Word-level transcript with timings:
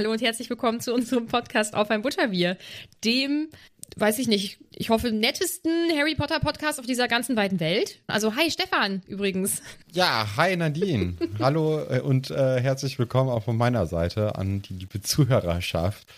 Hallo 0.00 0.12
und 0.12 0.22
herzlich 0.22 0.48
willkommen 0.48 0.80
zu 0.80 0.94
unserem 0.94 1.26
Podcast 1.26 1.74
Auf 1.74 1.90
ein 1.90 2.00
Butterbier, 2.00 2.56
dem, 3.04 3.50
weiß 3.96 4.18
ich 4.18 4.28
nicht, 4.28 4.58
ich 4.74 4.88
hoffe, 4.88 5.12
nettesten 5.12 5.90
Harry 5.94 6.14
Potter 6.14 6.40
Podcast 6.40 6.80
auf 6.80 6.86
dieser 6.86 7.06
ganzen 7.06 7.36
weiten 7.36 7.60
Welt. 7.60 8.00
Also, 8.06 8.34
hi 8.34 8.50
Stefan 8.50 9.02
übrigens. 9.08 9.60
Ja, 9.92 10.26
hi 10.38 10.56
Nadine. 10.56 11.16
Hallo 11.38 11.80
äh, 11.80 12.00
und 12.00 12.30
äh, 12.30 12.62
herzlich 12.62 12.98
willkommen 12.98 13.28
auch 13.28 13.42
von 13.42 13.58
meiner 13.58 13.84
Seite 13.84 14.36
an 14.36 14.62
die 14.62 14.72
liebe 14.72 15.02
Zuhörerschaft. 15.02 16.08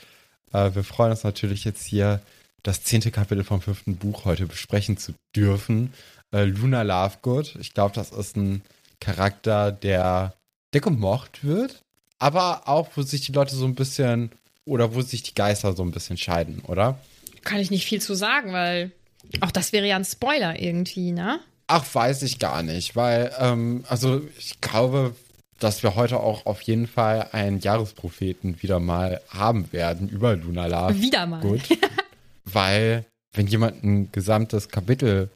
Äh, 0.53 0.77
wir 0.77 0.85
freuen 0.85 1.11
uns 1.11 1.25
natürlich 1.25 1.65
jetzt 1.65 1.85
hier 1.85 2.21
das 2.63 2.85
zehnte 2.85 3.11
Kapitel 3.11 3.43
vom 3.43 3.61
fünften 3.61 3.97
Buch 3.97 4.25
heute 4.25 4.47
besprechen 4.47 4.97
zu 4.97 5.13
dürfen. 5.35 5.93
Äh, 6.33 6.45
Luna 6.45 6.83
Lovegood. 6.83 7.57
Ich 7.59 7.75
glaube, 7.75 7.97
das 7.97 8.13
ist 8.13 8.37
ein 8.37 8.63
Charakter, 9.01 9.73
der, 9.73 10.35
der 10.73 10.81
gemocht 10.81 11.43
wird, 11.43 11.82
aber 12.23 12.69
auch, 12.69 12.89
wo 12.95 13.03
sich 13.03 13.23
die 13.23 13.33
Leute 13.33 13.57
so 13.57 13.65
ein 13.65 13.75
bisschen 13.75 14.31
oder 14.65 14.95
wo 14.95 15.03
sich 15.03 15.25
die 15.25 15.35
Geister 15.35 15.73
so 15.73 15.83
ein 15.83 15.91
bisschen 15.91 16.17
scheiden, 16.17 16.61
oder? 16.69 17.01
Kann 17.43 17.59
ich 17.59 17.73
nicht 17.73 17.85
viel 17.85 18.01
zu 18.01 18.15
sagen, 18.15 18.53
weil 18.53 18.93
auch 19.41 19.51
das 19.51 19.73
wäre 19.73 19.89
ja 19.89 19.97
ein 19.97 20.05
Spoiler 20.05 20.61
irgendwie, 20.61 21.11
ne? 21.11 21.41
Ach, 21.67 21.85
weiß 21.93 22.23
ich 22.23 22.39
gar 22.39 22.63
nicht, 22.63 22.95
weil, 22.95 23.33
ähm, 23.41 23.85
also 23.89 24.23
ich 24.39 24.61
glaube, 24.61 25.17
dass 25.59 25.83
wir 25.83 25.97
heute 25.97 26.21
auch 26.21 26.47
auf 26.47 26.61
jeden 26.63 26.87
Fall 26.87 27.29
einen 27.33 27.59
Jahrespropheten 27.59 28.63
wieder 28.63 28.79
mal 28.79 29.21
haben 29.29 29.73
werden 29.73 30.09
über 30.09 30.37
Luna 30.37 30.67
Love. 30.67 31.01
Wieder 31.01 31.27
mal. 31.27 31.41
Gut. 31.41 31.63
weil, 32.45 33.05
wenn 33.33 33.49
jemand 33.49 33.83
ein 33.83 34.13
gesamtes 34.13 34.69
Kapitel 34.69 35.29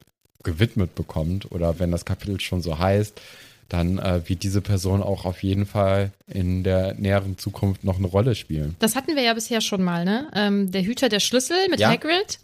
gewidmet 0.45 0.95
bekommt 0.95 1.51
oder 1.51 1.81
wenn 1.81 1.91
das 1.91 2.05
Kapitel 2.05 2.41
schon 2.41 2.63
so 2.63 2.79
heißt, 2.79 3.21
dann 3.69 3.99
äh, 3.99 4.29
wird 4.29 4.43
diese 4.43 4.61
Person 4.61 5.03
auch 5.03 5.25
auf 5.25 5.43
jeden 5.43 5.67
Fall 5.67 6.13
in 6.27 6.63
der 6.63 6.95
näheren 6.95 7.37
Zukunft 7.39 7.83
noch 7.85 7.99
eine 7.99 8.07
Rolle 8.07 8.35
spielen. 8.35 8.77
Das 8.79 8.95
hatten 8.95 9.17
wir 9.17 9.23
ja 9.23 9.35
bisher 9.35 9.61
schon 9.61 9.83
mal, 9.83 10.05
ne? 10.05 10.29
Ähm, 10.35 10.71
der 10.71 10.83
Hüter 10.85 11.09
der 11.09 11.21
Schlüssel 11.21 11.57
mit 11.71 11.81
Ja. 11.81 11.91
Hagrid. 11.91 12.39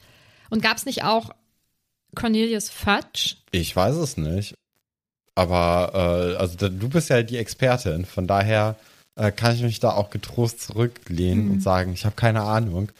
Und 0.50 0.62
gab 0.62 0.76
es 0.76 0.84
nicht 0.84 1.04
auch 1.04 1.30
Cornelius 2.14 2.68
Fudge? 2.70 3.36
Ich 3.52 3.74
weiß 3.74 3.96
es 3.96 4.16
nicht. 4.16 4.54
Aber 5.34 6.34
äh, 6.34 6.36
also 6.36 6.56
da, 6.56 6.68
du 6.68 6.88
bist 6.88 7.08
ja 7.08 7.22
die 7.22 7.38
Expertin, 7.38 8.04
von 8.04 8.26
daher 8.26 8.76
äh, 9.16 9.30
kann 9.32 9.54
ich 9.54 9.62
mich 9.62 9.80
da 9.80 9.92
auch 9.92 10.10
getrost 10.10 10.60
zurücklehnen 10.60 11.50
und 11.50 11.62
sagen, 11.62 11.92
ich 11.94 12.04
habe 12.04 12.16
keine 12.16 12.42
Ahnung. 12.42 12.90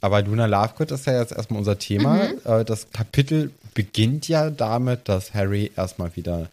Aber 0.00 0.22
Luna 0.22 0.46
Lovegood 0.46 0.92
ist 0.92 1.06
ja 1.06 1.18
jetzt 1.18 1.32
erstmal 1.32 1.58
unser 1.58 1.78
Thema. 1.78 2.28
Äh, 2.44 2.64
das 2.64 2.90
Kapitel 2.90 3.50
beginnt 3.74 4.28
ja 4.28 4.50
damit, 4.50 5.08
dass 5.08 5.34
Harry 5.34 5.72
erstmal 5.74 6.14
wieder 6.14 6.48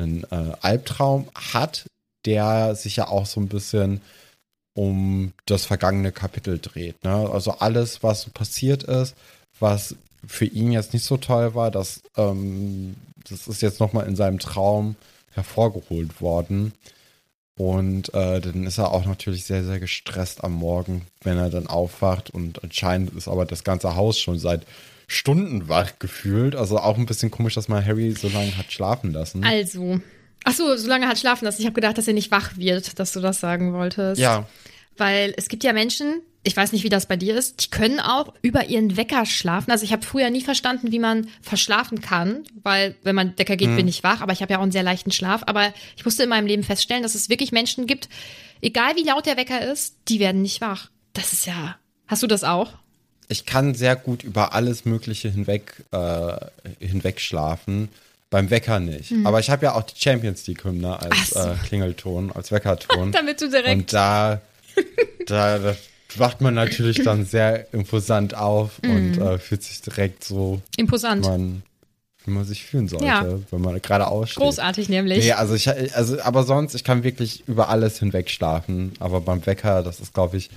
einen 0.00 0.24
äh, 0.30 0.54
Albtraum 0.60 1.28
hat, 1.34 1.86
der 2.24 2.74
sich 2.74 2.96
ja 2.96 3.08
auch 3.08 3.26
so 3.26 3.40
ein 3.40 3.48
bisschen 3.48 4.00
um 4.74 5.32
das 5.46 5.64
vergangene 5.64 6.12
Kapitel 6.12 6.58
dreht. 6.58 7.02
Ne? 7.04 7.28
Also 7.32 7.52
alles, 7.52 8.02
was 8.02 8.30
passiert 8.30 8.84
ist, 8.84 9.16
was 9.58 9.96
für 10.26 10.44
ihn 10.44 10.72
jetzt 10.72 10.92
nicht 10.92 11.04
so 11.04 11.16
toll 11.16 11.54
war, 11.54 11.70
das, 11.70 12.00
ähm, 12.16 12.96
das 13.28 13.48
ist 13.48 13.62
jetzt 13.62 13.80
nochmal 13.80 14.06
in 14.06 14.16
seinem 14.16 14.38
Traum 14.38 14.96
hervorgeholt 15.32 16.20
worden. 16.20 16.72
Und 17.58 18.14
äh, 18.14 18.40
dann 18.40 18.66
ist 18.66 18.78
er 18.78 18.92
auch 18.92 19.04
natürlich 19.04 19.44
sehr, 19.44 19.64
sehr 19.64 19.80
gestresst 19.80 20.44
am 20.44 20.52
Morgen, 20.52 21.02
wenn 21.22 21.36
er 21.36 21.50
dann 21.50 21.66
aufwacht. 21.66 22.30
Und 22.30 22.62
anscheinend 22.62 23.12
ist 23.14 23.26
aber 23.26 23.44
das 23.44 23.64
ganze 23.64 23.96
Haus 23.96 24.20
schon 24.20 24.38
seit 24.38 24.62
Stunden 25.08 25.68
wach 25.68 25.98
gefühlt. 25.98 26.54
Also 26.54 26.78
auch 26.78 26.96
ein 26.96 27.06
bisschen 27.06 27.32
komisch, 27.32 27.54
dass 27.54 27.68
man 27.68 27.84
Harry 27.84 28.12
so 28.12 28.28
lange 28.28 28.56
hat 28.56 28.72
schlafen 28.72 29.12
lassen. 29.12 29.42
Also. 29.42 30.00
Ach 30.44 30.52
so, 30.52 30.76
so 30.76 30.86
lange 30.86 31.08
hat 31.08 31.18
schlafen 31.18 31.46
lassen. 31.46 31.60
Ich 31.60 31.66
habe 31.66 31.74
gedacht, 31.74 31.98
dass 31.98 32.06
er 32.06 32.14
nicht 32.14 32.30
wach 32.30 32.56
wird, 32.56 32.98
dass 33.00 33.12
du 33.12 33.20
das 33.20 33.40
sagen 33.40 33.72
wolltest. 33.72 34.20
ja, 34.20 34.46
Weil 34.98 35.34
es 35.36 35.48
gibt 35.48 35.64
ja 35.64 35.72
Menschen, 35.72 36.22
ich 36.42 36.56
weiß 36.56 36.72
nicht, 36.72 36.84
wie 36.84 36.88
das 36.88 37.06
bei 37.06 37.16
dir 37.16 37.36
ist, 37.36 37.64
die 37.64 37.70
können 37.70 38.00
auch 38.00 38.34
über 38.42 38.66
ihren 38.66 38.96
Wecker 38.96 39.26
schlafen. 39.26 39.70
Also 39.70 39.84
ich 39.84 39.92
habe 39.92 40.04
früher 40.04 40.30
nie 40.30 40.42
verstanden, 40.42 40.92
wie 40.92 40.98
man 40.98 41.28
verschlafen 41.42 42.00
kann, 42.00 42.44
weil 42.62 42.94
wenn 43.02 43.14
man 43.14 43.38
Wecker 43.38 43.56
geht, 43.56 43.74
bin 43.76 43.88
ich 43.88 44.02
wach, 44.02 44.20
aber 44.20 44.32
ich 44.32 44.42
habe 44.42 44.52
ja 44.52 44.58
auch 44.58 44.62
einen 44.62 44.72
sehr 44.72 44.82
leichten 44.82 45.12
Schlaf. 45.12 45.42
Aber 45.46 45.72
ich 45.96 46.04
musste 46.04 46.22
in 46.24 46.28
meinem 46.28 46.46
Leben 46.46 46.62
feststellen, 46.62 47.02
dass 47.02 47.14
es 47.14 47.28
wirklich 47.28 47.52
Menschen 47.52 47.86
gibt, 47.86 48.08
egal 48.60 48.96
wie 48.96 49.04
laut 49.04 49.26
der 49.26 49.36
Wecker 49.36 49.70
ist, 49.70 49.96
die 50.08 50.20
werden 50.20 50.42
nicht 50.42 50.60
wach. 50.60 50.90
Das 51.12 51.32
ist 51.32 51.46
ja. 51.46 51.76
Hast 52.06 52.22
du 52.22 52.26
das 52.26 52.44
auch? 52.44 52.72
ich 53.28 53.44
kann 53.46 53.74
sehr 53.74 53.94
gut 53.94 54.24
über 54.24 54.54
alles 54.54 54.84
Mögliche 54.84 55.28
hinweg, 55.28 55.84
äh, 55.92 56.36
hinweg 56.80 57.20
schlafen. 57.20 57.88
Beim 58.30 58.50
Wecker 58.50 58.78
nicht. 58.78 59.12
Aber 59.24 59.40
ich 59.40 59.48
habe 59.48 59.64
ja 59.64 59.74
auch 59.74 59.82
die 59.82 59.98
Champions 59.98 60.46
League-Hymne 60.46 61.00
als 61.00 61.30
so. 61.30 61.40
äh, 61.40 61.54
Klingelton, 61.66 62.30
als 62.32 62.52
Weckerton. 62.52 63.12
Damit 63.12 63.40
du 63.40 63.48
direkt. 63.48 63.70
Und 63.70 63.92
da, 63.92 64.42
da, 65.26 65.58
da 65.58 65.76
wacht 66.16 66.40
man 66.40 66.54
natürlich 66.54 67.02
dann 67.02 67.24
sehr 67.24 67.72
imposant 67.72 68.34
auf 68.34 68.80
Mhm. 68.82 68.90
und 68.90 69.18
äh, 69.18 69.38
fühlt 69.38 69.62
sich 69.62 69.80
direkt 69.82 70.24
so, 70.24 70.60
imposant. 70.76 71.24
wie 71.24 71.28
man, 71.28 71.62
wie 72.24 72.30
man 72.30 72.44
sich 72.44 72.64
fühlen 72.64 72.88
sollte, 72.88 73.06
Ja. 73.06 73.26
wenn 73.50 73.60
man 73.60 73.80
gerade 73.82 74.06
aussteht. 74.06 74.42
Großartig 74.42 74.88
nämlich. 74.88 75.18
Nee, 75.24 75.32
also 75.32 75.54
ich, 75.54 75.68
also, 75.94 76.20
aber 76.22 76.44
sonst, 76.44 76.74
ich 76.74 76.84
kann 76.84 77.02
wirklich 77.04 77.46
über 77.46 77.68
alles 77.68 77.98
hinweg 77.98 78.30
schlafen. 78.30 78.92
Aber 79.00 79.20
beim 79.20 79.44
Wecker, 79.46 79.82
das 79.82 80.00
ist, 80.00 80.14
glaube 80.14 80.36
ich, 80.38 80.50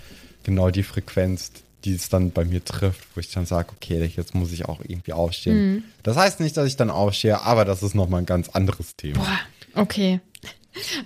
genau 0.44 0.69
die 0.69 0.83
Frequenz, 0.83 1.51
die 1.83 1.94
es 1.95 2.09
dann 2.09 2.31
bei 2.31 2.45
mir 2.45 2.63
trifft, 2.63 3.00
wo 3.15 3.19
ich 3.19 3.31
dann 3.31 3.45
sage, 3.45 3.69
okay, 3.75 4.09
jetzt 4.15 4.35
muss 4.35 4.51
ich 4.51 4.65
auch 4.65 4.79
irgendwie 4.88 5.13
aufstehen. 5.13 5.73
Mhm. 5.75 5.83
Das 6.03 6.15
heißt 6.15 6.39
nicht, 6.39 6.56
dass 6.57 6.68
ich 6.68 6.77
dann 6.77 6.89
aufstehe, 6.91 7.41
aber 7.41 7.65
das 7.65 7.83
ist 7.83 7.95
nochmal 7.95 8.21
ein 8.21 8.25
ganz 8.25 8.50
anderes 8.50 8.95
Thema. 8.95 9.19
Boah, 9.73 9.81
okay. 9.81 10.19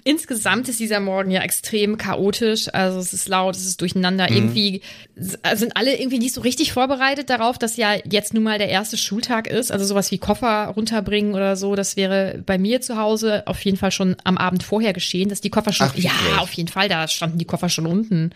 Insgesamt 0.03 0.69
ist 0.69 0.79
dieser 0.79 0.99
Morgen 0.99 1.31
ja 1.31 1.41
extrem 1.41 1.97
chaotisch. 1.97 2.73
Also 2.73 2.99
es 2.99 3.13
ist 3.13 3.27
laut, 3.27 3.55
es 3.55 3.65
ist 3.65 3.81
durcheinander. 3.81 4.29
Irgendwie 4.29 4.81
also 5.41 5.61
sind 5.61 5.75
alle 5.75 5.97
irgendwie 5.97 6.19
nicht 6.19 6.33
so 6.33 6.41
richtig 6.41 6.73
vorbereitet 6.73 7.29
darauf, 7.29 7.57
dass 7.57 7.77
ja 7.77 7.95
jetzt 8.09 8.33
nun 8.33 8.43
mal 8.43 8.57
der 8.57 8.69
erste 8.69 8.97
Schultag 8.97 9.47
ist. 9.47 9.71
Also 9.71 9.85
sowas 9.85 10.11
wie 10.11 10.17
Koffer 10.17 10.67
runterbringen 10.75 11.33
oder 11.33 11.55
so. 11.55 11.75
Das 11.75 11.95
wäre 11.95 12.41
bei 12.45 12.57
mir 12.57 12.81
zu 12.81 12.97
Hause 12.97 13.43
auf 13.47 13.63
jeden 13.65 13.77
Fall 13.77 13.91
schon 13.91 14.15
am 14.23 14.37
Abend 14.37 14.63
vorher 14.63 14.93
geschehen, 14.93 15.29
dass 15.29 15.41
die 15.41 15.49
Koffer 15.49 15.73
schon. 15.73 15.87
Ach, 15.87 15.95
ja, 15.95 16.11
wirklich? 16.11 16.39
auf 16.39 16.53
jeden 16.53 16.69
Fall. 16.69 16.87
Da 16.87 17.07
standen 17.07 17.37
die 17.37 17.45
Koffer 17.45 17.69
schon 17.69 17.87
unten. 17.87 18.31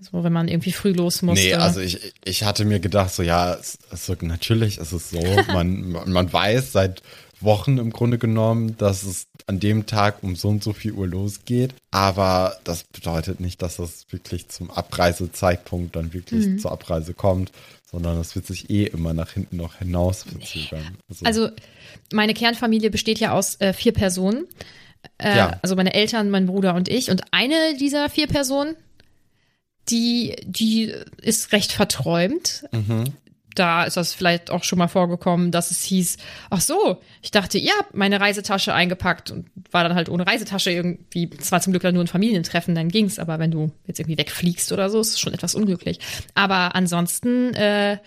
So, 0.00 0.24
wenn 0.24 0.32
man 0.32 0.48
irgendwie 0.48 0.72
früh 0.72 0.92
los 0.92 1.20
musste. 1.20 1.44
Nee, 1.44 1.54
also 1.54 1.80
ich, 1.80 2.14
ich 2.24 2.42
hatte 2.42 2.64
mir 2.64 2.80
gedacht, 2.80 3.12
so 3.12 3.22
ja, 3.22 3.54
es, 3.54 3.78
es, 3.92 4.10
natürlich 4.22 4.78
ist 4.78 4.92
es 4.92 5.10
so. 5.10 5.20
Man, 5.52 5.90
man 5.90 6.32
weiß 6.32 6.72
seit 6.72 7.02
Wochen 7.42 7.78
im 7.78 7.90
Grunde 7.90 8.18
genommen, 8.18 8.76
dass 8.76 9.02
es 9.02 9.26
an 9.46 9.60
dem 9.60 9.86
Tag 9.86 10.22
um 10.22 10.36
so 10.36 10.48
und 10.48 10.62
so 10.62 10.72
viel 10.72 10.92
Uhr 10.92 11.06
losgeht. 11.08 11.74
Aber 11.90 12.56
das 12.64 12.84
bedeutet 12.84 13.40
nicht, 13.40 13.62
dass 13.62 13.76
das 13.76 14.06
wirklich 14.10 14.48
zum 14.48 14.70
Abreisezeitpunkt 14.70 15.96
dann 15.96 16.12
wirklich 16.12 16.46
Mhm. 16.46 16.58
zur 16.58 16.72
Abreise 16.72 17.14
kommt, 17.14 17.50
sondern 17.90 18.18
es 18.18 18.34
wird 18.36 18.46
sich 18.46 18.70
eh 18.70 18.84
immer 18.84 19.14
nach 19.14 19.30
hinten 19.32 19.56
noch 19.56 19.76
hinaus 19.76 20.22
verzögern. 20.24 20.96
Also 21.24 21.48
meine 22.12 22.34
Kernfamilie 22.34 22.90
besteht 22.90 23.18
ja 23.18 23.32
aus 23.32 23.60
äh, 23.60 23.72
vier 23.72 23.92
Personen. 23.92 24.46
Äh, 25.18 25.36
Ja. 25.36 25.58
Also 25.62 25.74
meine 25.76 25.94
Eltern, 25.94 26.30
mein 26.30 26.46
Bruder 26.46 26.74
und 26.74 26.88
ich. 26.88 27.10
Und 27.10 27.22
eine 27.32 27.76
dieser 27.78 28.08
vier 28.10 28.26
Personen, 28.28 28.76
die, 29.88 30.36
die 30.44 30.92
ist 31.22 31.52
recht 31.52 31.72
verträumt. 31.72 32.64
Da 33.54 33.84
ist 33.84 33.96
das 33.96 34.14
vielleicht 34.14 34.50
auch 34.50 34.64
schon 34.64 34.78
mal 34.78 34.88
vorgekommen, 34.88 35.50
dass 35.50 35.70
es 35.70 35.82
hieß, 35.82 36.18
ach 36.50 36.60
so, 36.60 37.00
ich 37.22 37.30
dachte, 37.30 37.58
ihr 37.58 37.72
habt 37.78 37.94
meine 37.94 38.20
Reisetasche 38.20 38.72
eingepackt 38.72 39.30
und 39.30 39.46
war 39.70 39.82
dann 39.82 39.94
halt 39.94 40.08
ohne 40.08 40.26
Reisetasche 40.26 40.70
irgendwie, 40.70 41.30
es 41.38 41.50
war 41.50 41.60
zum 41.60 41.72
Glück 41.72 41.82
dann 41.82 41.94
nur 41.94 42.04
ein 42.04 42.08
Familientreffen, 42.08 42.74
dann 42.74 42.88
ging's, 42.88 43.18
aber 43.18 43.38
wenn 43.38 43.50
du 43.50 43.72
jetzt 43.86 43.98
irgendwie 43.98 44.18
wegfliegst 44.18 44.72
oder 44.72 44.88
so, 44.88 45.00
ist 45.00 45.14
es 45.14 45.20
schon 45.20 45.34
etwas 45.34 45.54
unglücklich. 45.54 45.98
Aber 46.34 46.74
ansonsten 46.74 47.52
äh, 47.54 47.98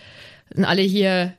sind 0.54 0.64
alle 0.64 0.82
hier 0.82 1.34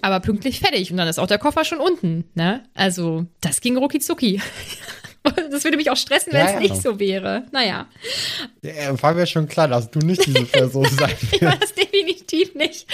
aber 0.00 0.20
pünktlich 0.20 0.60
fertig 0.60 0.90
und 0.90 0.96
dann 0.96 1.08
ist 1.08 1.18
auch 1.18 1.26
der 1.26 1.38
Koffer 1.38 1.64
schon 1.64 1.80
unten, 1.80 2.24
ne? 2.34 2.62
Also, 2.74 3.26
das 3.40 3.60
ging 3.60 3.76
rucki 3.76 3.98
zucki. 3.98 4.40
Das 5.50 5.64
würde 5.64 5.76
mich 5.76 5.90
auch 5.90 5.96
stressen, 5.96 6.32
wenn 6.32 6.40
Ja, 6.40 6.46
es 6.46 6.52
ja. 6.54 6.60
nicht 6.60 6.76
so 6.82 6.98
wäre. 7.00 7.44
Naja, 7.52 7.86
Ja, 8.62 9.00
war 9.02 9.14
mir 9.14 9.26
schon 9.26 9.48
klar, 9.48 9.68
dass 9.68 9.90
du 9.90 9.98
nicht 10.00 10.24
diese 10.26 10.44
Person 10.44 10.86
sein 10.98 11.14
ich 11.32 11.42
war 11.42 11.52
wirst. 11.52 11.62
das 11.62 11.74
definitiv 11.74 12.54
nicht. 12.54 12.86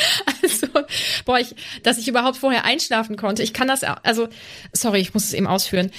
Also, 0.42 0.66
boah, 1.24 1.38
ich, 1.38 1.54
dass 1.82 1.98
ich 1.98 2.08
überhaupt 2.08 2.36
vorher 2.36 2.64
einschlafen 2.64 3.16
konnte. 3.16 3.42
Ich 3.42 3.52
kann 3.52 3.68
das, 3.68 3.82
also, 3.84 4.28
sorry, 4.72 5.00
ich 5.00 5.14
muss 5.14 5.24
es 5.24 5.32
eben 5.34 5.46
ausführen. 5.46 5.90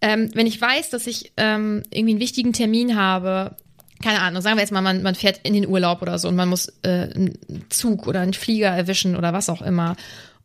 Ähm, 0.00 0.30
wenn 0.34 0.46
ich 0.46 0.60
weiß, 0.60 0.90
dass 0.90 1.06
ich 1.06 1.32
ähm, 1.36 1.82
irgendwie 1.90 2.12
einen 2.12 2.20
wichtigen 2.20 2.52
Termin 2.52 2.96
habe, 2.96 3.56
keine 4.02 4.20
Ahnung, 4.20 4.42
sagen 4.42 4.56
wir 4.56 4.62
jetzt 4.62 4.72
mal, 4.72 4.80
man, 4.80 5.02
man 5.02 5.14
fährt 5.14 5.40
in 5.44 5.54
den 5.54 5.66
Urlaub 5.68 6.02
oder 6.02 6.18
so 6.18 6.26
und 6.28 6.34
man 6.36 6.48
muss 6.48 6.68
äh, 6.82 6.88
einen 7.14 7.38
Zug 7.70 8.06
oder 8.08 8.20
einen 8.20 8.34
Flieger 8.34 8.68
erwischen 8.68 9.14
oder 9.16 9.32
was 9.32 9.48
auch 9.48 9.62
immer. 9.62 9.94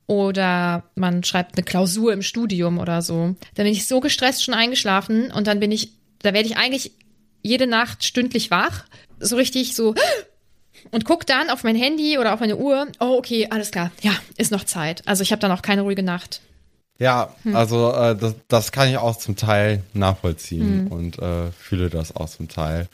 Oder 0.08 0.84
man 0.96 1.24
schreibt 1.24 1.56
eine 1.58 1.64
Klausur 1.66 2.14
im 2.14 2.22
Studium 2.22 2.80
oder 2.80 3.02
so. 3.02 3.36
Dann 3.56 3.66
bin 3.66 3.68
ich 3.68 3.86
so 3.88 4.00
gestresst 4.00 4.44
schon 4.44 4.54
eingeschlafen 4.54 5.32
und 5.32 5.48
dann 5.48 5.60
bin 5.60 5.72
ich, 5.72 5.92
da 6.24 6.34
werde 6.34 6.48
ich 6.48 6.56
eigentlich 6.58 6.92
jede 7.44 7.68
Nacht 7.68 8.04
stündlich 8.06 8.50
wach. 8.50 8.86
So 9.20 9.36
richtig 9.36 9.76
so 9.76 9.94
und 10.92 11.04
guck 11.06 11.26
dann 11.26 11.50
auf 11.50 11.64
mein 11.64 11.76
Handy 11.76 12.18
oder 12.18 12.34
auf 12.34 12.40
meine 12.40 12.56
Uhr. 12.56 12.88
Oh, 13.02 13.16
okay, 13.18 13.48
alles 13.50 13.72
klar. 13.72 13.92
Ja, 14.02 14.14
ist 14.38 14.52
noch 14.52 14.64
Zeit. 14.64 15.06
Also 15.08 15.24
ich 15.24 15.32
habe 15.34 15.42
dann 15.42 15.52
auch 15.52 15.62
keine 15.62 15.82
ruhige 15.82 16.04
Nacht. 16.04 16.42
Ja, 17.00 17.36
Hm. 17.44 17.56
also 17.56 17.92
äh, 17.94 18.16
das, 18.16 18.34
das 18.48 18.72
kann 18.72 18.90
ich 18.90 18.98
auch 18.98 19.18
zum 19.18 19.36
Teil 19.36 19.84
nachvollziehen 19.94 20.86
Hm. 20.86 20.88
und 20.88 21.20
äh, 21.20 21.52
fühle 21.52 21.90
das 21.90 22.16
auch 22.16 22.30
zum 22.30 22.48
Teil. 22.48 22.88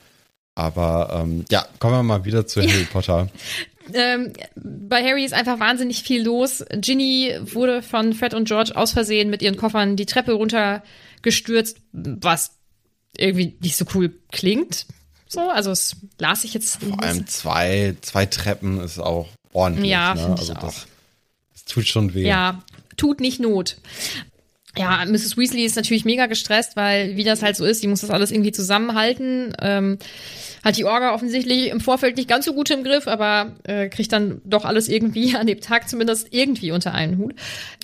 Aber 0.56 1.22
ähm, 1.24 1.46
ja, 1.50 1.66
kommen 1.80 1.94
wir 1.96 2.04
mal 2.04 2.26
wieder 2.26 2.46
zu 2.48 2.62
Harry 2.62 2.86
Potter. 2.92 3.30
Ähm, 3.94 4.34
bei 4.56 5.04
Harry 5.04 5.26
ist 5.26 5.34
einfach 5.34 5.60
wahnsinnig 5.60 6.04
viel 6.04 6.24
los. 6.24 6.64
Ginny 6.72 7.36
wurde 7.42 7.82
von 7.82 8.14
Fred 8.14 8.34
und 8.34 8.48
George 8.48 8.76
aus 8.76 8.94
Versehen 8.94 9.30
mit 9.30 9.42
ihren 9.42 9.58
Koffern 9.58 9.96
die 9.96 10.06
Treppe 10.06 10.34
runtergestürzt, 10.34 11.78
was 11.92 12.52
irgendwie 13.18 13.58
nicht 13.62 13.76
so 13.76 13.86
cool 13.94 14.14
klingt. 14.32 14.86
So, 15.28 15.42
also 15.42 15.72
es 15.72 15.98
las 16.20 16.44
ich 16.44 16.54
jetzt. 16.54 16.84
Vor 16.84 17.02
allem 17.02 17.28
zwei, 17.28 17.96
zwei 18.02 18.26
Treppen 18.26 18.80
ist 18.80 19.00
auch 19.00 19.30
ordentlich. 19.52 19.92
Ja, 19.92 20.14
ne? 20.14 20.36
also 20.38 20.54
das, 20.54 20.88
das 21.52 21.66
tut 21.66 21.88
schon 21.88 22.14
weh. 22.14 22.28
Ja, 22.28 22.64
tut 22.98 23.20
nicht 23.20 23.40
Not. 23.40 23.78
Ja, 24.76 25.06
Mrs. 25.06 25.38
Weasley 25.38 25.66
ist 25.66 25.76
natürlich 25.76 26.04
mega 26.06 26.26
gestresst, 26.26 26.76
weil 26.76 27.16
wie 27.16 27.24
das 27.24 27.44
halt 27.44 27.56
so 27.56 27.66
ist, 27.66 27.84
die 27.84 27.88
muss 27.88 28.02
das 28.02 28.10
alles 28.10 28.32
irgendwie 28.32 28.52
zusammenhalten. 28.52 29.56
Ähm, 29.60 30.00
hat 30.64 30.78
die 30.78 30.86
Orga 30.86 31.14
offensichtlich 31.14 31.68
im 31.70 31.82
Vorfeld 31.82 32.18
nicht 32.18 32.30
ganz 32.30 32.46
so 32.46 32.54
gut 32.54 32.70
im 32.72 32.84
Griff, 32.84 33.08
aber 33.08 33.56
äh, 33.64 33.90
kriegt 33.90 34.12
dann 34.12 34.42
doch 34.46 34.66
alles 34.66 34.88
irgendwie 34.88 35.36
an 35.38 35.48
dem 35.48 35.62
Tag 35.62 35.90
zumindest 35.90 36.28
irgendwie 36.32 36.72
unter 36.72 36.94
einen 36.94 37.18
Hut. 37.18 37.36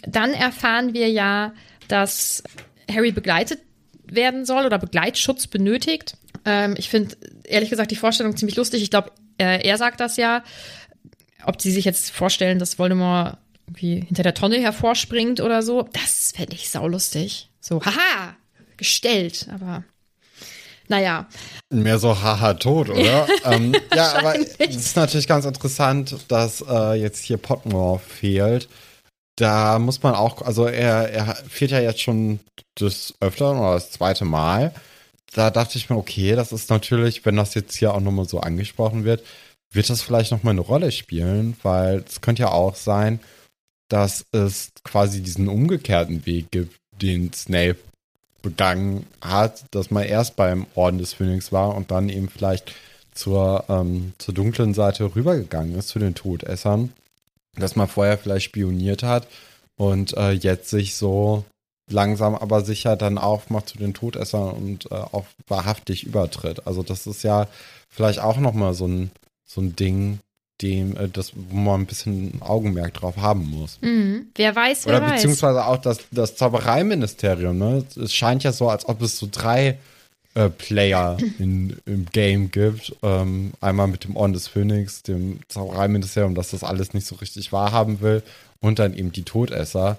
Dann 0.08 0.34
erfahren 0.34 0.94
wir 0.94 1.10
ja, 1.10 1.54
dass 1.88 2.44
Harry 2.90 3.12
begleitet 3.12 3.60
werden 4.06 4.46
soll 4.46 4.66
oder 4.66 4.80
Begleitschutz 4.80 5.48
benötigt. 5.48 6.18
Ähm, 6.46 6.76
ich 6.78 6.90
finde 6.90 7.16
ehrlich 7.44 7.70
gesagt 7.70 7.92
die 7.92 7.96
Vorstellung 7.96 8.36
ziemlich 8.38 8.56
lustig. 8.56 8.82
Ich 8.82 8.90
glaube, 8.90 9.12
äh, 9.38 9.66
er 9.68 9.78
sagt 9.78 10.00
das 10.00 10.18
ja. 10.18 10.44
Ob 11.46 11.62
sie 11.62 11.72
sich 11.72 11.86
jetzt 11.86 12.12
vorstellen, 12.12 12.60
dass 12.60 12.80
Voldemort 12.80 13.38
irgendwie 13.68 14.06
hinter 14.06 14.24
der 14.24 14.34
Tonne 14.34 14.58
hervorspringt 14.58 15.42
oder 15.42 15.62
so, 15.62 15.88
das 15.94 16.34
fände 16.36 16.56
ich 16.56 16.70
saulustig. 16.70 17.50
So, 17.62 17.84
haha, 17.84 18.36
gestellt, 18.78 19.48
aber 19.54 19.84
naja. 20.90 21.28
Mehr 21.72 22.00
so 22.00 22.22
haha 22.22 22.56
tot, 22.56 22.90
oder? 22.90 23.28
ähm, 23.46 23.76
ja, 23.96 24.18
aber 24.18 24.36
es 24.40 24.76
ist 24.76 24.96
natürlich 24.96 25.28
ganz 25.28 25.46
interessant, 25.46 26.18
dass 26.28 26.64
äh, 26.68 26.94
jetzt 26.96 27.24
hier 27.24 27.38
Potmore 27.38 28.00
fehlt. 28.00 28.68
Da 29.36 29.80
muss 29.80 30.04
man 30.04 30.16
auch, 30.16 30.42
also 30.42 30.66
er, 30.66 31.10
er 31.12 31.36
fehlt 31.48 31.72
ja 31.72 31.80
jetzt 31.80 32.02
schon 32.02 32.40
das 32.76 33.14
Öfteren 33.22 33.58
oder 33.58 33.76
das 33.76 33.92
zweite 33.92 34.26
Mal. 34.26 34.74
Da 35.34 35.52
dachte 35.52 35.78
ich 35.78 35.90
mir, 35.90 35.96
okay, 35.96 36.36
das 36.36 36.52
ist 36.52 36.70
natürlich, 36.70 37.26
wenn 37.26 37.38
das 37.38 37.54
jetzt 37.54 37.78
hier 37.78 37.94
auch 37.94 38.02
nochmal 38.02 38.28
so 38.28 38.40
angesprochen 38.40 39.06
wird, 39.06 39.24
wird 39.72 39.90
das 39.90 40.02
vielleicht 40.02 40.32
nochmal 40.32 40.52
eine 40.52 40.62
Rolle 40.62 40.92
spielen, 40.92 41.56
weil 41.62 42.04
es 42.08 42.22
könnte 42.22 42.42
ja 42.42 42.52
auch 42.52 42.76
sein, 42.76 43.20
dass 43.90 44.26
es 44.32 44.72
quasi 44.84 45.22
diesen 45.22 45.48
umgekehrten 45.48 46.26
Weg 46.26 46.52
gibt, 46.52 46.76
den 46.92 47.32
Snape 47.34 47.78
begangen 48.42 49.06
hat, 49.22 49.64
dass 49.72 49.92
man 49.92 50.04
erst 50.04 50.36
beim 50.36 50.66
Orden 50.76 50.98
des 50.98 51.14
Phönix 51.14 51.52
war 51.52 51.76
und 51.76 51.92
dann 51.92 52.10
eben 52.10 52.30
vielleicht 52.30 52.74
zur, 53.14 53.66
ähm, 53.70 54.14
zur 54.18 54.34
dunklen 54.34 54.74
Seite 54.74 55.16
rübergegangen 55.16 55.76
ist, 55.76 55.90
zu 55.90 56.00
den 56.00 56.16
Todessern. 56.16 56.94
Dass 57.56 57.76
man 57.76 57.88
vorher 57.88 58.18
vielleicht 58.18 58.46
spioniert 58.46 59.04
hat 59.04 59.28
und 59.76 60.16
äh, 60.16 60.32
jetzt 60.32 60.70
sich 60.70 60.96
so 60.96 61.44
langsam 61.90 62.36
aber 62.36 62.64
sicher 62.64 62.96
dann 62.96 63.18
aufmacht 63.18 63.68
zu 63.70 63.78
den 63.78 63.94
Todessern 63.94 64.52
und 64.52 64.92
äh, 64.92 64.96
auch 64.96 65.26
wahrhaftig 65.48 66.04
übertritt. 66.04 66.68
Also 66.68 66.84
das 66.84 67.08
ist 67.08 67.24
ja 67.24 67.48
vielleicht 67.90 68.20
auch 68.20 68.38
nochmal 68.38 68.74
so 68.74 68.88
ein, 68.88 69.12
so 69.46 69.62
ein 69.62 69.76
Ding, 69.76 70.20
dem, 70.62 70.96
äh, 70.98 71.10
das, 71.10 71.32
wo 71.36 71.56
man 71.56 71.82
ein 71.82 71.86
bisschen 71.86 72.42
Augenmerk 72.42 72.94
drauf 72.94 73.18
haben 73.18 73.50
muss. 73.50 73.80
Mhm. 73.82 74.28
Wer 74.36 74.56
weiß, 74.56 74.86
wer 74.86 74.98
Oder 74.98 75.06
weiß. 75.06 75.14
beziehungsweise 75.14 75.66
auch 75.66 75.78
das, 75.78 76.00
das 76.12 76.36
Zaubereiministerium, 76.36 77.58
ne? 77.58 77.86
Es 77.96 78.14
scheint 78.14 78.44
ja 78.44 78.52
so, 78.52 78.70
als 78.70 78.88
ob 78.88 79.02
es 79.02 79.18
so 79.18 79.28
drei 79.32 79.78
äh, 80.36 80.50
Player 80.50 81.18
in, 81.40 81.78
im 81.86 82.06
Game 82.06 82.52
gibt. 82.52 82.96
Ähm, 83.02 83.54
einmal 83.62 83.88
mit 83.88 84.04
dem 84.04 84.16
Orden 84.16 84.34
des 84.34 84.48
Phönix, 84.48 85.04
dem 85.04 85.40
Zaubereiministerium, 85.48 86.36
das 86.36 86.52
das 86.52 86.64
alles 86.64 86.94
nicht 86.94 87.08
so 87.08 87.16
richtig 87.16 87.52
wahrhaben 87.52 88.02
will, 88.02 88.24
und 88.60 88.80
dann 88.80 88.94
eben 88.94 89.12
die 89.12 89.24
Todesser. 89.24 89.98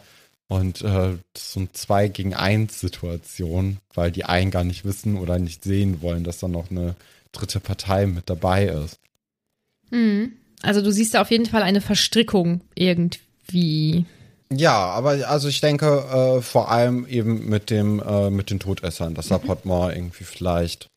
Und 0.48 0.82
äh, 0.82 1.16
das 1.32 1.42
ist 1.42 1.52
so 1.52 1.60
eine 1.60 1.72
2 1.72 2.08
gegen 2.08 2.34
1 2.34 2.80
Situation, 2.80 3.78
weil 3.94 4.10
die 4.10 4.24
einen 4.24 4.50
gar 4.50 4.64
nicht 4.64 4.84
wissen 4.84 5.16
oder 5.16 5.38
nicht 5.38 5.62
sehen 5.62 6.02
wollen, 6.02 6.24
dass 6.24 6.40
da 6.40 6.48
noch 6.48 6.70
eine 6.72 6.96
dritte 7.30 7.60
Partei 7.60 8.06
mit 8.06 8.28
dabei 8.28 8.66
ist. 8.66 8.98
Mhm. 9.90 10.32
Also 10.62 10.82
du 10.82 10.92
siehst 10.92 11.14
da 11.14 11.22
auf 11.22 11.30
jeden 11.30 11.46
Fall 11.46 11.62
eine 11.62 11.80
Verstrickung 11.80 12.60
irgendwie. 12.74 14.04
Ja, 14.52 14.72
aber 14.72 15.28
also 15.28 15.48
ich 15.48 15.60
denke 15.60 15.86
äh, 15.86 16.42
vor 16.42 16.70
allem 16.70 17.06
eben 17.06 17.48
mit 17.48 17.70
dem 17.70 18.02
äh, 18.02 18.30
mit 18.30 18.50
den 18.50 18.58
Todessern, 18.58 19.14
dass 19.14 19.28
da 19.28 19.38
Potmore 19.38 19.94
irgendwie 19.94 20.24
vielleicht 20.24 20.88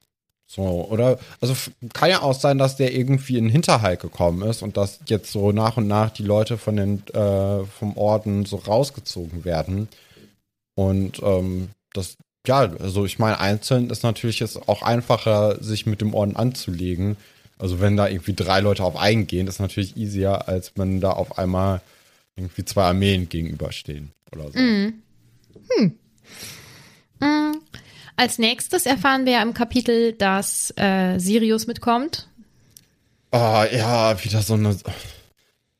so 0.48 0.88
oder 0.89 1.20
also 1.39 1.53
kann 1.93 2.10
ja 2.10 2.24
auch 2.24 2.34
sein, 2.34 2.58
dass 2.58 2.77
der 2.77 2.93
irgendwie 2.96 3.38
in 3.38 3.46
den 3.46 3.51
Hinterhalt 3.51 4.00
gekommen 4.00 4.41
ist 4.48 4.63
und 4.63 4.75
dass 4.75 5.00
jetzt 5.05 5.32
so 5.32 5.51
nach 5.51 5.77
und 5.77 5.88
nach 5.88 6.10
die 6.10 6.24
Leute 6.24 6.58
von 6.58 6.77
den 6.77 7.08
äh, 7.13 7.63
vom 7.65 7.96
Orden 7.96 8.46
so 8.46 8.55
rausgezogen 8.55 9.46
werden 9.46 9.88
und 10.75 11.22
ähm, 11.22 11.70
das 11.93 12.15
ja 12.48 12.58
also 12.58 13.05
ich 13.05 13.20
meine 13.20 13.39
einzeln 13.39 13.91
ist 13.91 14.01
natürlich 14.01 14.39
jetzt 14.39 14.67
auch 14.67 14.82
einfacher 14.82 15.63
sich 15.63 15.86
mit 15.86 16.01
dem 16.01 16.15
Orden 16.15 16.36
anzulegen. 16.36 17.17
Also 17.63 17.79
wenn 17.79 17.96
da 17.96 18.10
irgendwie 18.10 18.34
drei 18.34 18.60
Leute 18.60 18.84
auf 18.84 18.98
einen 18.98 19.25
gehen, 19.25 19.48
ist 19.48 19.62
natürlich 19.62 19.96
easier, 19.96 20.50
als 20.50 20.74
wenn 20.75 21.00
da 21.00 21.12
auf 21.12 21.38
einmal 21.38 21.79
irgendwie 22.36 22.65
zwei 22.65 22.84
Armeen 22.84 23.29
gegenüberstehen 23.29 24.12
oder 24.34 24.51
so. 24.51 24.60
Also 27.22 27.60
als 28.17 28.38
nächstes 28.38 28.86
erfahren 28.86 29.25
wir 29.25 29.32
ja 29.32 29.41
im 29.41 29.53
Kapitel, 29.53 30.12
dass 30.12 30.74
äh, 30.75 31.17
Sirius 31.20 31.65
mitkommt. 31.65 32.27
Oh, 33.32 33.63
ja, 33.72 34.22
wieder 34.22 34.41
so 34.41 34.55
eine. 34.55 34.77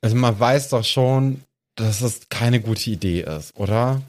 Also 0.02 0.16
man 0.16 0.40
weiß 0.40 0.70
doch 0.70 0.86
schon, 0.86 1.42
dass 1.76 2.00
es 2.00 2.30
keine 2.30 2.62
gute 2.62 2.92
Idee 2.92 3.24
ist, 3.24 3.58
oder? 3.58 4.02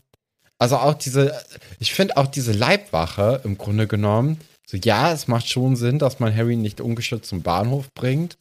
Also 0.61 0.77
auch 0.77 0.95
diese, 0.95 1.43
ich 1.81 1.93
finde 1.93 2.19
auch 2.19 2.29
diese 2.29 2.53
Leibwache 2.53 3.41
im 3.43 3.59
Grunde 3.59 3.89
genommen, 3.89 4.39
so 4.67 4.77
ja, 4.77 5.13
es 5.13 5.29
macht 5.29 5.49
schon 5.49 5.77
Sinn, 5.77 5.99
dass 5.99 6.21
man 6.21 6.35
Harry 6.35 6.57
nicht 6.57 6.81
ungeschützt 6.81 7.29
zum 7.29 7.43
Bahnhof 7.43 7.93
bringt, 7.95 8.37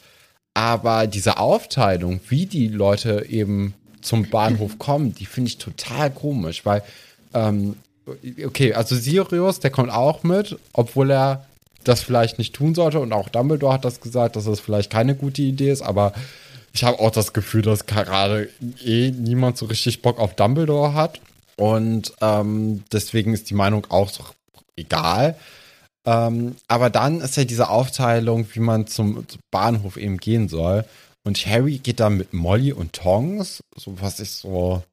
aber 0.54 1.08
diese 1.08 1.38
Aufteilung, 1.38 2.20
wie 2.30 2.46
die 2.46 2.68
Leute 2.68 3.26
eben 3.30 3.74
zum 4.02 4.30
Bahnhof 4.30 4.78
kommen, 4.80 5.14
die 5.16 5.26
finde 5.26 5.50
ich 5.50 5.58
total 5.58 6.12
komisch, 6.12 6.66
weil, 6.66 6.84
ähm, 7.34 7.76
okay, 8.46 8.74
also 8.74 8.96
Sirius, 8.96 9.60
der 9.60 9.72
kommt 9.72 9.92
auch 9.92 10.24
mit, 10.24 10.58
obwohl 10.74 11.12
er 11.12 11.46
das 11.84 12.02
vielleicht 12.02 12.38
nicht 12.38 12.56
tun 12.56 12.76
sollte 12.76 13.00
und 13.00 13.12
auch 13.12 13.30
Dumbledore 13.30 13.74
hat 13.74 13.86
das 13.86 14.00
gesagt, 14.00 14.36
dass 14.36 14.46
das 14.46 14.60
vielleicht 14.60 14.92
keine 14.92 15.16
gute 15.16 15.42
Idee 15.42 15.72
ist, 15.72 15.82
aber 15.82 16.14
ich 16.74 16.84
habe 16.84 17.00
auch 17.00 17.12
das 17.12 17.34
Gefühl, 17.34 17.62
dass 17.62 17.86
gerade 17.86 18.50
eh 18.84 19.12
niemand 19.12 19.58
so 19.58 19.66
richtig 19.66 20.02
Bock 20.02 20.20
auf 20.20 20.36
Dumbledore 20.36 20.94
hat 20.94 21.20
und 21.56 22.14
ähm, 22.22 22.84
deswegen 22.92 23.34
ist 23.34 23.50
die 23.50 23.54
Meinung 23.54 23.86
auch 23.90 24.10
so 24.10 24.24
egal. 24.76 25.36
Ähm, 26.06 26.56
aber 26.68 26.90
dann 26.90 27.22
ist 27.22 27.38
ja 27.38 27.46
diese 27.46 27.70
Aufteilung, 27.70 28.48
wie 28.54 28.60
man 28.60 28.88
zum, 28.88 29.28
zum 29.28 29.42
Bahnhof 29.52 29.98
eben 29.98 30.18
gehen 30.18 30.50
soll. 30.50 30.86
Und 31.26 31.46
Harry 31.46 31.78
geht 31.78 32.00
da 32.00 32.10
mit 32.10 32.34
Molly 32.34 32.74
und 32.74 32.94
Tongs, 32.94 33.62
so 33.76 34.02
was 34.02 34.20
ich 34.20 34.32
so 34.32 34.84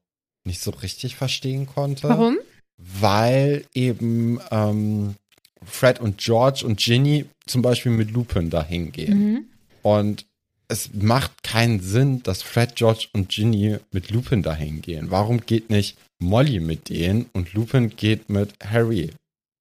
nicht 0.45 0.61
so 0.61 0.71
richtig 0.71 1.15
verstehen 1.15 1.67
konnte. 1.67 2.09
Warum? 2.09 2.37
Weil 2.77 3.65
eben 3.73 4.39
ähm, 4.49 5.15
Fred 5.63 5.99
und 5.99 6.17
George 6.17 6.63
und 6.65 6.79
Ginny 6.79 7.25
zum 7.45 7.61
Beispiel 7.61 7.91
mit 7.91 8.11
Lupin 8.11 8.49
dahin 8.49 8.91
gehen. 8.91 9.19
Mhm. 9.19 9.45
Und 9.83 10.25
es 10.67 10.89
macht 10.93 11.43
keinen 11.43 11.81
Sinn, 11.81 12.23
dass 12.23 12.41
Fred, 12.41 12.75
George 12.75 13.07
und 13.11 13.29
Ginny 13.29 13.77
mit 13.91 14.09
Lupin 14.09 14.41
dahin 14.41 14.81
gehen. 14.81 15.11
Warum 15.11 15.41
geht 15.41 15.69
nicht 15.69 15.97
Molly 16.19 16.59
mit 16.61 16.89
denen 16.89 17.29
und 17.33 17.53
Lupin 17.53 17.89
geht 17.95 18.29
mit 18.29 18.53
Harry 18.63 19.11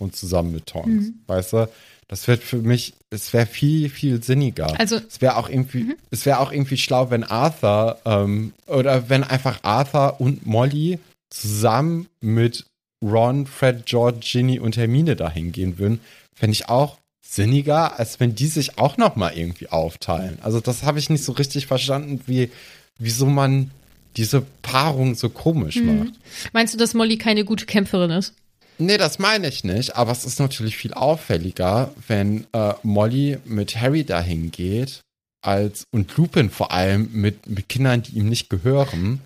und 0.00 0.16
zusammen 0.16 0.50
mit 0.52 0.66
Tonks? 0.66 0.88
Mhm. 0.88 1.14
Weißt 1.26 1.52
du? 1.52 1.68
Das 2.08 2.26
wird 2.26 2.42
für 2.42 2.56
mich, 2.56 2.94
es 3.10 3.32
wäre 3.32 3.46
viel, 3.46 3.88
viel 3.88 4.20
sinniger. 4.20 4.78
Also- 4.80 4.96
es 4.96 5.20
wäre 5.20 5.36
auch 5.36 5.48
irgendwie, 5.48 5.94
es 6.10 6.26
wäre 6.26 6.40
auch 6.40 6.50
irgendwie 6.50 6.76
schlau, 6.76 7.10
wenn 7.10 7.22
Arthur 7.22 7.98
ähm, 8.04 8.52
oder 8.66 9.08
wenn 9.08 9.22
einfach 9.22 9.60
Arthur 9.62 10.20
und 10.20 10.44
Molly 10.44 10.98
zusammen 11.28 12.08
mit 12.20 12.66
Ron, 13.02 13.46
Fred, 13.46 13.86
George, 13.86 14.18
Ginny 14.32 14.58
und 14.58 14.76
Hermine 14.76 15.14
dahin 15.14 15.52
gehen 15.52 15.78
würden, 15.78 16.00
fände 16.34 16.52
ich 16.52 16.68
auch 16.68 16.98
sinniger, 17.24 17.98
als 17.98 18.18
wenn 18.18 18.34
die 18.34 18.48
sich 18.48 18.76
auch 18.78 18.96
noch 18.96 19.14
mal 19.14 19.32
irgendwie 19.36 19.68
aufteilen. 19.68 20.38
Also 20.42 20.58
das 20.60 20.82
habe 20.82 20.98
ich 20.98 21.10
nicht 21.10 21.22
so 21.22 21.32
richtig 21.32 21.66
verstanden, 21.68 22.20
wie 22.26 22.50
wieso 22.98 23.26
man 23.26 23.70
diese 24.16 24.42
Paarung 24.62 25.14
so 25.14 25.30
komisch 25.30 25.76
macht. 25.80 26.14
Meinst 26.52 26.74
du, 26.74 26.78
dass 26.78 26.92
Molly 26.94 27.16
keine 27.18 27.44
gute 27.44 27.66
Kämpferin 27.66 28.10
ist? 28.10 28.34
Nee, 28.80 28.96
das 28.96 29.18
meine 29.18 29.46
ich 29.46 29.62
nicht, 29.62 29.96
aber 29.96 30.10
es 30.10 30.24
ist 30.24 30.40
natürlich 30.40 30.76
viel 30.76 30.94
auffälliger, 30.94 31.92
wenn 32.08 32.46
äh, 32.54 32.72
Molly 32.82 33.38
mit 33.44 33.76
Harry 33.76 34.04
dahin 34.04 34.50
geht, 34.50 35.02
als 35.42 35.84
und 35.92 36.16
Lupin 36.16 36.48
vor 36.48 36.72
allem 36.72 37.10
mit, 37.12 37.46
mit 37.46 37.68
Kindern, 37.68 38.02
die 38.02 38.16
ihm 38.16 38.30
nicht 38.30 38.48
gehören, 38.48 39.20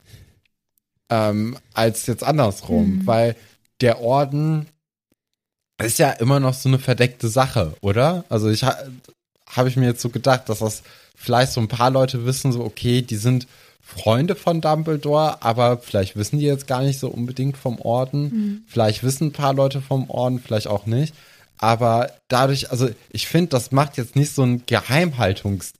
ähm, 1.09 1.57
als 1.73 2.07
jetzt 2.07 2.25
andersrum, 2.25 3.07
weil 3.07 3.37
der 3.81 4.01
Orden 4.01 4.67
ist 5.81 6.01
ja 6.01 6.11
immer 6.11 6.41
noch 6.41 6.55
so 6.55 6.69
eine 6.69 6.81
verdeckte 6.81 7.29
Sache, 7.29 7.77
oder? 7.81 8.25
Also 8.29 8.51
ich 8.51 8.65
ha, 8.65 8.77
habe 9.49 9.69
ich 9.69 9.77
mir 9.77 9.87
jetzt 9.87 10.03
so 10.03 10.09
gedacht, 10.09 10.49
dass 10.49 10.59
das 10.59 10.83
vielleicht 11.15 11.53
so 11.53 11.61
ein 11.61 11.69
paar 11.69 11.91
Leute 11.91 12.27
wissen, 12.27 12.51
so 12.51 12.65
okay, 12.65 13.03
die 13.03 13.17
sind 13.17 13.47
Freunde 13.87 14.35
von 14.35 14.61
Dumbledore, 14.61 15.43
aber 15.43 15.79
vielleicht 15.79 16.17
wissen 16.17 16.39
die 16.39 16.47
jetzt 16.47 16.67
gar 16.67 16.83
nicht 16.83 16.99
so 16.99 17.09
unbedingt 17.09 17.57
vom 17.57 17.79
Orden. 17.81 18.29
Vielleicht 18.67 19.05
wissen 19.05 19.29
ein 19.29 19.33
paar 19.33 19.53
Leute 19.55 19.81
vom 19.83 20.09
Orden, 20.11 20.41
vielleicht 20.41 20.67
auch 20.69 20.87
nicht. 20.87 21.15
Aber 21.59 22.11
dadurch, 22.29 22.71
also 22.71 22.89
ich 23.11 23.29
finde, 23.29 23.51
das 23.51 23.73
macht 23.73 23.97
jetzt 23.97 24.17
nicht 24.17 24.33
so 24.35 24.43
ein 24.43 24.63
Geheimhaltungsding. 24.67 25.77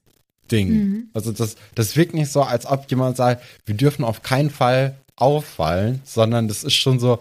Also 1.15 1.33
das, 1.33 1.57
das 1.75 1.97
wirkt 1.97 2.15
nicht 2.15 2.31
so, 2.31 2.43
als 2.43 2.67
ob 2.67 2.89
jemand 2.91 3.17
sagt, 3.17 3.43
wir 3.67 3.75
dürfen 3.75 4.05
auf 4.05 4.23
keinen 4.23 4.51
Fall 4.51 4.95
auffallen, 5.17 6.01
sondern 6.05 6.47
das 6.49 6.63
ist 6.63 6.75
schon 6.75 6.99
so, 7.01 7.19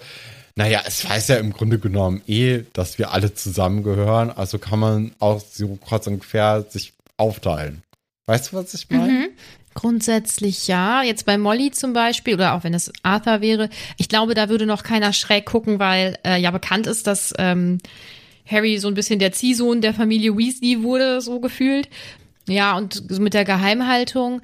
naja, 0.55 0.81
es 0.85 1.07
weiß 1.09 1.29
ja 1.29 1.37
im 1.37 1.53
Grunde 1.53 1.79
genommen 1.79 2.21
eh, 2.27 2.63
dass 2.73 2.99
wir 2.99 3.11
alle 3.11 3.33
zusammengehören, 3.33 4.29
also 4.29 4.59
kann 4.59 4.79
man 4.79 5.11
auch 5.19 5.41
so 5.41 5.77
kreuz 5.77 6.05
und 6.07 6.19
quer 6.19 6.65
sich 6.69 6.93
aufteilen. 7.17 7.81
Weißt 8.25 8.51
du, 8.51 8.57
was 8.57 8.73
ich 8.73 8.89
meine? 8.89 9.29
Grundsätzlich 9.73 10.67
ja. 10.67 11.03
Jetzt 11.03 11.25
bei 11.25 11.37
Molly 11.37 11.71
zum 11.71 11.93
Beispiel 11.93 12.35
oder 12.35 12.53
auch 12.53 12.63
wenn 12.63 12.73
es 12.73 12.91
Arthur 13.03 13.41
wäre, 13.41 13.69
ich 13.97 14.09
glaube, 14.09 14.33
da 14.33 14.49
würde 14.49 14.65
noch 14.65 14.83
keiner 14.83 15.13
schräg 15.13 15.45
gucken, 15.45 15.79
weil 15.79 16.17
äh, 16.25 16.39
ja 16.39 16.51
bekannt 16.51 16.87
ist, 16.87 17.07
dass 17.07 17.33
ähm, 17.37 17.79
Harry 18.45 18.77
so 18.77 18.87
ein 18.87 18.93
bisschen 18.93 19.19
der 19.19 19.31
Ziehsohn 19.31 19.81
der 19.81 19.93
Familie 19.93 20.37
Weasley 20.37 20.83
wurde, 20.83 21.21
so 21.21 21.39
gefühlt. 21.39 21.89
Ja, 22.47 22.77
und 22.77 23.03
so 23.09 23.21
mit 23.21 23.33
der 23.33 23.45
Geheimhaltung. 23.45 24.41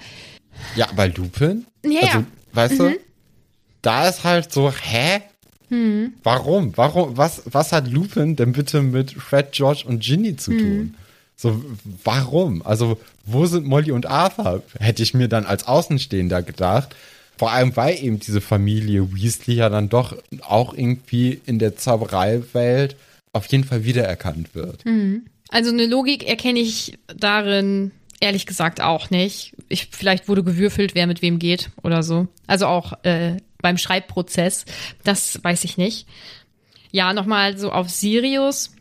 Ja, 0.76 0.90
aber 0.90 1.08
Lupin? 1.10 1.66
Ja, 1.84 2.02
also, 2.02 2.26
weißt 2.54 2.80
du, 2.80 3.00
da 3.82 4.08
ist 4.08 4.24
halt 4.24 4.52
so, 4.52 4.72
hä? 4.72 5.22
Warum? 6.24 6.76
Warum? 6.76 7.16
Was, 7.16 7.44
was 7.46 7.72
hat 7.72 7.88
Lupin 7.88 8.36
denn 8.36 8.54
bitte 8.54 8.82
mit 8.82 9.12
Fred, 9.12 9.52
George 9.52 9.84
und 9.86 10.02
Ginny 10.02 10.36
zu 10.36 10.52
tun? 10.52 10.96
So, 11.42 11.64
warum? 12.04 12.62
Also, 12.66 13.00
wo 13.26 13.46
sind 13.46 13.66
Molly 13.66 13.94
und 13.94 14.08
Arthur? 14.08 14.62
Hätte 14.78 15.04
ich 15.04 15.14
mir 15.14 15.30
dann 15.30 15.46
als 15.46 15.66
Außenstehender 15.66 16.44
gedacht. 16.44 16.94
Vor 17.38 17.54
allem, 17.54 17.78
weil 17.78 17.98
eben 18.04 18.20
diese 18.20 18.42
Familie 18.42 19.14
Weasley 19.14 19.56
ja 19.56 19.70
dann 19.70 19.88
doch 19.88 20.18
auch 20.42 20.74
irgendwie 20.74 21.40
in 21.46 21.58
der 21.58 21.78
Zaubereiwelt 21.78 22.98
auf 23.32 23.46
jeden 23.46 23.64
Fall 23.64 23.86
wiedererkannt 23.86 24.54
wird. 24.54 24.86
Also 25.48 25.72
eine 25.72 25.86
Logik 25.86 26.28
erkenne 26.28 26.60
ich 26.60 27.00
darin 27.08 27.92
ehrlich 28.20 28.46
gesagt 28.46 28.82
auch 28.82 29.10
nicht. 29.10 29.54
Ich, 29.70 29.88
vielleicht 29.92 30.28
wurde 30.28 30.44
gewürfelt, 30.44 30.94
wer 30.94 31.08
mit 31.08 31.22
wem 31.22 31.40
geht 31.40 31.70
oder 31.84 32.04
so. 32.04 32.28
Also 32.48 32.66
auch 32.66 32.92
äh, 33.04 33.38
beim 33.62 33.78
Schreibprozess. 33.78 34.66
Das 35.06 35.42
weiß 35.42 35.64
ich 35.64 35.78
nicht. 35.78 36.06
Ja, 36.92 37.14
nochmal 37.14 37.58
so 37.58 37.72
auf 37.72 37.90
Sirius. 37.90 38.72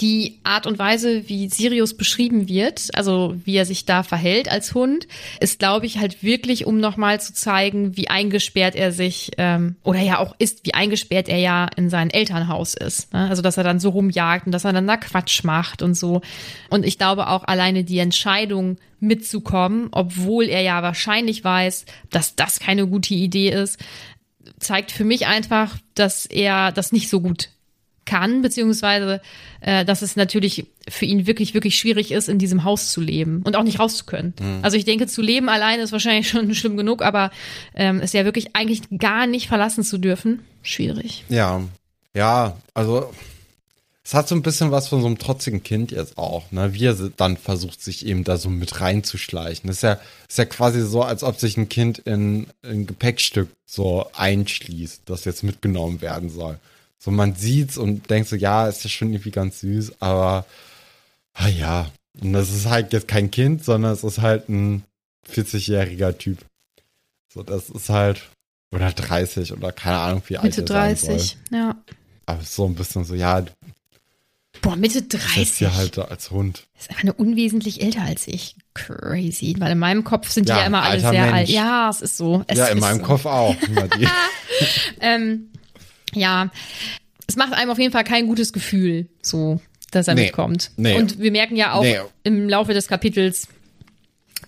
Die 0.00 0.40
Art 0.42 0.66
und 0.66 0.78
Weise, 0.78 1.28
wie 1.28 1.48
Sirius 1.48 1.96
beschrieben 1.96 2.48
wird, 2.48 2.88
also 2.94 3.36
wie 3.44 3.56
er 3.56 3.66
sich 3.66 3.84
da 3.84 4.02
verhält 4.02 4.50
als 4.50 4.74
Hund, 4.74 5.06
ist, 5.40 5.58
glaube 5.58 5.86
ich, 5.86 5.98
halt 5.98 6.22
wirklich, 6.22 6.66
um 6.66 6.78
nochmal 6.78 7.20
zu 7.20 7.34
zeigen, 7.34 7.96
wie 7.96 8.08
eingesperrt 8.08 8.74
er 8.74 8.90
sich, 8.90 9.32
ähm, 9.38 9.76
oder 9.84 10.00
ja 10.00 10.18
auch 10.18 10.34
ist, 10.38 10.64
wie 10.64 10.74
eingesperrt 10.74 11.28
er 11.28 11.38
ja 11.38 11.68
in 11.76 11.90
sein 11.90 12.10
Elternhaus 12.10 12.74
ist. 12.74 13.12
Ne? 13.12 13.28
Also, 13.28 13.42
dass 13.42 13.58
er 13.58 13.64
dann 13.64 13.80
so 13.80 13.90
rumjagt 13.90 14.46
und 14.46 14.52
dass 14.52 14.64
er 14.64 14.72
dann 14.72 14.86
da 14.86 14.96
Quatsch 14.96 15.44
macht 15.44 15.82
und 15.82 15.94
so. 15.94 16.22
Und 16.70 16.86
ich 16.86 16.98
glaube 16.98 17.28
auch 17.28 17.44
alleine 17.44 17.84
die 17.84 17.98
Entscheidung 17.98 18.78
mitzukommen, 18.98 19.88
obwohl 19.90 20.44
er 20.44 20.62
ja 20.62 20.82
wahrscheinlich 20.82 21.44
weiß, 21.44 21.84
dass 22.10 22.36
das 22.36 22.60
keine 22.60 22.86
gute 22.86 23.14
Idee 23.14 23.50
ist, 23.50 23.78
zeigt 24.58 24.92
für 24.92 25.04
mich 25.04 25.26
einfach, 25.26 25.76
dass 25.94 26.26
er 26.26 26.72
das 26.72 26.92
nicht 26.92 27.08
so 27.08 27.20
gut 27.20 27.50
kann, 28.04 28.42
beziehungsweise 28.42 29.20
äh, 29.60 29.84
dass 29.84 30.02
es 30.02 30.16
natürlich 30.16 30.66
für 30.88 31.04
ihn 31.04 31.26
wirklich, 31.26 31.54
wirklich 31.54 31.78
schwierig 31.78 32.12
ist, 32.12 32.28
in 32.28 32.38
diesem 32.38 32.64
Haus 32.64 32.92
zu 32.92 33.00
leben 33.00 33.42
und 33.44 33.56
auch 33.56 33.62
nicht 33.62 33.78
raus 33.78 33.96
zu 33.96 34.04
können. 34.04 34.34
Also 34.62 34.76
ich 34.76 34.84
denke, 34.84 35.06
zu 35.06 35.22
leben 35.22 35.48
alleine 35.48 35.82
ist 35.82 35.92
wahrscheinlich 35.92 36.28
schon 36.30 36.54
schlimm 36.54 36.76
genug, 36.76 37.02
aber 37.02 37.30
ähm, 37.74 38.00
ist 38.00 38.14
ja 38.14 38.24
wirklich 38.24 38.54
eigentlich 38.54 38.82
gar 38.98 39.26
nicht 39.26 39.48
verlassen 39.48 39.84
zu 39.84 39.98
dürfen, 39.98 40.40
schwierig. 40.62 41.24
Ja, 41.28 41.62
ja, 42.14 42.56
also 42.74 43.10
es 44.04 44.14
hat 44.14 44.26
so 44.26 44.34
ein 44.34 44.42
bisschen 44.42 44.72
was 44.72 44.88
von 44.88 45.00
so 45.00 45.06
einem 45.06 45.18
trotzigen 45.18 45.62
Kind 45.62 45.92
jetzt 45.92 46.18
auch, 46.18 46.50
ne? 46.50 46.74
Wie 46.74 46.86
er 46.86 46.94
dann 47.16 47.36
versucht, 47.36 47.80
sich 47.80 48.04
eben 48.04 48.24
da 48.24 48.36
so 48.36 48.50
mit 48.50 48.80
reinzuschleichen. 48.80 49.68
Das 49.68 49.76
ist 49.76 49.82
ja, 49.82 50.00
ist 50.28 50.38
ja 50.38 50.44
quasi 50.44 50.82
so, 50.82 51.02
als 51.02 51.22
ob 51.22 51.38
sich 51.38 51.56
ein 51.56 51.68
Kind 51.68 51.98
in 52.00 52.48
ein 52.62 52.86
Gepäckstück 52.86 53.48
so 53.64 54.06
einschließt, 54.14 55.02
das 55.04 55.24
jetzt 55.24 55.44
mitgenommen 55.44 56.00
werden 56.00 56.30
soll. 56.30 56.58
So, 57.04 57.10
man 57.10 57.34
sieht's 57.34 57.78
und 57.78 58.10
denkt 58.10 58.28
so, 58.28 58.36
ja, 58.36 58.68
ist 58.68 58.84
ja 58.84 58.90
schon 58.90 59.12
irgendwie 59.12 59.32
ganz 59.32 59.58
süß, 59.60 60.00
aber 60.00 60.46
ah 61.34 61.48
ja. 61.48 61.90
Und 62.20 62.32
das 62.32 62.50
ist 62.50 62.66
halt 62.66 62.92
jetzt 62.92 63.08
kein 63.08 63.30
Kind, 63.32 63.64
sondern 63.64 63.92
es 63.92 64.04
ist 64.04 64.20
halt 64.20 64.48
ein 64.48 64.84
40-jähriger 65.28 66.16
Typ. 66.16 66.38
So, 67.34 67.42
das 67.42 67.70
ist 67.70 67.88
halt, 67.88 68.22
oder 68.72 68.92
30 68.92 69.52
oder 69.52 69.72
keine 69.72 69.98
Ahnung, 69.98 70.22
wie 70.26 70.36
alt 70.36 70.44
Mitte 70.44 70.60
er 70.60 70.66
sein 70.68 70.96
soll. 70.96 71.08
30, 71.16 71.36
ja. 71.50 71.76
Aber 72.26 72.42
so 72.44 72.66
ein 72.66 72.76
bisschen 72.76 73.04
so, 73.04 73.14
ja, 73.16 73.42
Boah, 74.60 74.76
Mitte 74.76 75.02
bist 75.02 75.26
30. 75.34 75.56
hier 75.58 75.74
halt 75.74 75.96
da 75.98 76.02
als 76.02 76.30
Hund. 76.30 76.68
ist 76.78 76.90
einfach 76.90 77.02
nur 77.04 77.18
unwesentlich 77.18 77.82
älter 77.82 78.02
als 78.02 78.28
ich. 78.28 78.54
Crazy. 78.74 79.56
Weil 79.58 79.72
in 79.72 79.78
meinem 79.78 80.04
Kopf 80.04 80.28
sind 80.30 80.46
die 80.48 80.50
Ja, 80.50 80.60
ja 80.60 80.66
immer 80.66 80.82
alle 80.82 81.00
sehr 81.00 81.10
Mensch. 81.10 81.32
alt. 81.32 81.48
Ja, 81.48 81.90
es 81.90 82.00
ist 82.02 82.16
so. 82.16 82.44
Es 82.46 82.58
ja, 82.58 82.66
in 82.66 82.76
ist 82.78 82.80
meinem 82.82 82.98
so. 83.00 83.04
Kopf 83.06 83.26
auch. 83.26 83.56
Ähm, 85.00 85.48
ja, 86.14 86.50
es 87.26 87.36
macht 87.36 87.52
einem 87.52 87.70
auf 87.70 87.78
jeden 87.78 87.92
Fall 87.92 88.04
kein 88.04 88.26
gutes 88.26 88.52
Gefühl, 88.52 89.06
so, 89.22 89.60
dass 89.90 90.08
er 90.08 90.14
Nee. 90.14 90.24
mitkommt. 90.24 90.70
Nee. 90.76 90.96
Und 90.96 91.18
wir 91.18 91.30
merken 91.32 91.56
ja 91.56 91.72
auch 91.74 91.82
Nee. 91.82 91.98
im 92.24 92.48
Laufe 92.48 92.74
des 92.74 92.88
Kapitels, 92.88 93.48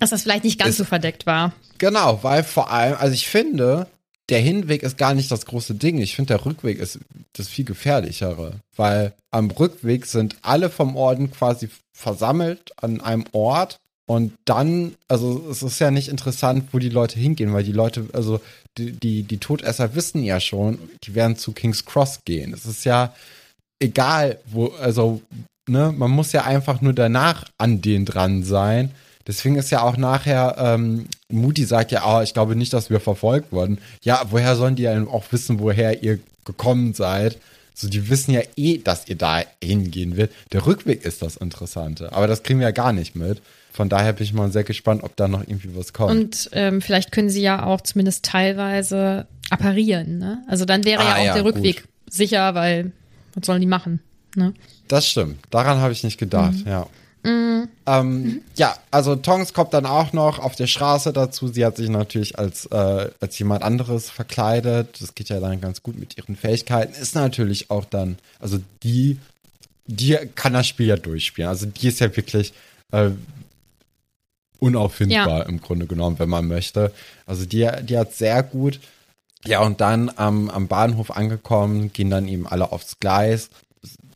dass 0.00 0.11
das 0.11 0.23
vielleicht 0.23 0.44
nicht 0.44 0.59
ganz 0.59 0.71
Es- 0.73 0.76
so 0.78 0.85
verdeckt 0.85 1.26
war. 1.26 1.52
Genau, 1.78 2.21
weil 2.23 2.42
vor 2.44 2.71
allem, 2.71 2.97
also 2.99 3.14
ich 3.14 3.26
finde, 3.28 3.87
der 4.30 4.40
Hinweg 4.40 4.83
ist 4.83 4.97
gar 4.97 5.12
nicht 5.14 5.30
das 5.30 5.44
große 5.44 5.75
Ding. 5.75 5.99
Ich 5.99 6.16
finde, 6.16 6.28
der 6.35 6.47
Rückweg 6.47 6.78
ist 6.78 6.99
das 7.35 7.49
viel 7.49 7.64
gefährlichere, 7.64 8.54
weil 8.76 9.12
am 9.30 9.50
Rückweg 9.50 10.06
sind 10.06 10.37
alle 10.42 10.71
vom 10.71 10.97
Orden 10.97 11.30
quasi 11.30 11.68
versammelt 11.92 12.73
an 12.76 13.00
einem 13.00 13.25
Ort 13.33 13.80
und 14.06 14.33
dann, 14.44 14.94
also 15.09 15.47
es 15.50 15.62
ist 15.62 15.78
ja 15.78 15.90
nicht 15.90 16.09
interessant, 16.09 16.68
wo 16.73 16.78
die 16.78 16.88
Leute 16.88 17.18
hingehen, 17.18 17.52
weil 17.52 17.64
die 17.64 17.73
Leute, 17.73 18.06
also 18.12 18.40
die, 18.78 18.93
die, 18.93 19.23
die 19.23 19.38
Todesser 19.38 19.95
wissen 19.95 20.23
ja 20.23 20.40
schon, 20.40 20.78
die 21.04 21.14
werden 21.14 21.37
zu 21.37 21.52
King's 21.52 21.85
Cross 21.85 22.21
gehen. 22.25 22.52
Es 22.52 22.66
ist 22.66 22.85
ja 22.85 23.14
egal, 23.78 24.38
wo, 24.47 24.69
also, 24.81 25.21
ne, 25.69 25.93
man 25.97 26.11
muss 26.11 26.33
ja 26.33 26.45
einfach 26.45 26.81
nur 26.81 26.93
danach 26.93 27.45
an 27.59 27.81
denen 27.81 28.04
dran 28.04 28.43
sein. 28.43 28.90
Deswegen 29.26 29.57
ist 29.57 29.71
ja 29.71 29.83
auch 29.83 29.97
nachher, 29.97 30.57
ähm, 30.59 31.07
Moody 31.28 31.64
sagt 31.64 31.93
ja, 31.93 32.02
oh, 32.07 32.23
ich 32.23 32.35
glaube 32.35 32.57
nicht, 32.57 32.73
dass 32.73 32.90
wir 32.90 33.00
verfolgt 33.00 33.52
wurden. 33.52 33.78
Ja, 34.02 34.23
woher 34.31 34.54
sollen 34.57 34.76
die 34.76 34.83
denn 34.83 35.09
auch 35.09 35.25
wissen, 35.31 35.61
woher 35.61 36.02
ihr 36.02 36.19
gekommen 36.45 36.93
seid? 36.93 37.38
So, 37.75 37.88
die 37.88 38.09
wissen 38.09 38.33
ja 38.33 38.43
eh, 38.57 38.78
dass 38.78 39.09
ihr 39.09 39.16
da 39.16 39.43
hingehen 39.62 40.16
wird. 40.16 40.31
Der 40.52 40.66
Rückweg 40.66 41.04
ist 41.04 41.23
das 41.23 41.37
Interessante. 41.37 42.12
Aber 42.12 42.26
das 42.26 42.43
kriegen 42.43 42.61
wir 42.61 42.66
ja 42.66 42.73
gar 42.73 42.93
nicht 42.93 43.16
mit. 43.16 43.40
Von 43.75 43.88
daher 43.88 44.12
bin 44.12 44.23
ich 44.25 44.33
mal 44.33 44.52
sehr 44.52 44.62
gespannt, 44.62 45.02
ob 45.02 45.16
da 45.16 45.26
noch 45.26 45.40
irgendwie 45.40 45.75
was 45.76 45.93
kommt. 45.93 46.12
Und 46.12 46.49
ähm, 46.52 46.81
vielleicht 46.81 47.11
können 47.11 47.28
sie 47.28 47.43
ja 47.43 47.64
auch 47.66 47.81
zumindest 47.81 48.25
teilweise 48.25 49.26
apparieren. 49.50 50.19
Ne? 50.19 50.43
Also 50.49 50.64
dann 50.64 50.85
wäre 50.85 51.02
ja 51.02 51.09
Ah, 51.14 51.19
auch 51.21 51.25
ja, 51.25 51.35
der 51.35 51.45
Rückweg 51.45 51.83
gut. 51.83 51.88
sicher, 52.09 52.54
weil 52.54 52.93
was 53.35 53.45
sollen 53.47 53.61
die 53.61 53.66
machen? 53.66 53.99
Ne? 54.37 54.54
Das 54.87 55.09
stimmt. 55.09 55.38
Daran 55.50 55.78
habe 55.78 55.93
ich 55.93 56.04
nicht 56.04 56.19
gedacht, 56.19 56.54
ja. 56.64 56.87
Ähm, 57.87 58.43
Ja, 58.57 58.76
also 58.90 59.16
Tongs 59.16 59.52
kommt 59.54 59.73
dann 59.75 59.87
auch 59.87 60.12
noch 60.12 60.38
auf 60.38 60.54
der 60.57 60.66
Straße 60.66 61.12
dazu. 61.12 61.49
Sie 61.49 61.64
hat 61.64 61.76
sich 61.76 61.88
natürlich 61.88 62.38
als, 62.38 62.66
äh, 62.66 63.09
als 63.21 63.38
jemand 63.38 63.62
anderes 63.62 64.11
verkleidet. 64.11 65.00
Das 65.00 65.14
geht 65.14 65.31
ja 65.31 65.40
dann 65.40 65.61
ganz 65.61 65.83
gut 65.83 65.99
mit 65.99 66.16
ihren 66.16 66.37
Fähigkeiten. 66.37 66.93
Ist 66.95 67.14
natürlich 67.14 67.71
auch 67.71 67.87
dann, 67.87 68.19
also 68.40 68.59
die, 68.83 69.19
die 69.87 70.16
kann 70.35 70.52
das 70.52 70.66
Spiel 70.69 70.87
ja 70.87 70.97
durchspielen. 70.97 71.49
Also 71.49 71.66
die 71.66 71.88
ist 71.88 72.00
ja 72.00 72.14
wirklich 72.14 72.52
äh, 72.93 73.11
unauffindbar 74.64 75.40
Ja. 75.40 75.42
im 75.42 75.61
Grunde 75.61 75.87
genommen, 75.87 76.18
wenn 76.18 76.28
man 76.28 76.47
möchte. 76.47 76.92
Also 77.26 77.44
die, 77.44 77.68
die 77.83 77.99
hat 77.99 78.14
sehr 78.14 78.42
gut. 78.42 78.80
Ja, 79.47 79.61
und 79.61 79.80
dann 79.80 80.11
am, 80.16 80.49
am 80.49 80.68
Bahnhof 80.68 81.11
angekommen, 81.11 81.92
gehen 81.92 82.11
dann 82.11 82.26
eben 82.28 82.47
alle 82.47 82.73
aufs 82.73 82.99
Gleis. 82.99 83.50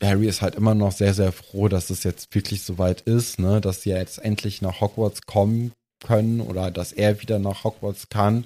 Harry 0.01 0.27
ist 0.27 0.41
halt 0.41 0.55
immer 0.55 0.73
noch 0.73 0.91
sehr, 0.91 1.13
sehr 1.13 1.31
froh, 1.31 1.67
dass 1.67 1.89
es 1.91 2.03
jetzt 2.03 2.33
wirklich 2.33 2.63
soweit 2.63 3.01
ist, 3.01 3.37
ne, 3.37 3.61
dass 3.61 3.83
sie 3.83 3.91
jetzt 3.91 4.17
endlich 4.17 4.61
nach 4.63 4.81
Hogwarts 4.81 5.21
kommen 5.23 5.71
können 6.03 6.41
oder 6.41 6.71
dass 6.71 6.91
er 6.93 7.21
wieder 7.21 7.37
nach 7.37 7.63
Hogwarts 7.63 8.09
kann. 8.09 8.45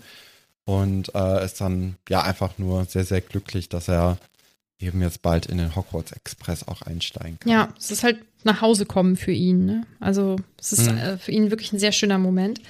Und 0.65 1.13
äh, 1.15 1.43
ist 1.45 1.61
dann 1.61 1.95
ja 2.09 2.21
einfach 2.23 2.57
nur 2.57 2.85
sehr, 2.85 3.05
sehr 3.05 3.21
glücklich, 3.21 3.69
dass 3.69 3.87
er 3.87 4.17
eben 4.79 5.01
jetzt 5.01 5.21
bald 5.21 5.45
in 5.45 5.57
den 5.57 5.75
Hogwarts 5.75 6.11
Express 6.13 6.67
auch 6.67 6.81
einsteigen 6.81 7.37
kann. 7.39 7.51
Ja, 7.51 7.69
es 7.77 7.91
ist 7.91 8.03
halt 8.03 8.17
nach 8.45 8.61
Hause 8.61 8.85
kommen 8.85 9.15
für 9.15 9.31
ihn. 9.31 9.65
Ne? 9.65 9.85
Also 9.99 10.37
es 10.59 10.73
ist 10.73 10.87
äh, 10.87 11.17
für 11.17 11.31
ihn 11.31 11.51
wirklich 11.51 11.73
ein 11.73 11.79
sehr 11.79 11.91
schöner 11.91 12.17
Moment. 12.17 12.61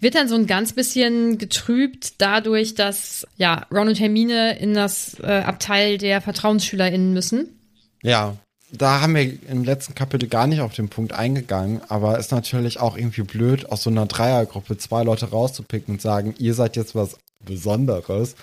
Wird 0.00 0.14
dann 0.14 0.28
so 0.28 0.34
ein 0.34 0.46
ganz 0.46 0.72
bisschen 0.72 1.36
getrübt 1.36 2.14
dadurch, 2.18 2.74
dass 2.74 3.26
ja 3.36 3.66
Ron 3.70 3.88
und 3.88 4.00
Hermine 4.00 4.58
in 4.58 4.72
das 4.72 5.18
äh, 5.20 5.26
Abteil 5.26 5.98
der 5.98 6.22
VertrauensschülerInnen 6.22 7.12
müssen. 7.12 7.48
Ja, 8.02 8.36
da 8.72 9.00
haben 9.00 9.14
wir 9.14 9.32
im 9.48 9.64
letzten 9.64 9.94
Kapitel 9.94 10.28
gar 10.28 10.46
nicht 10.46 10.60
auf 10.60 10.74
den 10.74 10.88
Punkt 10.88 11.12
eingegangen, 11.12 11.80
aber 11.88 12.18
ist 12.18 12.32
natürlich 12.32 12.80
auch 12.80 12.96
irgendwie 12.96 13.22
blöd, 13.22 13.70
aus 13.70 13.82
so 13.82 13.90
einer 13.90 14.06
Dreiergruppe 14.06 14.78
zwei 14.78 15.02
Leute 15.02 15.30
rauszupicken 15.30 15.94
und 15.94 16.00
sagen, 16.00 16.34
ihr 16.38 16.54
seid 16.54 16.76
jetzt 16.76 16.94
was 16.94 17.16
Besonderes. 17.44 18.36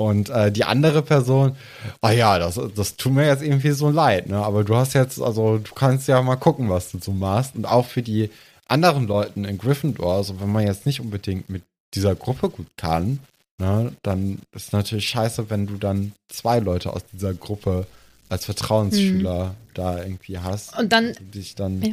Und 0.00 0.30
äh, 0.30 0.50
die 0.50 0.64
andere 0.64 1.02
Person, 1.02 1.56
ah 2.00 2.10
ja, 2.10 2.38
das, 2.38 2.58
das 2.74 2.96
tut 2.96 3.12
mir 3.12 3.26
jetzt 3.26 3.42
irgendwie 3.42 3.72
so 3.72 3.90
leid, 3.90 4.28
ne? 4.30 4.38
Aber 4.38 4.64
du 4.64 4.74
hast 4.74 4.94
jetzt, 4.94 5.20
also 5.20 5.58
du 5.58 5.74
kannst 5.74 6.08
ja 6.08 6.22
mal 6.22 6.36
gucken, 6.36 6.70
was 6.70 6.90
du 6.90 6.98
so 6.98 7.12
machst. 7.12 7.54
Und 7.54 7.66
auch 7.66 7.84
für 7.84 8.00
die 8.00 8.30
anderen 8.66 9.06
Leuten 9.06 9.44
in 9.44 9.58
Gryffindor, 9.58 10.14
also 10.16 10.40
wenn 10.40 10.50
man 10.50 10.66
jetzt 10.66 10.86
nicht 10.86 11.00
unbedingt 11.02 11.50
mit 11.50 11.64
dieser 11.92 12.14
Gruppe 12.14 12.48
gut 12.48 12.68
kann, 12.78 13.18
ne, 13.58 13.92
dann 14.02 14.38
ist 14.52 14.72
natürlich 14.72 15.06
scheiße, 15.10 15.50
wenn 15.50 15.66
du 15.66 15.74
dann 15.76 16.12
zwei 16.30 16.60
Leute 16.60 16.94
aus 16.94 17.02
dieser 17.12 17.34
Gruppe 17.34 17.86
als 18.30 18.46
Vertrauensschüler 18.46 19.54
da 19.74 19.98
irgendwie 20.02 20.38
hast. 20.38 20.78
Und 20.78 20.92
dann- 20.94 21.12
du 21.12 21.24
dich 21.24 21.56
dann, 21.56 21.82
Ja. 21.82 21.92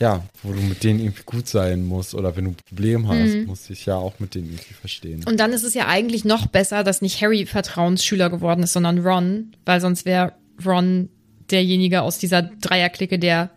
Ja. 0.00 0.22
wo 0.42 0.52
du 0.52 0.60
mit 0.60 0.84
denen 0.84 1.00
irgendwie 1.00 1.22
gut 1.24 1.48
sein 1.48 1.84
musst 1.84 2.14
oder 2.14 2.36
wenn 2.36 2.44
du 2.44 2.50
ein 2.50 2.56
Problem 2.68 3.08
hast, 3.08 3.34
Mhm. 3.34 3.46
musst 3.46 3.68
du 3.68 3.72
dich 3.72 3.86
ja 3.86 3.96
auch 3.96 4.18
mit 4.18 4.34
denen 4.34 4.46
irgendwie 4.50 4.74
verstehen. 4.74 5.24
Und 5.26 5.40
dann 5.40 5.52
ist 5.52 5.62
es 5.62 5.74
ja 5.74 5.86
eigentlich 5.86 6.24
noch 6.24 6.46
besser, 6.46 6.84
dass 6.84 7.02
nicht 7.02 7.20
Harry 7.22 7.46
Vertrauensschüler 7.46 8.30
geworden 8.30 8.62
ist, 8.62 8.72
sondern 8.72 8.98
Ron, 8.98 9.52
weil 9.64 9.80
sonst 9.80 10.04
wäre 10.04 10.32
Ron 10.64 11.08
derjenige 11.50 12.02
aus 12.02 12.18
dieser 12.18 12.42
Dreierklicke, 12.42 13.18
der 13.18 13.50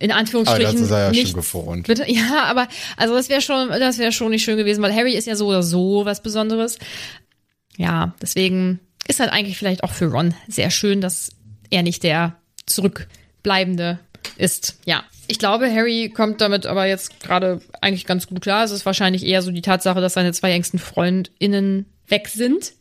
in 0.00 0.12
Anführungsstrichen 0.12 0.66
Aber 0.66 0.72
das 0.72 0.80
ist 0.82 0.90
er 0.90 1.12
ja 1.12 1.42
schon. 1.42 1.82
Bitte, 1.82 2.04
ja, 2.10 2.44
aber 2.44 2.68
also 2.96 3.14
das 3.14 3.28
wäre 3.28 3.40
schon, 3.40 3.68
das 3.68 3.98
wäre 3.98 4.12
schon 4.12 4.30
nicht 4.30 4.44
schön 4.44 4.56
gewesen, 4.56 4.82
weil 4.82 4.94
Harry 4.94 5.14
ist 5.14 5.26
ja 5.26 5.34
so 5.36 5.48
oder 5.48 5.62
so 5.62 6.04
was 6.04 6.22
Besonderes. 6.22 6.78
Ja, 7.76 8.14
deswegen 8.22 8.80
ist 9.06 9.20
halt 9.20 9.30
eigentlich 9.32 9.58
vielleicht 9.58 9.82
auch 9.84 9.92
für 9.92 10.06
Ron 10.06 10.34
sehr 10.46 10.70
schön, 10.70 11.00
dass 11.00 11.30
er 11.70 11.82
nicht 11.82 12.02
der 12.02 12.36
zurückbleibende 12.66 13.98
ist. 14.36 14.78
Ja, 14.84 15.04
ich 15.26 15.38
glaube, 15.38 15.72
Harry 15.72 16.10
kommt 16.14 16.40
damit 16.40 16.66
aber 16.66 16.86
jetzt 16.86 17.20
gerade 17.20 17.60
eigentlich 17.80 18.06
ganz 18.06 18.26
gut 18.26 18.40
klar. 18.40 18.64
Es 18.64 18.70
ist 18.70 18.86
wahrscheinlich 18.86 19.24
eher 19.24 19.42
so 19.42 19.50
die 19.50 19.62
Tatsache, 19.62 20.00
dass 20.00 20.14
seine 20.14 20.32
zwei 20.32 20.52
engsten 20.52 20.78
FreundInnen 20.78 21.86
weg 22.06 22.28
sind 22.28 22.72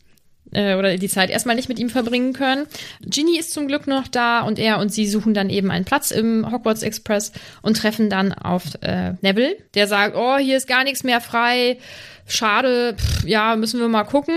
äh, 0.51 0.75
oder 0.75 0.97
die 0.97 1.09
Zeit 1.09 1.29
erstmal 1.29 1.55
nicht 1.55 1.69
mit 1.69 1.79
ihm 1.79 1.89
verbringen 1.89 2.33
können. 2.33 2.67
Ginny 3.01 3.37
ist 3.37 3.51
zum 3.51 3.67
Glück 3.67 3.87
noch 3.87 4.07
da 4.07 4.41
und 4.41 4.59
er 4.59 4.79
und 4.79 4.93
sie 4.93 5.07
suchen 5.07 5.33
dann 5.33 5.49
eben 5.49 5.71
einen 5.71 5.85
Platz 5.85 6.11
im 6.11 6.49
Hogwarts 6.51 6.83
Express 6.83 7.31
und 7.61 7.77
treffen 7.77 8.09
dann 8.09 8.33
auf 8.33 8.63
äh, 8.81 9.13
Neville, 9.21 9.57
der 9.73 9.87
sagt, 9.87 10.15
oh, 10.15 10.37
hier 10.37 10.57
ist 10.57 10.67
gar 10.67 10.83
nichts 10.83 11.03
mehr 11.03 11.21
frei, 11.21 11.79
schade, 12.25 12.95
pff, 12.97 13.25
ja, 13.25 13.55
müssen 13.55 13.79
wir 13.79 13.87
mal 13.87 14.03
gucken. 14.03 14.35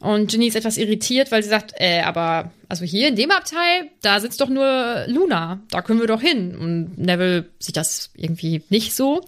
Und 0.00 0.30
Ginny 0.30 0.46
ist 0.46 0.56
etwas 0.56 0.76
irritiert, 0.76 1.32
weil 1.32 1.42
sie 1.42 1.48
sagt, 1.48 1.74
äh, 1.76 2.02
aber 2.02 2.52
also 2.68 2.84
hier 2.84 3.08
in 3.08 3.16
dem 3.16 3.30
Abteil, 3.30 3.90
da 4.00 4.20
sitzt 4.20 4.40
doch 4.40 4.48
nur 4.48 5.04
Luna, 5.08 5.60
da 5.70 5.82
können 5.82 6.00
wir 6.00 6.06
doch 6.06 6.20
hin. 6.20 6.56
Und 6.56 6.98
Neville 6.98 7.50
sieht 7.58 7.76
das 7.76 8.10
irgendwie 8.14 8.62
nicht 8.68 8.94
so. 8.94 9.22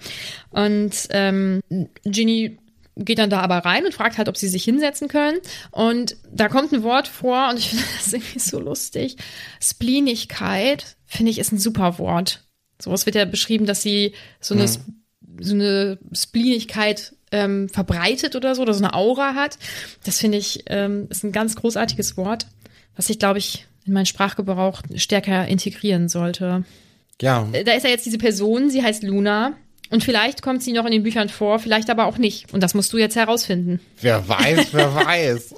Und 0.50 0.92
ähm, 1.10 1.60
Ginny 2.04 2.58
geht 2.96 3.18
dann 3.18 3.30
da 3.30 3.40
aber 3.40 3.58
rein 3.58 3.84
und 3.84 3.94
fragt 3.94 4.18
halt, 4.18 4.28
ob 4.28 4.36
sie 4.36 4.48
sich 4.48 4.64
hinsetzen 4.64 5.08
können. 5.08 5.38
Und 5.70 6.16
da 6.32 6.48
kommt 6.48 6.72
ein 6.72 6.82
Wort 6.82 7.08
vor 7.08 7.48
und 7.50 7.58
ich 7.58 7.68
finde 7.70 7.84
das 7.98 8.12
irgendwie 8.12 8.38
so 8.38 8.60
lustig. 8.60 9.16
Spleenigkeit, 9.60 10.96
finde 11.06 11.30
ich, 11.30 11.38
ist 11.38 11.52
ein 11.52 11.58
super 11.58 11.98
Wort. 11.98 12.44
So, 12.80 12.92
es 12.92 13.06
wird 13.06 13.16
ja 13.16 13.24
beschrieben, 13.24 13.66
dass 13.66 13.82
sie 13.82 14.14
so 14.40 14.54
eine, 14.54 14.66
so 14.68 15.54
eine 15.54 15.98
Spleenigkeit 16.12 17.14
ähm, 17.32 17.68
verbreitet 17.68 18.36
oder 18.36 18.54
so, 18.54 18.62
oder 18.62 18.74
so 18.74 18.82
eine 18.84 18.94
Aura 18.94 19.34
hat. 19.34 19.58
Das 20.04 20.18
finde 20.18 20.38
ich, 20.38 20.64
ähm, 20.66 21.06
ist 21.10 21.24
ein 21.24 21.32
ganz 21.32 21.56
großartiges 21.56 22.16
Wort, 22.16 22.46
was 22.96 23.10
ich, 23.10 23.18
glaube 23.18 23.38
ich, 23.38 23.66
in 23.86 23.92
meinen 23.92 24.06
Sprachgebrauch 24.06 24.82
stärker 24.96 25.46
integrieren 25.48 26.08
sollte. 26.08 26.64
Ja, 27.20 27.46
Da 27.52 27.72
ist 27.72 27.84
ja 27.84 27.90
jetzt 27.90 28.06
diese 28.06 28.18
Person, 28.18 28.70
sie 28.70 28.82
heißt 28.82 29.02
Luna. 29.02 29.52
Und 29.90 30.04
vielleicht 30.04 30.42
kommt 30.42 30.62
sie 30.62 30.72
noch 30.72 30.84
in 30.84 30.92
den 30.92 31.02
Büchern 31.02 31.28
vor, 31.28 31.58
vielleicht 31.58 31.90
aber 31.90 32.06
auch 32.06 32.16
nicht. 32.16 32.52
Und 32.54 32.62
das 32.62 32.74
musst 32.74 32.92
du 32.92 32.98
jetzt 32.98 33.16
herausfinden. 33.16 33.80
wer 34.00 34.26
weiß, 34.28 34.68
wer 34.72 34.94
weiß. 35.06 35.54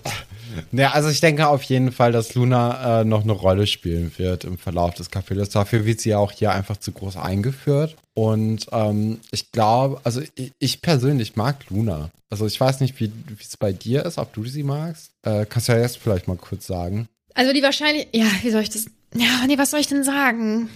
Ja, 0.73 0.91
also 0.93 1.09
ich 1.09 1.21
denke 1.21 1.47
auf 1.49 1.63
jeden 1.65 1.93
Fall, 1.93 2.13
dass 2.13 2.35
Luna 2.35 3.01
äh, 3.01 3.05
noch 3.05 3.23
eine 3.23 3.33
Rolle 3.33 3.67
spielen 3.67 4.13
wird 4.17 4.45
im 4.45 4.59
Verlauf 4.59 4.95
des 4.95 5.11
Kapitels. 5.11 5.51
Dafür 5.51 5.85
wird 5.85 6.01
sie 6.01 6.11
ja 6.11 6.19
auch 6.19 6.33
hier 6.33 6.53
einfach 6.53 6.77
zu 6.77 6.93
groß 6.93 7.17
eingeführt. 7.17 7.97
Und 8.15 8.67
ähm, 8.73 9.21
ich 9.31 9.53
glaube, 9.53 10.01
also 10.05 10.23
ich, 10.35 10.53
ich 10.59 10.83
persönlich 10.83 11.37
mag 11.37 11.57
Luna. 11.71 12.11
Also 12.31 12.47
ich 12.47 12.59
weiß 12.61 12.81
nicht, 12.81 12.99
wie 13.01 13.13
es 13.41 13.57
bei 13.57 13.73
dir 13.73 14.05
ist, 14.07 14.19
ob 14.19 14.33
du 14.33 14.45
sie 14.47 14.63
magst. 14.63 15.11
Äh, 15.23 15.47
kannst 15.49 15.69
du 15.69 15.73
ja 15.73 15.81
jetzt 15.81 15.99
vielleicht 15.99 16.29
mal 16.29 16.37
kurz 16.37 16.67
sagen. 16.67 17.09
Also 17.35 17.53
die 17.53 17.63
wahrscheinlich, 17.63 18.09
ja, 18.13 18.27
wie 18.43 18.51
soll 18.51 18.63
ich 18.63 18.71
das, 18.71 18.87
ja, 19.15 19.47
nee, 19.47 19.59
was 19.59 19.71
soll 19.71 19.81
ich 19.81 19.89
denn 19.89 20.05
sagen? 20.05 20.69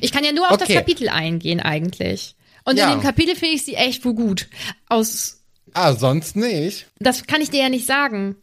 Ich 0.00 0.12
kann 0.12 0.24
ja 0.24 0.32
nur 0.32 0.50
auf 0.50 0.56
das 0.58 0.68
Okay. 0.68 0.74
Kapitel 0.78 1.08
eingehen 1.08 1.60
eigentlich. 1.60 2.34
Und 2.64 2.76
Ja. 2.76 2.92
in 2.92 2.98
dem 2.98 3.02
Kapitel 3.02 3.34
finde 3.34 3.54
ich 3.54 3.64
sie 3.64 3.74
echt 3.74 4.04
wohl 4.04 4.14
gut. 4.14 4.48
Aus, 4.88 5.40
Ah, 5.72 5.94
sonst 5.94 6.36
nicht. 6.36 6.86
das 6.98 7.26
kann 7.26 7.40
ich 7.40 7.50
dir 7.50 7.60
ja 7.62 7.68
nicht 7.68 7.86
sagen. 7.86 8.36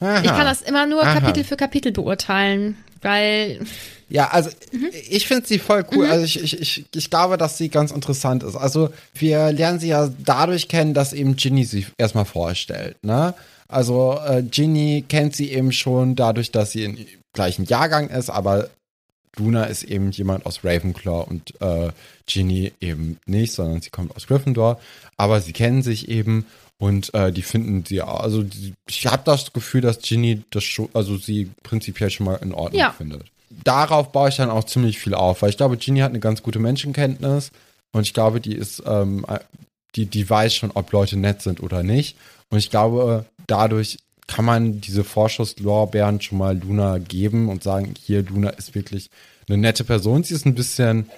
Aha. 0.00 0.20
Ich 0.22 0.26
kann 0.30 0.44
das 0.44 0.62
immer 0.62 0.86
nur 0.86 1.02
Aha. 1.02 1.20
Kapitel 1.20 1.44
für 1.44 1.56
Kapitel 1.56 1.92
beurteilen, 1.92 2.76
weil 3.02 3.60
Ja, 4.08 4.28
also 4.28 4.50
Mhm. 4.72 4.88
ich 5.08 5.26
finde 5.28 5.46
sie 5.46 5.58
voll 5.58 5.84
cool. 5.92 6.06
Also 6.06 6.24
ich, 6.24 6.42
ich, 6.42 6.60
ich, 6.60 6.84
ich 6.94 7.10
glaube, 7.10 7.36
dass 7.38 7.58
sie 7.58 7.68
ganz 7.68 7.92
interessant 7.92 8.42
ist. 8.42 8.56
Also 8.56 8.90
wir 9.14 9.52
lernen 9.52 9.78
sie 9.78 9.88
ja 9.88 10.10
dadurch 10.18 10.66
kennen, 10.68 10.94
dass 10.94 11.12
eben 11.12 11.36
Ginny 11.36 11.64
sie 11.64 11.86
erstmal 11.96 12.24
vorstellt. 12.24 12.96
Ne? 13.04 13.34
Also 13.68 14.18
äh, 14.26 14.42
Ginny 14.42 15.04
kennt 15.08 15.36
sie 15.36 15.52
eben 15.52 15.70
schon 15.70 16.16
dadurch, 16.16 16.50
dass 16.50 16.72
sie 16.72 16.84
in 16.84 17.06
gleichen 17.32 17.66
Jahrgang 17.66 18.08
ist, 18.08 18.30
aber 18.30 18.68
Luna 19.36 19.64
ist 19.64 19.84
eben 19.84 20.10
jemand 20.10 20.44
aus 20.44 20.64
Ravenclaw 20.64 21.24
und 21.30 21.54
äh, 21.60 21.90
Ginny 22.26 22.72
eben 22.80 23.18
nicht, 23.26 23.52
sondern 23.52 23.80
sie 23.80 23.90
kommt 23.90 24.16
aus 24.16 24.26
Gryffindor. 24.26 24.80
Aber 25.16 25.40
sie 25.40 25.52
kennen 25.52 25.82
sich 25.82 26.08
eben 26.08 26.46
und 26.80 27.12
äh, 27.14 27.30
die 27.30 27.42
finden 27.42 27.84
sie, 27.86 28.00
also 28.00 28.42
die, 28.42 28.72
ich 28.88 29.06
habe 29.06 29.22
das 29.24 29.52
Gefühl, 29.52 29.82
dass 29.82 30.00
Ginny 30.00 30.42
das 30.50 30.64
schon, 30.64 30.88
also 30.94 31.16
sie 31.18 31.50
prinzipiell 31.62 32.10
schon 32.10 32.24
mal 32.26 32.36
in 32.36 32.52
Ordnung 32.52 32.80
Ja. 32.80 32.90
findet. 32.90 33.24
Darauf 33.64 34.10
baue 34.12 34.30
ich 34.30 34.36
dann 34.36 34.48
auch 34.50 34.64
ziemlich 34.64 34.98
viel 34.98 35.12
auf, 35.14 35.42
weil 35.42 35.50
ich 35.50 35.56
glaube, 35.58 35.76
Ginny 35.76 36.00
hat 36.00 36.10
eine 36.10 36.20
ganz 36.20 36.42
gute 36.42 36.58
Menschenkenntnis 36.58 37.50
und 37.92 38.02
ich 38.02 38.14
glaube, 38.14 38.40
die 38.40 38.54
ist, 38.54 38.82
ähm, 38.86 39.26
die, 39.94 40.06
die 40.06 40.28
weiß 40.28 40.54
schon, 40.54 40.70
ob 40.72 40.90
Leute 40.92 41.16
nett 41.18 41.42
sind 41.42 41.62
oder 41.62 41.82
nicht. 41.82 42.16
Und 42.48 42.58
ich 42.58 42.70
glaube, 42.70 43.26
dadurch 43.46 43.98
kann 44.26 44.44
man 44.44 44.80
diese 44.80 45.04
Vorschusslorbeeren 45.04 46.20
schon 46.20 46.38
mal 46.38 46.56
Luna 46.58 46.98
geben 46.98 47.48
und 47.48 47.62
sagen, 47.62 47.94
hier, 48.02 48.22
Luna 48.22 48.50
ist 48.50 48.74
wirklich 48.74 49.10
eine 49.48 49.58
nette 49.58 49.84
Person. 49.84 50.22
Sie 50.24 50.34
ist 50.34 50.46
ein 50.46 50.54
bisschen 50.54 51.10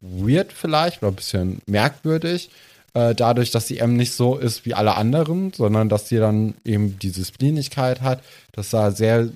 weird 0.00 0.52
vielleicht 0.52 1.02
oder 1.02 1.12
ein 1.12 1.16
bisschen 1.16 1.60
merkwürdig, 1.66 2.50
äh, 2.94 3.14
dadurch, 3.14 3.50
dass 3.50 3.66
sie 3.66 3.78
eben 3.78 3.96
nicht 3.96 4.12
so 4.12 4.38
ist 4.38 4.64
wie 4.64 4.74
alle 4.74 4.96
anderen, 4.96 5.52
sondern 5.52 5.88
dass 5.88 6.08
sie 6.08 6.18
dann 6.18 6.54
eben 6.64 6.98
diese 6.98 7.24
Splinigkeit 7.24 8.00
hat, 8.00 8.22
dass 8.52 8.70
da 8.70 8.92
sehr, 8.92 9.28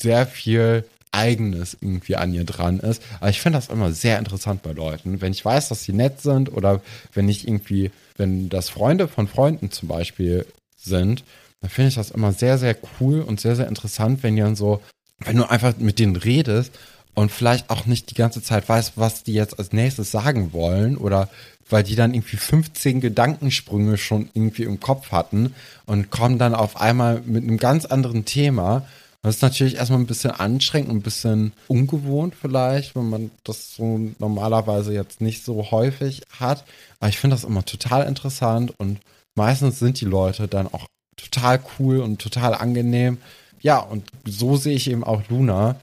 sehr 0.00 0.26
viel 0.26 0.84
Eigenes 1.12 1.76
irgendwie 1.80 2.16
an 2.16 2.32
ihr 2.32 2.44
dran 2.44 2.78
ist. 2.78 3.02
Aber 3.18 3.30
ich 3.30 3.40
finde 3.40 3.58
das 3.58 3.68
immer 3.68 3.92
sehr 3.92 4.18
interessant 4.18 4.62
bei 4.62 4.72
Leuten. 4.72 5.20
Wenn 5.20 5.32
ich 5.32 5.44
weiß, 5.44 5.68
dass 5.68 5.82
sie 5.82 5.92
nett 5.92 6.20
sind 6.20 6.52
oder 6.52 6.80
wenn 7.12 7.28
ich 7.28 7.48
irgendwie, 7.48 7.90
wenn 8.16 8.48
das 8.48 8.68
Freunde 8.68 9.08
von 9.08 9.26
Freunden 9.26 9.72
zum 9.72 9.88
Beispiel 9.88 10.46
sind, 10.76 11.24
dann 11.60 11.70
finde 11.70 11.88
ich 11.88 11.96
das 11.96 12.12
immer 12.12 12.32
sehr, 12.32 12.58
sehr 12.58 12.76
cool 13.00 13.20
und 13.22 13.40
sehr, 13.40 13.56
sehr 13.56 13.66
interessant, 13.66 14.22
wenn 14.22 14.36
die 14.36 14.42
dann 14.42 14.56
so, 14.56 14.80
wenn 15.18 15.36
du 15.36 15.50
einfach 15.50 15.76
mit 15.78 15.98
denen 15.98 16.16
redest 16.16 16.72
und 17.14 17.32
vielleicht 17.32 17.70
auch 17.70 17.86
nicht 17.86 18.10
die 18.10 18.14
ganze 18.14 18.40
Zeit 18.40 18.68
weißt, 18.68 18.92
was 18.94 19.24
die 19.24 19.34
jetzt 19.34 19.58
als 19.58 19.72
nächstes 19.72 20.10
sagen 20.10 20.52
wollen 20.52 20.96
oder 20.96 21.28
weil 21.70 21.82
die 21.82 21.96
dann 21.96 22.14
irgendwie 22.14 22.36
15 22.36 23.00
Gedankensprünge 23.00 23.96
schon 23.96 24.28
irgendwie 24.34 24.64
im 24.64 24.80
Kopf 24.80 25.12
hatten 25.12 25.54
und 25.86 26.10
kommen 26.10 26.38
dann 26.38 26.54
auf 26.54 26.80
einmal 26.80 27.22
mit 27.24 27.42
einem 27.42 27.56
ganz 27.56 27.84
anderen 27.84 28.24
Thema. 28.24 28.86
Das 29.22 29.36
ist 29.36 29.42
natürlich 29.42 29.76
erstmal 29.76 30.00
ein 30.00 30.06
bisschen 30.06 30.30
anstrengend 30.30 30.90
ein 30.90 31.02
bisschen 31.02 31.52
ungewohnt 31.68 32.34
vielleicht, 32.40 32.96
wenn 32.96 33.10
man 33.10 33.30
das 33.44 33.74
so 33.74 34.00
normalerweise 34.18 34.94
jetzt 34.94 35.20
nicht 35.20 35.44
so 35.44 35.70
häufig 35.70 36.22
hat. 36.38 36.64
Aber 37.00 37.10
ich 37.10 37.18
finde 37.18 37.36
das 37.36 37.44
immer 37.44 37.64
total 37.64 38.06
interessant 38.06 38.72
und 38.78 38.98
meistens 39.34 39.78
sind 39.78 40.00
die 40.00 40.06
Leute 40.06 40.48
dann 40.48 40.68
auch 40.68 40.86
total 41.16 41.60
cool 41.78 42.00
und 42.00 42.20
total 42.20 42.54
angenehm. 42.54 43.18
Ja, 43.60 43.78
und 43.78 44.04
so 44.24 44.56
sehe 44.56 44.74
ich 44.74 44.90
eben 44.90 45.04
auch 45.04 45.22
Luna. 45.28 45.76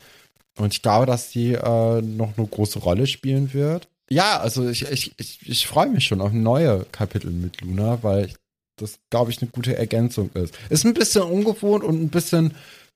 Und 0.58 0.74
ich 0.74 0.82
glaube, 0.82 1.06
dass 1.06 1.30
die 1.30 1.54
äh, 1.54 2.02
noch 2.02 2.38
eine 2.38 2.48
große 2.48 2.80
Rolle 2.80 3.06
spielen 3.06 3.54
wird. 3.54 3.88
Ja, 4.10 4.40
also 4.40 4.70
ich, 4.70 4.84
ich, 4.90 5.14
ich, 5.18 5.40
ich 5.48 5.68
freue 5.68 5.88
mich 5.90 6.06
schon 6.06 6.22
auf 6.22 6.32
neue 6.32 6.86
Kapitel 6.92 7.32
mit 7.32 7.62
Luna, 7.62 8.00
weil 8.04 8.32
das, 8.78 9.00
glaube 9.10 9.32
ich, 9.32 9.42
eine 9.42 9.52
gute 9.52 9.76
Ergänzung 9.78 10.30
ist. 10.34 10.54
Ist 10.70 10.86
ein 10.86 10.94
bisschen 10.94 11.24
ungewohnt 11.24 11.84
und 11.84 12.02
ein 12.02 12.10
bisschen 12.10 12.54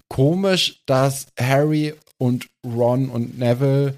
komisch, 0.08 0.82
dass 0.86 1.28
Harry 1.40 1.94
und 2.18 2.48
Ron 2.66 3.10
und 3.10 3.38
Neville 3.38 3.96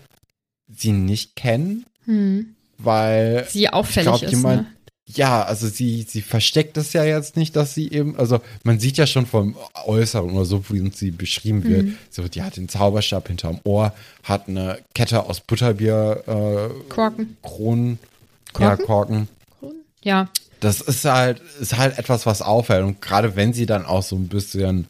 sie 0.75 0.91
nicht 0.91 1.35
kennen, 1.35 1.85
Hm. 2.05 2.55
weil 2.77 3.45
Sie 3.49 3.69
auffällig 3.69 4.07
glaub, 4.07 4.23
ist. 4.23 4.31
jemand, 4.31 4.61
ne? 4.63 4.67
Ja, 5.17 5.43
also 5.43 5.67
sie, 5.67 6.05
sie 6.07 6.21
versteckt 6.21 6.77
es 6.77 6.93
ja 6.93 7.03
jetzt 7.03 7.35
nicht, 7.37 7.55
dass 7.55 7.73
sie 7.73 7.91
eben, 7.91 8.17
also 8.17 8.41
man 8.63 8.79
sieht 8.79 8.97
ja 8.97 9.07
schon 9.07 9.25
vom 9.25 9.55
Äußeren 9.85 10.31
oder 10.31 10.45
so, 10.45 10.63
wie 10.69 10.81
uns 10.81 10.99
sie 10.99 11.11
beschrieben 11.11 11.63
wird. 11.63 11.85
Mhm. 11.85 11.97
So, 12.09 12.27
die 12.27 12.41
hat 12.41 12.57
den 12.57 12.69
Zauberstab 12.69 13.27
hinterm 13.27 13.59
Ohr, 13.63 13.93
hat 14.23 14.47
eine 14.47 14.79
Kette 14.93 15.23
aus 15.23 15.41
Butterbier, 15.41 16.23
äh, 16.27 16.89
Korken. 16.89 17.37
Kronen, 17.41 17.99
ja, 18.59 18.75
Korken? 18.75 18.85
Korken. 18.87 19.27
Ja. 20.03 20.29
Das 20.59 20.81
ist 20.81 21.05
halt, 21.05 21.41
ist 21.59 21.77
halt 21.77 21.97
etwas, 21.97 22.25
was 22.25 22.41
auffällt. 22.41 22.85
Und 22.85 23.01
gerade 23.01 23.35
wenn 23.35 23.53
sie 23.53 23.65
dann 23.65 23.85
auch 23.85 24.03
so 24.03 24.15
ein 24.15 24.27
bisschen 24.27 24.87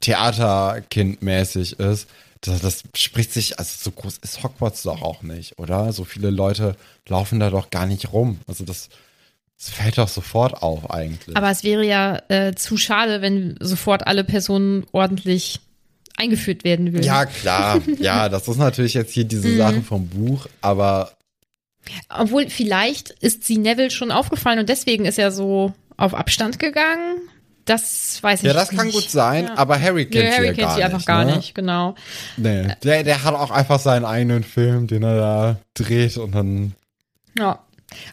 Theaterkindmäßig 0.00 1.80
ist, 1.80 2.08
das, 2.42 2.60
das 2.60 2.82
spricht 2.94 3.32
sich, 3.32 3.58
also 3.58 3.70
so 3.78 3.90
groß 3.90 4.18
ist 4.18 4.42
Hogwarts 4.42 4.82
doch 4.82 5.02
auch 5.02 5.22
nicht, 5.22 5.58
oder? 5.58 5.92
So 5.92 6.04
viele 6.04 6.30
Leute 6.30 6.76
laufen 7.08 7.40
da 7.40 7.50
doch 7.50 7.70
gar 7.70 7.86
nicht 7.86 8.12
rum. 8.12 8.38
Also 8.46 8.64
das, 8.64 8.88
das 9.58 9.70
fällt 9.70 9.98
doch 9.98 10.08
sofort 10.08 10.62
auf 10.62 10.90
eigentlich. 10.90 11.36
Aber 11.36 11.50
es 11.50 11.64
wäre 11.64 11.84
ja 11.84 12.20
äh, 12.28 12.54
zu 12.54 12.76
schade, 12.76 13.22
wenn 13.22 13.56
sofort 13.60 14.06
alle 14.06 14.22
Personen 14.24 14.84
ordentlich 14.92 15.60
eingeführt 16.18 16.64
werden 16.64 16.92
würden. 16.92 17.04
ja, 17.04 17.26
klar. 17.26 17.80
Ja, 17.98 18.28
das 18.28 18.48
ist 18.48 18.56
natürlich 18.58 18.94
jetzt 18.94 19.12
hier 19.12 19.24
diese 19.24 19.48
Mhm. 19.48 19.56
Sache 19.58 19.82
vom 19.82 20.08
Buch, 20.08 20.46
aber 20.60 21.12
Obwohl, 22.08 22.48
vielleicht 22.50 23.10
ist 23.10 23.44
sie 23.44 23.58
Neville 23.58 23.90
schon 23.90 24.10
aufgefallen 24.10 24.58
und 24.58 24.68
deswegen 24.68 25.04
ist 25.04 25.18
er 25.18 25.30
so 25.30 25.72
auf 25.96 26.14
Abstand 26.14 26.58
gegangen. 26.58 27.20
Das 27.64 28.22
weiß 28.22 28.40
ich 28.40 28.46
ja, 28.46 28.52
das 28.52 28.70
nicht. 28.70 28.80
kann 28.80 28.90
gut 28.92 29.10
sein, 29.10 29.46
Ja. 29.46 29.56
aber 29.56 29.80
Harry 29.80 30.06
kennt 30.06 30.26
sie 30.26 30.32
Harry 30.36 30.46
ja 30.46 30.52
kennt 30.52 30.66
gar 30.68 30.74
sie 30.76 30.82
einfach 30.84 30.98
nicht, 30.98 31.06
gar 31.06 31.24
ne? 31.24 31.36
nicht, 31.36 31.54
genau. 31.54 31.94
Nee, 32.36 32.68
der, 32.84 33.02
der 33.04 33.24
hat 33.24 33.34
auch 33.34 33.50
einfach 33.50 33.80
seinen 33.80 34.04
eigenen 34.04 34.44
Film, 34.44 34.86
den 34.86 35.02
er 35.02 35.16
da 35.16 35.56
dreht 35.74 36.16
und 36.16 36.32
dann 36.34 36.74
Ja. 37.38 37.58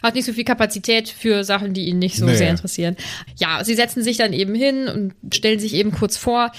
Hat 0.02 0.14
nicht 0.14 0.24
so 0.24 0.32
viel 0.32 0.44
Kapazität 0.44 1.08
für 1.08 1.44
Sachen, 1.44 1.74
die 1.74 1.86
ihn 1.86 1.98
nicht 1.98 2.16
so 2.16 2.26
Nee. 2.26 2.36
sehr 2.36 2.50
interessieren. 2.50 2.96
Ja, 3.36 3.64
sie 3.64 3.74
setzen 3.74 4.02
sich 4.02 4.16
dann 4.16 4.32
eben 4.32 4.54
hin 4.54 4.88
und 4.88 5.14
stellen 5.34 5.58
sich 5.58 5.74
eben 5.74 5.90
kurz 5.92 6.16
vor. 6.16 6.52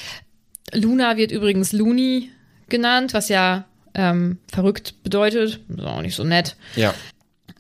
Luna 0.74 1.16
wird 1.18 1.32
übrigens 1.32 1.72
Looney 1.72 2.30
genannt, 2.70 3.14
was 3.14 3.30
ja 3.30 3.66
ähm, 3.94 4.40
verrückt 4.52 5.02
bedeutet. 5.04 5.62
Ist 5.70 5.80
auch 5.86 6.02
nicht 6.02 6.16
so 6.16 6.24
nett. 6.24 6.56
Ja. 6.76 6.94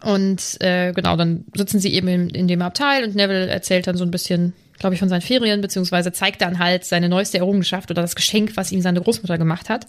Und 0.03 0.57
äh, 0.61 0.91
genau, 0.91 1.15
dann 1.15 1.45
sitzen 1.55 1.79
sie 1.79 1.93
eben 1.93 2.07
in, 2.09 2.29
in 2.29 2.47
dem 2.47 2.61
Abteil 2.61 3.03
und 3.05 3.15
Neville 3.15 3.47
erzählt 3.47 3.87
dann 3.87 3.97
so 3.97 4.03
ein 4.03 4.11
bisschen, 4.11 4.53
glaube 4.77 4.93
ich, 4.93 4.99
von 4.99 5.09
seinen 5.09 5.21
Ferien, 5.21 5.61
beziehungsweise 5.61 6.11
zeigt 6.11 6.41
dann 6.41 6.59
halt 6.59 6.83
seine 6.83 7.07
neueste 7.09 7.37
Errungenschaft 7.37 7.89
oder 7.89 8.01
das 8.01 8.15
Geschenk, 8.15 8.57
was 8.57 8.71
ihm 8.71 8.81
seine 8.81 9.01
Großmutter 9.01 9.37
gemacht 9.37 9.69
hat. 9.69 9.87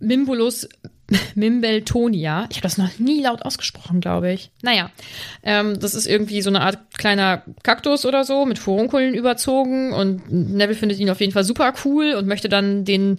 Mimbulus 0.00 0.68
Mimbeltonia. 1.34 2.46
Ich 2.50 2.56
habe 2.56 2.62
das 2.62 2.78
noch 2.78 2.98
nie 2.98 3.22
laut 3.22 3.42
ausgesprochen, 3.42 4.00
glaube 4.00 4.32
ich. 4.32 4.50
Naja, 4.62 4.90
ähm, 5.42 5.78
das 5.78 5.94
ist 5.94 6.06
irgendwie 6.06 6.40
so 6.40 6.50
eine 6.50 6.62
Art 6.62 6.78
kleiner 6.96 7.42
Kaktus 7.62 8.06
oder 8.06 8.24
so 8.24 8.46
mit 8.46 8.58
Furunkeln 8.58 9.14
überzogen 9.14 9.92
und 9.92 10.32
Neville 10.32 10.76
findet 10.76 10.98
ihn 10.98 11.10
auf 11.10 11.20
jeden 11.20 11.32
Fall 11.32 11.44
super 11.44 11.74
cool 11.84 12.14
und 12.14 12.26
möchte 12.26 12.48
dann 12.48 12.84
den 12.84 13.18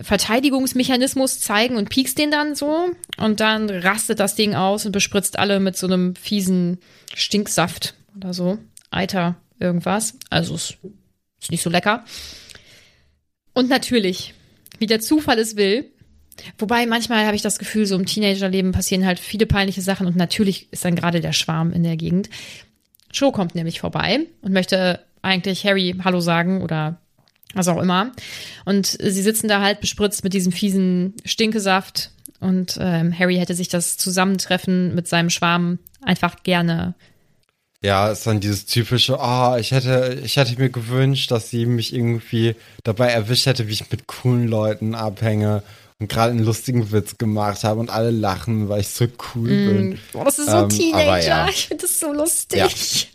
Verteidigungsmechanismus 0.00 1.40
zeigen 1.40 1.76
und 1.76 1.88
piekst 1.88 2.18
den 2.18 2.30
dann 2.30 2.54
so 2.54 2.90
und 3.16 3.40
dann 3.40 3.70
rastet 3.70 4.18
das 4.18 4.34
Ding 4.34 4.54
aus 4.54 4.86
und 4.86 4.92
bespritzt 4.92 5.38
alle 5.38 5.60
mit 5.60 5.76
so 5.76 5.86
einem 5.86 6.16
fiesen 6.16 6.78
Stinksaft 7.14 7.94
oder 8.16 8.34
so. 8.34 8.58
Eiter, 8.90 9.36
irgendwas. 9.60 10.14
Also 10.30 10.54
es 10.56 10.76
ist 11.40 11.50
nicht 11.50 11.62
so 11.62 11.70
lecker. 11.70 12.04
Und 13.52 13.68
natürlich, 13.68 14.34
wie 14.78 14.86
der 14.86 15.00
Zufall 15.00 15.38
es 15.38 15.56
will, 15.56 15.92
Wobei 16.58 16.86
manchmal 16.86 17.26
habe 17.26 17.36
ich 17.36 17.42
das 17.42 17.58
Gefühl, 17.58 17.86
so 17.86 17.96
im 17.96 18.06
Teenagerleben 18.06 18.72
passieren 18.72 19.06
halt 19.06 19.18
viele 19.18 19.46
peinliche 19.46 19.82
Sachen 19.82 20.06
und 20.06 20.16
natürlich 20.16 20.72
ist 20.72 20.84
dann 20.84 20.96
gerade 20.96 21.20
der 21.20 21.32
Schwarm 21.32 21.72
in 21.72 21.82
der 21.82 21.96
Gegend. 21.96 22.28
Joe 23.12 23.32
kommt 23.32 23.54
nämlich 23.54 23.80
vorbei 23.80 24.20
und 24.42 24.52
möchte 24.52 25.00
eigentlich 25.22 25.64
Harry 25.64 25.96
Hallo 26.04 26.20
sagen 26.20 26.62
oder 26.62 26.98
was 27.54 27.68
auch 27.68 27.80
immer. 27.80 28.12
Und 28.64 28.86
sie 28.86 29.22
sitzen 29.22 29.48
da 29.48 29.60
halt 29.60 29.80
bespritzt 29.80 30.22
mit 30.24 30.32
diesem 30.32 30.52
fiesen 30.52 31.14
Stinkesaft 31.24 32.10
und 32.38 32.78
ähm, 32.80 33.16
Harry 33.16 33.36
hätte 33.36 33.54
sich 33.54 33.68
das 33.68 33.96
Zusammentreffen 33.96 34.94
mit 34.94 35.08
seinem 35.08 35.30
Schwarm 35.30 35.78
einfach 36.02 36.42
gerne. 36.42 36.94
Ja, 37.82 38.10
ist 38.10 38.26
dann 38.26 38.40
dieses 38.40 38.66
typische, 38.66 39.20
ah, 39.20 39.58
ich 39.58 39.72
hätte, 39.72 40.20
ich 40.22 40.36
hätte 40.36 40.58
mir 40.58 40.68
gewünscht, 40.68 41.30
dass 41.30 41.48
sie 41.48 41.64
mich 41.64 41.94
irgendwie 41.94 42.54
dabei 42.84 43.08
erwischt 43.08 43.46
hätte, 43.46 43.68
wie 43.68 43.72
ich 43.72 43.90
mit 43.90 44.06
coolen 44.06 44.48
Leuten 44.48 44.94
abhänge 44.94 45.62
gerade 46.08 46.30
einen 46.32 46.44
lustigen 46.44 46.90
Witz 46.92 47.18
gemacht 47.18 47.64
habe 47.64 47.80
und 47.80 47.90
alle 47.90 48.10
lachen, 48.10 48.68
weil 48.68 48.80
ich 48.80 48.88
so 48.88 49.06
cool 49.34 49.48
bin. 49.48 49.98
Oh, 50.14 50.24
das 50.24 50.38
ist 50.38 50.50
so 50.50 50.56
Ähm, 50.58 50.68
Teenager. 50.68 51.20
ja. 51.26 51.48
Ich 51.48 51.66
finde 51.68 51.82
das 51.82 51.98
so 52.00 52.12
lustig. 52.12 52.58
Ja. 52.58 52.68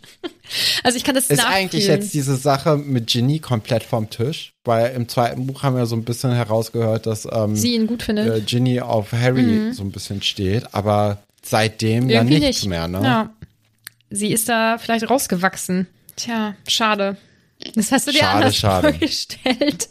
Also 0.84 0.98
ich 0.98 1.04
kann 1.04 1.14
das 1.16 1.26
Ist 1.26 1.38
nachfühlen. 1.38 1.56
eigentlich 1.58 1.88
jetzt 1.88 2.14
diese 2.14 2.36
Sache 2.36 2.78
mit 2.78 3.08
Ginny 3.08 3.40
komplett 3.40 3.84
vom 3.84 4.10
Tisch? 4.10 4.54
Weil 4.64 4.96
im 4.96 5.08
zweiten 5.08 5.46
Buch 5.48 5.62
haben 5.64 5.76
wir 5.76 5.86
so 5.88 5.96
ein 5.96 6.04
bisschen 6.04 6.32
herausgehört, 6.34 7.06
dass 7.08 7.28
ähm, 7.32 7.56
Sie 7.56 7.74
ihn 7.76 7.86
gut 7.88 8.02
findet. 8.04 8.28
äh, 8.36 8.42
Ginny 8.42 8.80
auf 8.80 9.12
Harry 9.12 9.72
so 9.74 9.84
ein 9.84 9.92
bisschen 9.92 10.22
steht, 10.24 10.74
aber 10.74 11.18
seitdem 11.44 12.10
ja 12.10 12.24
nichts 12.24 12.42
nicht. 12.62 12.66
mehr, 12.68 12.88
ne? 12.88 13.02
Ja. 13.04 13.30
Sie 14.12 14.32
ist 14.32 14.48
da 14.50 14.78
vielleicht 14.80 15.10
rausgewachsen. 15.10 15.88
Tja, 16.16 16.56
schade. 16.68 17.18
Das 17.76 17.92
hast 17.92 18.08
du 18.08 18.12
dir 18.12 18.20
Schade, 18.20 18.36
anders 18.38 18.56
schade. 18.56 18.90
vorgestellt. 18.94 19.90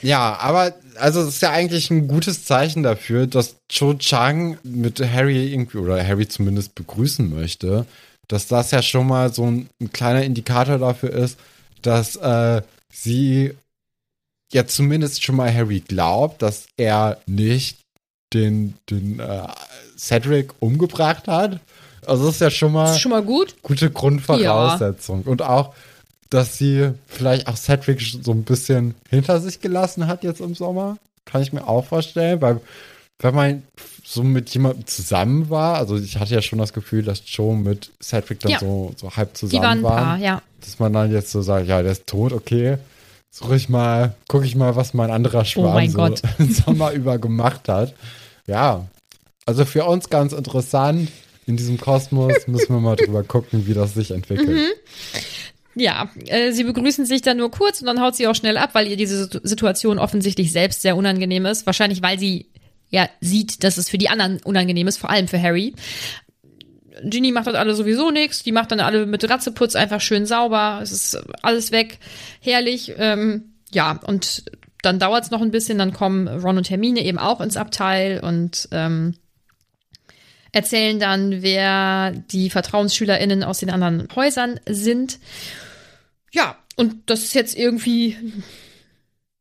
Ja, 0.00 0.36
aber 0.40 0.74
also 0.96 1.20
es 1.22 1.28
ist 1.28 1.42
ja 1.42 1.50
eigentlich 1.50 1.90
ein 1.90 2.08
gutes 2.08 2.44
Zeichen 2.44 2.82
dafür, 2.82 3.26
dass 3.26 3.56
Cho 3.70 3.94
Chang 3.94 4.58
mit 4.62 5.00
Harry 5.00 5.52
irgendwie 5.52 5.78
oder 5.78 6.06
Harry 6.06 6.28
zumindest 6.28 6.74
begrüßen 6.74 7.28
möchte, 7.32 7.86
dass 8.28 8.46
das 8.46 8.70
ja 8.70 8.82
schon 8.82 9.06
mal 9.06 9.32
so 9.32 9.46
ein, 9.46 9.68
ein 9.80 9.92
kleiner 9.92 10.22
Indikator 10.22 10.78
dafür 10.78 11.10
ist, 11.10 11.38
dass 11.82 12.16
äh, 12.16 12.62
sie 12.92 13.54
ja 14.52 14.66
zumindest 14.66 15.22
schon 15.22 15.36
mal 15.36 15.52
Harry 15.52 15.80
glaubt, 15.80 16.42
dass 16.42 16.66
er 16.76 17.18
nicht 17.26 17.78
den, 18.34 18.74
den 18.90 19.20
äh, 19.20 19.48
Cedric 19.96 20.52
umgebracht 20.60 21.28
hat. 21.28 21.60
Also 22.06 22.26
das 22.26 22.36
ist 22.36 22.40
ja 22.40 22.50
schon 22.50 22.72
mal, 22.72 22.98
schon 22.98 23.10
mal 23.10 23.22
gut. 23.22 23.54
gute 23.62 23.90
Grundvoraussetzung. 23.90 25.22
Und 25.22 25.42
auch, 25.42 25.74
dass 26.32 26.56
sie 26.56 26.92
vielleicht 27.06 27.46
auch 27.46 27.56
Cedric 27.56 28.00
so 28.22 28.32
ein 28.32 28.44
bisschen 28.44 28.94
hinter 29.10 29.40
sich 29.40 29.60
gelassen 29.60 30.06
hat 30.06 30.24
jetzt 30.24 30.40
im 30.40 30.54
Sommer. 30.54 30.96
Kann 31.24 31.42
ich 31.42 31.52
mir 31.52 31.68
auch 31.68 31.84
vorstellen, 31.84 32.40
weil 32.40 32.60
wenn 33.18 33.34
man 33.34 33.62
so 34.04 34.22
mit 34.22 34.50
jemandem 34.50 34.86
zusammen 34.86 35.50
war, 35.50 35.76
also 35.76 35.96
ich 35.96 36.18
hatte 36.18 36.34
ja 36.34 36.42
schon 36.42 36.58
das 36.58 36.72
Gefühl, 36.72 37.02
dass 37.02 37.22
Joe 37.26 37.54
mit 37.56 37.90
Cedric 38.02 38.40
dann 38.40 38.52
Ja. 38.52 38.58
so, 38.58 38.92
so 38.96 39.14
halb 39.14 39.36
zusammen 39.36 39.82
waren, 39.82 40.04
Paar, 40.04 40.18
ja. 40.18 40.42
dass 40.60 40.78
man 40.78 40.92
dann 40.92 41.12
jetzt 41.12 41.30
so 41.30 41.42
sagt, 41.42 41.68
ja, 41.68 41.82
der 41.82 41.92
ist 41.92 42.06
tot, 42.06 42.32
okay, 42.32 42.78
suche 43.30 43.56
ich 43.56 43.68
mal, 43.68 44.14
gucke 44.26 44.46
ich 44.46 44.56
mal, 44.56 44.74
was 44.74 44.94
mein 44.94 45.10
anderer 45.10 45.44
Schwarm 45.44 45.84
Oh 45.96 46.14
so 46.16 46.44
Sommer 46.64 46.92
über 46.92 47.18
gemacht 47.18 47.68
hat. 47.68 47.94
Ja, 48.46 48.86
also 49.44 49.64
für 49.64 49.84
uns 49.84 50.08
ganz 50.08 50.32
interessant. 50.32 51.10
In 51.44 51.56
diesem 51.56 51.78
Kosmos 51.78 52.46
müssen 52.46 52.72
wir 52.72 52.80
mal 52.80 52.94
drüber 52.94 53.24
gucken, 53.24 53.66
wie 53.66 53.74
das 53.74 53.94
sich 53.94 54.12
entwickelt. 54.12 54.48
Mhm. 54.48 54.70
Ja, 55.74 56.10
äh, 56.26 56.52
sie 56.52 56.64
begrüßen 56.64 57.06
sich 57.06 57.22
dann 57.22 57.38
nur 57.38 57.50
kurz 57.50 57.80
und 57.80 57.86
dann 57.86 58.00
haut 58.00 58.14
sie 58.14 58.26
auch 58.26 58.34
schnell 58.34 58.56
ab, 58.56 58.70
weil 58.74 58.88
ihr 58.88 58.96
diese 58.96 59.24
Situ- 59.24 59.40
Situation 59.42 59.98
offensichtlich 59.98 60.52
selbst 60.52 60.82
sehr 60.82 60.96
unangenehm 60.96 61.46
ist. 61.46 61.64
Wahrscheinlich, 61.66 62.02
weil 62.02 62.18
sie 62.18 62.46
ja 62.90 63.08
sieht, 63.20 63.64
dass 63.64 63.78
es 63.78 63.88
für 63.88 63.98
die 63.98 64.10
anderen 64.10 64.40
unangenehm 64.44 64.86
ist, 64.86 64.98
vor 64.98 65.10
allem 65.10 65.28
für 65.28 65.40
Harry. 65.40 65.74
Ginny 67.04 67.32
macht 67.32 67.46
das 67.46 67.54
alle 67.54 67.74
sowieso 67.74 68.10
nichts. 68.10 68.42
Die 68.42 68.52
macht 68.52 68.70
dann 68.70 68.80
alle 68.80 69.06
mit 69.06 69.28
Ratzeputz 69.28 69.76
einfach 69.76 70.00
schön 70.00 70.26
sauber. 70.26 70.80
Es 70.82 70.92
ist 70.92 71.22
alles 71.42 71.72
weg. 71.72 71.98
Herrlich. 72.40 72.92
Ähm, 72.98 73.54
ja, 73.72 73.98
und 74.06 74.44
dann 74.82 74.98
dauert 74.98 75.24
es 75.24 75.30
noch 75.30 75.40
ein 75.40 75.50
bisschen. 75.50 75.78
Dann 75.78 75.94
kommen 75.94 76.28
Ron 76.28 76.58
und 76.58 76.68
Hermine 76.68 77.02
eben 77.02 77.18
auch 77.18 77.40
ins 77.40 77.56
Abteil 77.56 78.20
und 78.20 78.68
ähm, 78.72 79.14
erzählen 80.52 81.00
dann, 81.00 81.42
wer 81.42 82.12
die 82.12 82.50
VertrauensschülerInnen 82.50 83.42
aus 83.42 83.58
den 83.58 83.70
anderen 83.70 84.06
Häusern 84.14 84.60
sind. 84.68 85.18
Ja, 86.30 86.56
und 86.76 86.94
das 87.06 87.22
ist 87.22 87.34
jetzt 87.34 87.56
irgendwie 87.56 88.16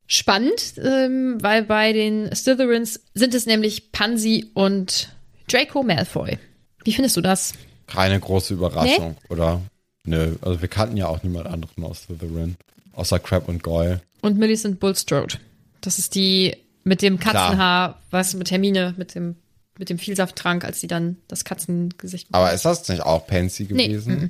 spannend, 0.07 0.73
ähm, 0.77 1.37
weil 1.41 1.63
bei 1.63 1.93
den 1.93 2.33
Slytherins 2.35 3.01
sind 3.13 3.33
es 3.33 3.45
nämlich 3.45 3.91
Pansy 3.91 4.51
und 4.53 5.09
Draco 5.49 5.83
Malfoy. 5.83 6.37
Wie 6.83 6.93
findest 6.93 7.17
du 7.17 7.21
das? 7.21 7.53
Keine 7.87 8.19
große 8.19 8.53
Überraschung, 8.53 9.15
oder? 9.29 9.61
Nö, 10.03 10.35
also 10.41 10.61
wir 10.61 10.67
kannten 10.67 10.97
ja 10.97 11.07
auch 11.07 11.23
niemand 11.23 11.47
anderen 11.47 11.83
aus 11.83 12.03
Slytherin, 12.03 12.55
außer 12.93 13.19
Crab 13.19 13.47
und 13.47 13.63
Goyle. 13.63 14.01
Und 14.21 14.37
Millicent 14.37 14.79
Bulstrode. 14.79 15.35
Das 15.81 15.99
ist 15.99 16.15
die 16.15 16.55
mit 16.83 17.01
dem 17.01 17.19
Katzenhaar, 17.19 18.01
was 18.09 18.33
mit 18.33 18.51
Hermine, 18.51 18.93
mit 18.97 19.15
dem, 19.15 19.35
mit 19.81 19.89
dem 19.89 19.97
Vielsafttrank, 19.97 20.63
als 20.63 20.79
sie 20.79 20.85
dann 20.87 21.17
das 21.27 21.43
Katzengesicht. 21.43 22.27
Aber 22.31 22.53
ist 22.53 22.63
das 22.65 22.87
nicht 22.87 23.01
auch 23.01 23.25
Pansy 23.25 23.67
Nee, 23.69 23.87
gewesen? 23.87 24.29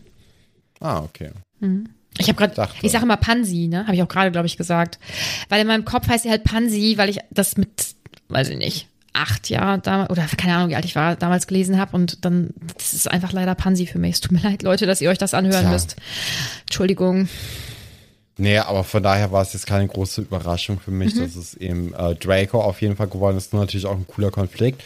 Ah, 0.79 1.01
okay. 1.01 1.31
Ich 2.17 2.29
habe 2.29 2.37
gerade, 2.37 2.55
Dachte. 2.55 2.77
ich 2.81 2.89
sage 2.91 3.03
immer 3.03 3.17
Pansy, 3.17 3.67
ne? 3.67 3.83
Habe 3.85 3.95
ich 3.95 4.01
auch 4.01 4.07
gerade, 4.07 4.31
glaube 4.31 4.47
ich, 4.47 4.55
gesagt. 4.55 4.97
Weil 5.49 5.59
in 5.59 5.67
meinem 5.67 5.83
Kopf 5.83 6.07
heißt 6.07 6.23
sie 6.23 6.29
halt 6.29 6.45
Pansy, 6.45 6.93
weil 6.97 7.09
ich 7.09 7.19
das 7.31 7.57
mit, 7.57 7.69
weiß 8.29 8.47
ich 8.47 8.57
nicht, 8.57 8.87
acht 9.11 9.49
Jahren 9.49 9.81
damals, 9.81 10.09
oder 10.09 10.25
keine 10.37 10.55
Ahnung, 10.55 10.69
wie 10.69 10.75
alt 10.77 10.85
ich 10.85 10.95
war, 10.95 11.17
damals 11.17 11.47
gelesen 11.47 11.77
habe. 11.77 11.97
Und 11.97 12.23
dann, 12.23 12.51
das 12.77 12.93
ist 12.93 13.11
einfach 13.11 13.33
leider 13.33 13.53
Pansy 13.53 13.87
für 13.87 13.99
mich. 13.99 14.13
Es 14.15 14.21
tut 14.21 14.31
mir 14.31 14.39
leid, 14.43 14.63
Leute, 14.63 14.85
dass 14.85 15.01
ihr 15.01 15.09
euch 15.09 15.17
das 15.17 15.33
anhören 15.33 15.63
Tja. 15.63 15.71
müsst. 15.71 15.97
Entschuldigung. 16.61 17.27
Nee, 18.37 18.57
aber 18.59 18.85
von 18.85 19.03
daher 19.03 19.33
war 19.33 19.41
es 19.41 19.51
jetzt 19.51 19.67
keine 19.67 19.85
große 19.87 20.21
Überraschung 20.21 20.79
für 20.79 20.91
mich, 20.91 21.13
dass 21.13 21.35
es 21.35 21.53
eben 21.55 21.93
äh, 21.93 22.15
Draco 22.15 22.61
auf 22.61 22.81
jeden 22.81 22.95
Fall 22.95 23.07
geworden 23.09 23.35
ist. 23.37 23.51
Nur 23.51 23.61
natürlich 23.61 23.85
auch 23.85 23.97
ein 23.97 24.07
cooler 24.07 24.31
Konflikt. 24.31 24.81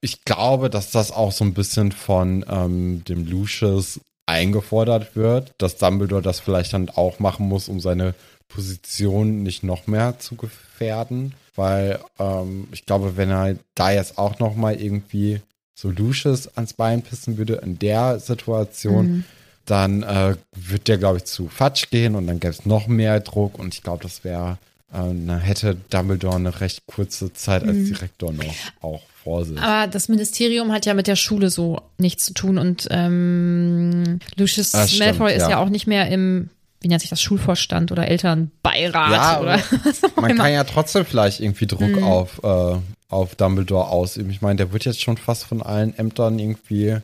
Ich 0.00 0.24
glaube, 0.24 0.70
dass 0.70 0.90
das 0.90 1.10
auch 1.12 1.32
so 1.32 1.44
ein 1.44 1.54
bisschen 1.54 1.92
von 1.92 2.44
ähm, 2.48 3.04
dem 3.04 3.26
Lucius 3.26 4.00
eingefordert 4.26 5.16
wird, 5.16 5.52
dass 5.58 5.76
Dumbledore 5.76 6.22
das 6.22 6.40
vielleicht 6.40 6.72
dann 6.72 6.88
auch 6.88 7.18
machen 7.18 7.48
muss, 7.48 7.68
um 7.68 7.80
seine 7.80 8.14
Position 8.48 9.42
nicht 9.42 9.62
noch 9.62 9.86
mehr 9.86 10.18
zu 10.18 10.36
gefährden. 10.36 11.34
Weil 11.56 12.00
ähm, 12.18 12.68
ich 12.72 12.86
glaube, 12.86 13.16
wenn 13.16 13.30
er 13.30 13.56
da 13.74 13.90
jetzt 13.90 14.18
auch 14.18 14.38
noch 14.38 14.54
mal 14.54 14.80
irgendwie 14.80 15.40
so 15.74 15.90
Lucius 15.90 16.48
ans 16.56 16.74
Bein 16.74 17.02
pissen 17.02 17.38
würde 17.38 17.54
in 17.56 17.78
der 17.78 18.20
Situation, 18.20 19.24
dann 19.64 20.02
äh, 20.02 20.36
wird 20.54 20.88
der, 20.88 20.98
glaube 20.98 21.18
ich, 21.18 21.24
zu 21.24 21.48
Fatsch 21.48 21.90
gehen 21.90 22.14
und 22.16 22.26
dann 22.26 22.40
gäbe 22.40 22.52
es 22.52 22.66
noch 22.66 22.86
mehr 22.86 23.20
Druck 23.20 23.58
und 23.58 23.74
ich 23.74 23.82
glaube, 23.82 24.02
das 24.02 24.24
wäre, 24.24 24.58
äh, 24.92 24.96
dann 24.96 25.40
hätte 25.40 25.76
Dumbledore 25.90 26.36
eine 26.36 26.60
recht 26.60 26.86
kurze 26.86 27.32
Zeit 27.32 27.62
als 27.64 27.76
Direktor 27.88 28.32
noch 28.32 28.44
auch 28.80 29.02
vor 29.22 29.44
sich. 29.44 29.58
Aber 29.60 29.86
das 29.86 30.08
Ministerium 30.08 30.72
hat 30.72 30.86
ja 30.86 30.94
mit 30.94 31.06
der 31.06 31.16
Schule 31.16 31.50
so 31.50 31.80
nichts 31.98 32.24
zu 32.26 32.34
tun 32.34 32.58
und 32.58 32.88
ähm, 32.90 34.18
Lucius 34.36 34.74
Ah, 34.74 34.86
stimmt, 34.86 35.00
Malfoy 35.18 35.34
ist 35.34 35.42
ja. 35.42 35.50
ja 35.50 35.58
auch 35.58 35.68
nicht 35.68 35.86
mehr 35.86 36.08
im, 36.08 36.48
wie 36.80 36.88
nennt 36.88 37.02
sich 37.02 37.10
das, 37.10 37.20
Schulvorstand 37.20 37.92
oder 37.92 38.08
Elternbeirat 38.08 39.10
Ja, 39.12 39.40
oder 39.40 39.58
was 39.84 40.02
auch 40.04 40.16
Man 40.16 40.30
immer. 40.30 40.44
kann 40.44 40.52
ja 40.52 40.64
trotzdem 40.64 41.04
vielleicht 41.04 41.40
irgendwie 41.40 41.66
Druck 41.66 41.80
Mhm. 41.96 42.02
auf, 42.04 42.40
äh, 42.42 42.76
auf 43.10 43.34
Dumbledore 43.34 43.88
ausüben. 43.88 44.30
Ich 44.30 44.40
meine, 44.40 44.56
der 44.56 44.72
wird 44.72 44.84
jetzt 44.86 45.02
schon 45.02 45.16
fast 45.18 45.44
von 45.44 45.62
allen 45.62 45.96
Ämtern 45.98 46.38
irgendwie 46.38 46.96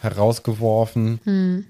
herausgeworfen. 0.00 1.20
Hm. 1.24 1.64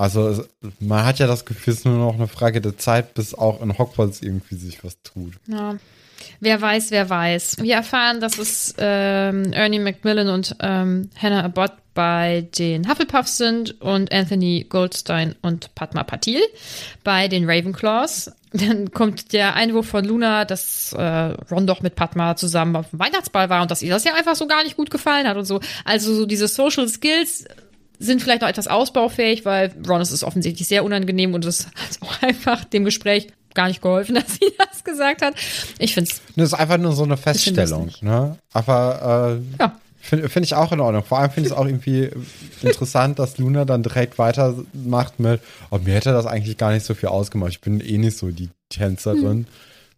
Also 0.00 0.42
man 0.78 1.04
hat 1.04 1.18
ja 1.18 1.26
das 1.26 1.44
Gefühl, 1.44 1.74
es 1.74 1.80
ist 1.80 1.84
nur 1.84 1.98
noch 1.98 2.14
eine 2.14 2.26
Frage 2.26 2.62
der 2.62 2.78
Zeit, 2.78 3.12
bis 3.12 3.34
auch 3.34 3.60
in 3.60 3.76
Hogwarts 3.76 4.22
irgendwie 4.22 4.54
sich 4.54 4.82
was 4.82 5.02
tut. 5.02 5.34
Ja. 5.46 5.76
Wer 6.40 6.58
weiß, 6.58 6.90
wer 6.90 7.10
weiß. 7.10 7.58
Wir 7.60 7.74
erfahren, 7.74 8.18
dass 8.18 8.38
es 8.38 8.74
ähm, 8.78 9.52
Ernie 9.52 9.78
Macmillan 9.78 10.28
und 10.28 10.56
ähm, 10.60 11.10
Hannah 11.20 11.44
Abbott 11.44 11.72
bei 11.92 12.48
den 12.58 12.88
Hufflepuffs 12.88 13.36
sind 13.36 13.78
und 13.82 14.10
Anthony 14.10 14.64
Goldstein 14.66 15.34
und 15.42 15.74
Padma 15.74 16.02
Patil 16.02 16.40
bei 17.04 17.28
den 17.28 17.44
Ravenclaws. 17.48 18.32
Dann 18.52 18.92
kommt 18.92 19.34
der 19.34 19.54
Einwurf 19.54 19.88
von 19.88 20.06
Luna, 20.06 20.46
dass 20.46 20.94
äh, 20.94 21.02
Ron 21.02 21.66
doch 21.66 21.82
mit 21.82 21.94
Padma 21.94 22.36
zusammen 22.36 22.74
auf 22.74 22.88
dem 22.88 23.00
Weihnachtsball 23.00 23.50
war 23.50 23.60
und 23.60 23.70
dass 23.70 23.82
ihr 23.82 23.92
das 23.92 24.04
ja 24.04 24.14
einfach 24.14 24.34
so 24.34 24.46
gar 24.46 24.64
nicht 24.64 24.78
gut 24.78 24.90
gefallen 24.90 25.28
hat 25.28 25.36
und 25.36 25.44
so. 25.44 25.60
Also 25.84 26.14
so 26.14 26.24
diese 26.24 26.48
Social 26.48 26.88
Skills 26.88 27.44
sind 28.00 28.22
vielleicht 28.22 28.42
noch 28.42 28.48
etwas 28.48 28.66
ausbaufähig, 28.66 29.44
weil 29.44 29.72
Ron 29.88 30.00
ist 30.00 30.24
offensichtlich 30.24 30.66
sehr 30.66 30.84
unangenehm 30.84 31.34
und 31.34 31.44
es 31.44 31.66
hat 31.66 31.98
auch 32.00 32.22
einfach 32.22 32.64
dem 32.64 32.84
Gespräch 32.84 33.28
gar 33.54 33.68
nicht 33.68 33.82
geholfen, 33.82 34.14
dass 34.16 34.32
sie 34.34 34.52
das 34.58 34.82
gesagt 34.84 35.22
hat. 35.22 35.34
Ich 35.78 35.94
finde 35.94 36.10
es 36.10 36.20
Das 36.36 36.48
ist 36.48 36.54
einfach 36.54 36.78
nur 36.78 36.92
so 36.92 37.02
eine 37.04 37.16
Feststellung, 37.16 37.90
ne? 38.00 38.36
Aber 38.52 39.38
äh, 39.38 39.62
Ja. 39.62 39.76
finde 40.00 40.28
find 40.28 40.46
ich 40.46 40.54
auch 40.54 40.72
in 40.72 40.80
Ordnung. 40.80 41.04
Vor 41.04 41.18
allem 41.18 41.30
finde 41.30 41.48
ich 41.48 41.52
es 41.52 41.58
auch 41.58 41.66
irgendwie 41.66 42.10
interessant, 42.62 43.18
dass 43.18 43.38
Luna 43.38 43.64
dann 43.64 43.82
direkt 43.82 44.18
weitermacht 44.18 45.18
mit, 45.20 45.40
oh, 45.70 45.78
mir 45.78 45.94
hätte 45.94 46.12
das 46.12 46.26
eigentlich 46.26 46.56
gar 46.56 46.72
nicht 46.72 46.86
so 46.86 46.94
viel 46.94 47.08
ausgemacht. 47.10 47.50
Ich 47.50 47.60
bin 47.60 47.80
eh 47.80 47.98
nicht 47.98 48.16
so 48.16 48.30
die 48.30 48.48
Tänzerin. 48.70 49.46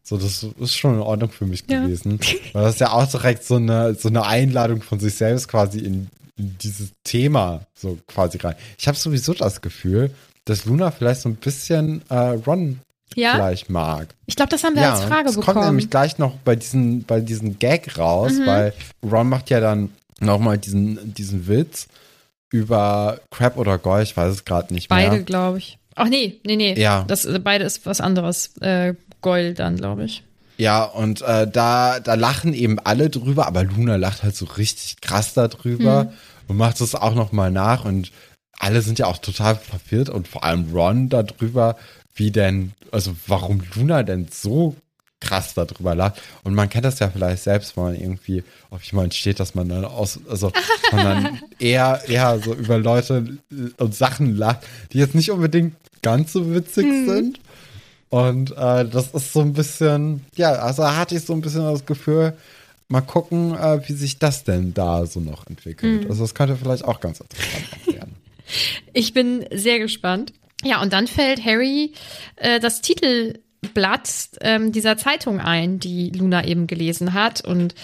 So, 0.02 0.16
das 0.16 0.44
ist 0.58 0.76
schon 0.76 0.94
in 0.94 1.00
Ordnung 1.00 1.30
für 1.30 1.46
mich 1.46 1.60
Hm. 1.60 1.66
Ja. 1.70 1.80
gewesen. 1.82 2.18
Weil 2.54 2.64
das 2.64 2.74
ist 2.74 2.80
ja 2.80 2.90
auch 2.92 3.08
direkt 3.08 3.44
so 3.44 3.56
eine, 3.56 3.94
so 3.94 4.08
eine 4.08 4.24
Einladung 4.26 4.82
von 4.82 4.98
sich 4.98 5.14
selbst 5.14 5.46
quasi 5.46 5.78
in, 5.78 6.08
in 6.42 6.56
dieses 6.58 6.90
Thema 7.04 7.60
so 7.74 7.98
quasi 8.06 8.38
rein. 8.38 8.54
Ich 8.78 8.86
habe 8.88 8.96
sowieso 8.98 9.32
das 9.34 9.60
Gefühl, 9.60 10.10
dass 10.44 10.64
Luna 10.64 10.90
vielleicht 10.90 11.20
so 11.22 11.28
ein 11.28 11.36
bisschen 11.36 12.02
äh, 12.10 12.14
Ron 12.46 12.80
Ja? 13.14 13.34
vielleicht 13.34 13.70
mag. 13.70 14.08
Ich 14.26 14.36
glaube, 14.36 14.50
das 14.50 14.64
haben 14.64 14.74
wir 14.74 14.90
als 14.90 15.02
Frage 15.04 15.26
das 15.26 15.36
bekommen. 15.36 15.54
kommt 15.54 15.66
nämlich 15.66 15.88
gleich 15.90 16.18
noch 16.18 16.34
bei 16.44 16.56
diesen, 16.56 17.04
bei 17.04 17.20
diesen 17.20 17.58
Gag 17.58 17.96
raus, 17.98 18.32
Mhm. 18.32 18.46
weil 18.46 18.72
Ron 19.04 19.28
macht 19.28 19.50
ja 19.50 19.60
dann 19.60 19.90
nochmal 20.20 20.58
diesen, 20.58 21.14
diesen 21.14 21.46
Witz 21.48 21.86
über 22.50 23.20
Crab 23.30 23.56
oder 23.56 23.78
Goy, 23.78 24.02
ich 24.02 24.16
weiß 24.16 24.32
es 24.32 24.44
gerade 24.44 24.72
nicht 24.74 24.88
beide, 24.88 25.16
mehr. 25.16 25.22
glaube 25.22 25.58
ich. 25.58 25.78
Ach 25.94 26.08
nee, 26.08 26.40
nee, 26.44 26.56
nee. 26.56 26.78
Ja. 26.80 27.04
Das, 27.06 27.24
äh, 27.24 27.38
beide 27.38 27.64
ist 27.64 27.86
was 27.86 28.00
anderes. 28.00 28.56
Äh, 28.60 28.94
Goyle 29.20 29.54
dann, 29.54 29.76
glaube 29.76 30.04
ich. 30.04 30.22
Ja, 30.58 30.84
und 30.84 31.22
äh, 31.22 31.46
da, 31.50 32.00
da 32.00 32.14
lachen 32.14 32.52
eben 32.54 32.78
alle 32.78 33.08
drüber, 33.10 33.46
aber 33.46 33.64
Luna 33.64 33.96
lacht 33.96 34.22
halt 34.22 34.36
so 34.36 34.44
richtig 34.46 35.00
krass 35.00 35.34
darüber 35.34 36.04
Mhm. 36.04 36.10
Und 36.52 36.58
macht 36.58 36.82
es 36.82 36.94
auch 36.94 37.14
nochmal 37.14 37.50
nach 37.50 37.86
und 37.86 38.12
alle 38.58 38.82
sind 38.82 38.98
ja 38.98 39.06
auch 39.06 39.16
total 39.16 39.56
verwirrt 39.56 40.10
und 40.10 40.28
vor 40.28 40.44
allem 40.44 40.70
Ron 40.70 41.08
darüber, 41.08 41.76
wie 42.14 42.30
denn, 42.30 42.72
also 42.90 43.16
warum 43.26 43.62
Luna 43.74 44.02
denn 44.02 44.28
so 44.30 44.76
krass 45.18 45.54
darüber 45.54 45.94
lacht. 45.94 46.20
Und 46.44 46.54
man 46.54 46.68
kennt 46.68 46.84
das 46.84 46.98
ja 46.98 47.08
vielleicht 47.08 47.42
selbst, 47.42 47.74
wenn 47.76 47.84
man 47.84 47.94
irgendwie 47.94 48.44
auf 48.68 48.82
jemanden 48.82 49.12
steht, 49.12 49.40
dass 49.40 49.54
man 49.54 49.70
dann 49.70 49.86
aus, 49.86 50.20
also 50.28 50.52
man 50.92 51.04
dann 51.04 51.40
eher, 51.58 52.02
eher 52.06 52.38
so 52.40 52.52
über 52.52 52.76
Leute 52.76 53.38
und 53.78 53.94
Sachen 53.94 54.36
lacht, 54.36 54.60
die 54.92 54.98
jetzt 54.98 55.14
nicht 55.14 55.30
unbedingt 55.30 55.74
ganz 56.02 56.34
so 56.34 56.54
witzig 56.54 56.84
sind. 57.06 57.40
Und 58.10 58.50
äh, 58.50 58.86
das 58.86 59.08
ist 59.14 59.32
so 59.32 59.40
ein 59.40 59.54
bisschen, 59.54 60.26
ja, 60.36 60.52
also 60.52 60.86
hatte 60.86 61.14
ich 61.14 61.24
so 61.24 61.32
ein 61.32 61.40
bisschen 61.40 61.64
das 61.64 61.86
Gefühl, 61.86 62.34
mal 62.92 63.00
gucken, 63.00 63.54
äh, 63.54 63.80
wie 63.88 63.92
sich 63.94 64.18
das 64.18 64.44
denn 64.44 64.74
da 64.74 65.06
so 65.06 65.18
noch 65.20 65.46
entwickelt. 65.46 66.08
Also 66.08 66.22
das 66.22 66.34
könnte 66.34 66.56
vielleicht 66.56 66.84
auch 66.84 67.00
ganz 67.00 67.20
interessant 67.20 67.86
werden. 67.86 68.16
Ich 68.92 69.14
bin 69.14 69.46
sehr 69.50 69.78
gespannt. 69.78 70.34
Ja, 70.62 70.82
und 70.82 70.92
dann 70.92 71.06
fällt 71.06 71.42
Harry 71.42 71.94
äh, 72.36 72.60
das 72.60 72.82
Titelbild 72.82 73.40
Blatt 73.74 74.28
ähm, 74.40 74.72
dieser 74.72 74.96
Zeitung 74.96 75.40
ein, 75.40 75.78
die 75.78 76.10
Luna 76.10 76.44
eben 76.44 76.66
gelesen 76.66 77.14
hat. 77.14 77.40
Und 77.42 77.74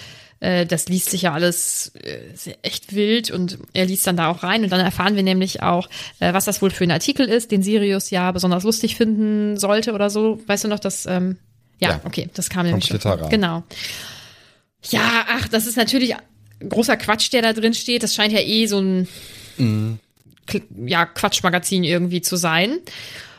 äh, 0.41 0.65
das 0.65 0.89
liest 0.89 1.09
sich 1.09 1.23
ja 1.23 1.33
alles 1.33 1.93
äh, 2.03 2.51
echt 2.61 2.93
wild 2.93 3.31
und 3.31 3.57
er 3.73 3.85
liest 3.85 4.05
dann 4.05 4.17
da 4.17 4.29
auch 4.29 4.43
rein. 4.43 4.63
Und 4.63 4.71
dann 4.71 4.81
erfahren 4.81 5.15
wir 5.15 5.23
nämlich 5.23 5.63
auch, 5.63 5.87
äh, 6.19 6.33
was 6.33 6.45
das 6.45 6.61
wohl 6.61 6.69
für 6.69 6.83
ein 6.83 6.91
Artikel 6.91 7.27
ist, 7.27 7.51
den 7.51 7.63
Sirius 7.63 8.09
ja 8.09 8.31
besonders 8.31 8.63
lustig 8.63 8.95
finden 8.95 9.57
sollte 9.57 9.93
oder 9.93 10.09
so. 10.09 10.39
Weißt 10.47 10.65
du 10.65 10.67
noch, 10.67 10.79
dass. 10.79 11.05
Ähm, 11.05 11.37
ja, 11.79 11.91
Ja. 11.91 12.01
okay, 12.03 12.29
das 12.33 12.49
kam 12.49 12.65
nämlich. 12.65 12.85
schon. 12.85 12.99
Genau. 13.29 13.63
Ja, 14.83 15.25
ach, 15.27 15.47
das 15.47 15.67
ist 15.67 15.77
natürlich 15.77 16.15
großer 16.67 16.97
Quatsch, 16.97 17.31
der 17.33 17.41
da 17.41 17.53
drin 17.53 17.73
steht. 17.73 18.03
Das 18.03 18.15
scheint 18.15 18.33
ja 18.33 18.39
eh 18.39 18.65
so 18.65 18.79
ein 18.79 19.07
Kl- 20.47 20.63
ja, 20.85 21.05
Quatschmagazin 21.05 21.83
irgendwie 21.83 22.21
zu 22.21 22.35
sein. 22.35 22.77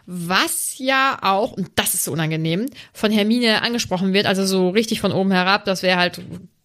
Was 0.06 0.74
ja 0.78 1.18
auch, 1.22 1.52
und 1.52 1.70
das 1.76 1.94
ist 1.94 2.04
so 2.04 2.12
unangenehm, 2.12 2.66
von 2.92 3.12
Hermine 3.12 3.62
angesprochen 3.62 4.12
wird, 4.12 4.26
also 4.26 4.44
so 4.44 4.70
richtig 4.70 5.00
von 5.00 5.12
oben 5.12 5.30
herab, 5.30 5.64
das 5.64 5.82
wäre 5.82 5.98
halt 5.98 6.20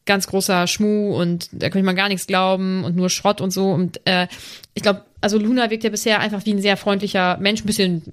ganz 0.06 0.28
großer 0.28 0.68
Schmuh 0.68 1.16
und 1.16 1.50
da 1.52 1.70
könnte 1.70 1.86
man 1.86 1.96
gar 1.96 2.10
nichts 2.10 2.28
glauben 2.28 2.84
und 2.84 2.96
nur 2.96 3.10
Schrott 3.10 3.42
und 3.42 3.52
so. 3.52 3.72
Und 3.72 4.00
äh, 4.06 4.28
ich 4.74 4.84
glaube, 4.84 5.04
also 5.22 5.38
Luna 5.38 5.70
wirkt 5.70 5.84
ja 5.84 5.90
bisher 5.90 6.20
einfach 6.20 6.46
wie 6.46 6.54
ein 6.54 6.62
sehr 6.62 6.78
freundlicher 6.78 7.38
Mensch, 7.38 7.64
ein 7.64 7.68
bisschen, 7.68 8.04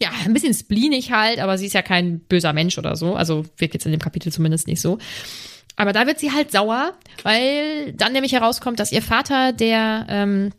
ja, 0.00 0.10
ein 0.24 0.32
bisschen 0.32 0.54
spleenig 0.54 1.12
halt, 1.12 1.38
aber 1.38 1.58
sie 1.58 1.66
ist 1.66 1.74
ja 1.74 1.82
kein 1.82 2.20
böser 2.20 2.52
Mensch 2.52 2.78
oder 2.78 2.96
so. 2.96 3.14
Also 3.14 3.44
wirkt 3.56 3.74
jetzt 3.74 3.86
in 3.86 3.92
dem 3.92 4.00
Kapitel 4.00 4.32
zumindest 4.32 4.66
nicht 4.66 4.80
so. 4.80 4.98
Aber 5.76 5.92
da 5.92 6.06
wird 6.06 6.18
sie 6.18 6.32
halt 6.32 6.52
sauer, 6.52 6.92
weil 7.22 7.92
dann 7.94 8.12
nämlich 8.12 8.32
herauskommt, 8.32 8.78
dass 8.78 8.92
ihr 8.92 9.02
Vater 9.02 9.52
der 9.52 10.06
ähm, 10.08 10.52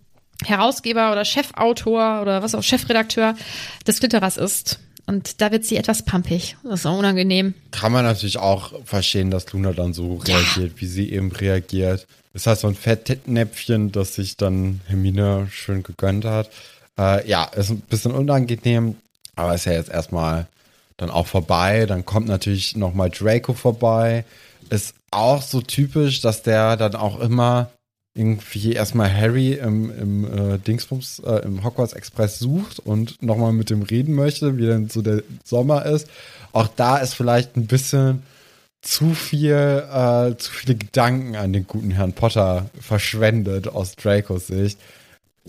Herausgeber 0.43 1.11
oder 1.11 1.25
Chefautor 1.25 2.21
oder 2.21 2.41
was 2.41 2.55
auch 2.55 2.63
Chefredakteur 2.63 3.35
des 3.87 3.99
Glitterers 3.99 4.37
ist. 4.37 4.79
Und 5.05 5.41
da 5.41 5.51
wird 5.51 5.65
sie 5.65 5.75
etwas 5.75 6.03
pampig. 6.03 6.55
Das 6.63 6.81
ist 6.81 6.85
auch 6.85 6.97
unangenehm. 6.97 7.53
Kann 7.71 7.91
man 7.91 8.05
natürlich 8.05 8.37
auch 8.37 8.71
verstehen, 8.85 9.31
dass 9.31 9.51
Luna 9.51 9.73
dann 9.73 9.93
so 9.93 10.15
reagiert, 10.15 10.73
wie 10.77 10.85
sie 10.85 11.11
eben 11.11 11.31
reagiert. 11.31 12.07
Das 12.31 12.47
heißt, 12.47 12.61
so 12.61 12.67
ein 12.67 12.75
Fettnäpfchen, 12.75 13.91
das 13.91 14.15
sich 14.15 14.37
dann 14.37 14.81
Hermine 14.87 15.47
schön 15.51 15.83
gegönnt 15.83 16.25
hat. 16.25 16.49
Äh, 16.97 17.27
ja, 17.27 17.43
ist 17.43 17.69
ein 17.69 17.81
bisschen 17.81 18.11
unangenehm, 18.11 18.95
aber 19.35 19.55
ist 19.55 19.65
ja 19.65 19.73
jetzt 19.73 19.91
erstmal 19.91 20.47
dann 20.97 21.09
auch 21.09 21.27
vorbei. 21.27 21.85
Dann 21.85 22.05
kommt 22.05 22.27
natürlich 22.27 22.75
nochmal 22.75 23.09
Draco 23.09 23.53
vorbei. 23.53 24.23
Ist 24.69 24.95
auch 25.11 25.41
so 25.41 25.61
typisch, 25.61 26.21
dass 26.21 26.43
der 26.43 26.77
dann 26.77 26.95
auch 26.95 27.19
immer 27.19 27.69
irgendwie 28.15 28.73
erstmal 28.73 29.11
Harry 29.11 29.53
im, 29.53 29.89
im 29.99 30.53
äh, 30.53 30.57
Dingsbums, 30.59 31.19
äh, 31.25 31.43
im 31.45 31.63
Hogwarts 31.63 31.93
Express 31.93 32.37
sucht 32.37 32.79
und 32.79 33.21
nochmal 33.23 33.53
mit 33.53 33.69
dem 33.71 33.81
reden 33.81 34.13
möchte, 34.13 34.57
wie 34.57 34.67
denn 34.67 34.89
so 34.89 35.01
der 35.01 35.23
Sommer 35.43 35.85
ist. 35.85 36.07
Auch 36.51 36.67
da 36.67 36.97
ist 36.97 37.15
vielleicht 37.15 37.57
ein 37.57 37.65
bisschen 37.65 38.21
zu 38.83 39.13
viel, 39.15 39.53
äh, 39.55 40.35
zu 40.37 40.51
viele 40.51 40.75
Gedanken 40.75 41.35
an 41.35 41.53
den 41.53 41.65
guten 41.65 41.91
Herrn 41.91 42.13
Potter 42.13 42.69
verschwendet 42.79 43.67
aus 43.67 43.95
Dracos 43.95 44.47
Sicht. 44.47 44.77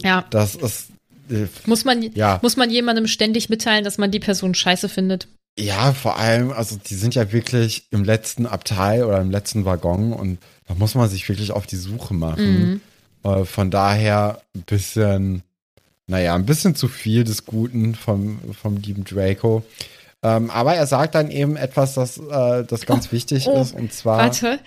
Ja. 0.00 0.24
Das 0.30 0.54
ist, 0.54 0.88
äh, 1.30 1.46
Muss 1.66 1.84
man, 1.84 2.02
Ja. 2.14 2.38
muss 2.42 2.56
man 2.56 2.70
jemandem 2.70 3.06
ständig 3.08 3.50
mitteilen, 3.50 3.84
dass 3.84 3.98
man 3.98 4.10
die 4.10 4.20
Person 4.20 4.54
scheiße 4.54 4.88
findet? 4.88 5.28
Ja, 5.58 5.92
vor 5.92 6.18
allem, 6.18 6.50
also 6.50 6.76
die 6.76 6.94
sind 6.94 7.14
ja 7.14 7.32
wirklich 7.32 7.86
im 7.90 8.04
letzten 8.04 8.46
Abteil 8.46 9.04
oder 9.04 9.20
im 9.20 9.30
letzten 9.30 9.64
Waggon 9.64 10.12
und 10.12 10.38
da 10.66 10.74
muss 10.74 10.94
man 10.94 11.08
sich 11.08 11.28
wirklich 11.28 11.52
auf 11.52 11.66
die 11.66 11.76
Suche 11.76 12.14
machen. 12.14 12.80
Äh, 13.24 13.44
von 13.44 13.70
daher 13.70 14.40
ein 14.54 14.62
bisschen, 14.62 15.42
naja, 16.06 16.34
ein 16.34 16.46
bisschen 16.46 16.74
zu 16.74 16.88
viel 16.88 17.24
des 17.24 17.46
Guten 17.46 17.94
vom, 17.94 18.38
vom 18.60 18.76
lieben 18.76 19.04
Draco. 19.04 19.64
Ähm, 20.22 20.50
aber 20.50 20.74
er 20.74 20.86
sagt 20.86 21.14
dann 21.14 21.30
eben 21.30 21.56
etwas, 21.56 21.94
das, 21.94 22.18
äh, 22.18 22.64
das 22.64 22.86
ganz 22.86 23.12
wichtig 23.12 23.46
oh, 23.46 23.60
ist 23.60 23.74
und 23.74 23.92
zwar. 23.92 24.18
Warte. 24.18 24.58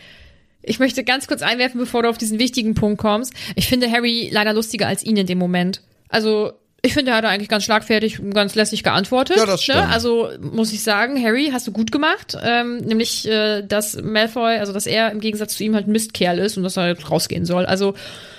Ich 0.61 0.79
möchte 0.79 1.03
ganz 1.03 1.27
kurz 1.27 1.41
einwerfen, 1.41 1.79
bevor 1.79 2.03
du 2.03 2.09
auf 2.09 2.17
diesen 2.17 2.39
wichtigen 2.39 2.73
Punkt 2.73 2.99
kommst. 2.99 3.33
Ich 3.55 3.67
finde 3.67 3.89
Harry 3.89 4.29
leider 4.31 4.53
lustiger 4.53 4.87
als 4.87 5.01
ihn 5.03 5.15
in 5.15 5.25
dem 5.25 5.37
Moment. 5.37 5.81
Also, 6.09 6.51
ich 6.81 6.93
finde, 6.93 7.11
er 7.11 7.17
hat 7.17 7.25
eigentlich 7.25 7.49
ganz 7.49 7.63
schlagfertig 7.63 8.19
und 8.19 8.33
ganz 8.33 8.55
lässig 8.55 8.83
geantwortet. 8.83 9.37
Ja, 9.37 9.45
das 9.45 9.63
stimmt. 9.63 9.79
Ne? 9.79 9.89
Also, 9.89 10.29
muss 10.39 10.71
ich 10.71 10.83
sagen, 10.83 11.21
Harry, 11.21 11.49
hast 11.51 11.67
du 11.67 11.71
gut 11.71 11.91
gemacht. 11.91 12.37
Ähm, 12.41 12.77
nämlich, 12.77 13.27
äh, 13.27 13.63
dass 13.63 14.01
Malfoy, 14.01 14.57
also, 14.57 14.73
dass 14.73 14.85
er 14.85 15.11
im 15.11 15.19
Gegensatz 15.19 15.55
zu 15.57 15.63
ihm 15.63 15.75
halt 15.75 15.87
ein 15.87 15.91
Mistkerl 15.91 16.37
ist 16.39 16.57
und 16.57 16.63
dass 16.63 16.77
er 16.77 16.89
jetzt 16.89 17.09
rausgehen 17.09 17.45
soll. 17.45 17.65
Also, 17.65 17.95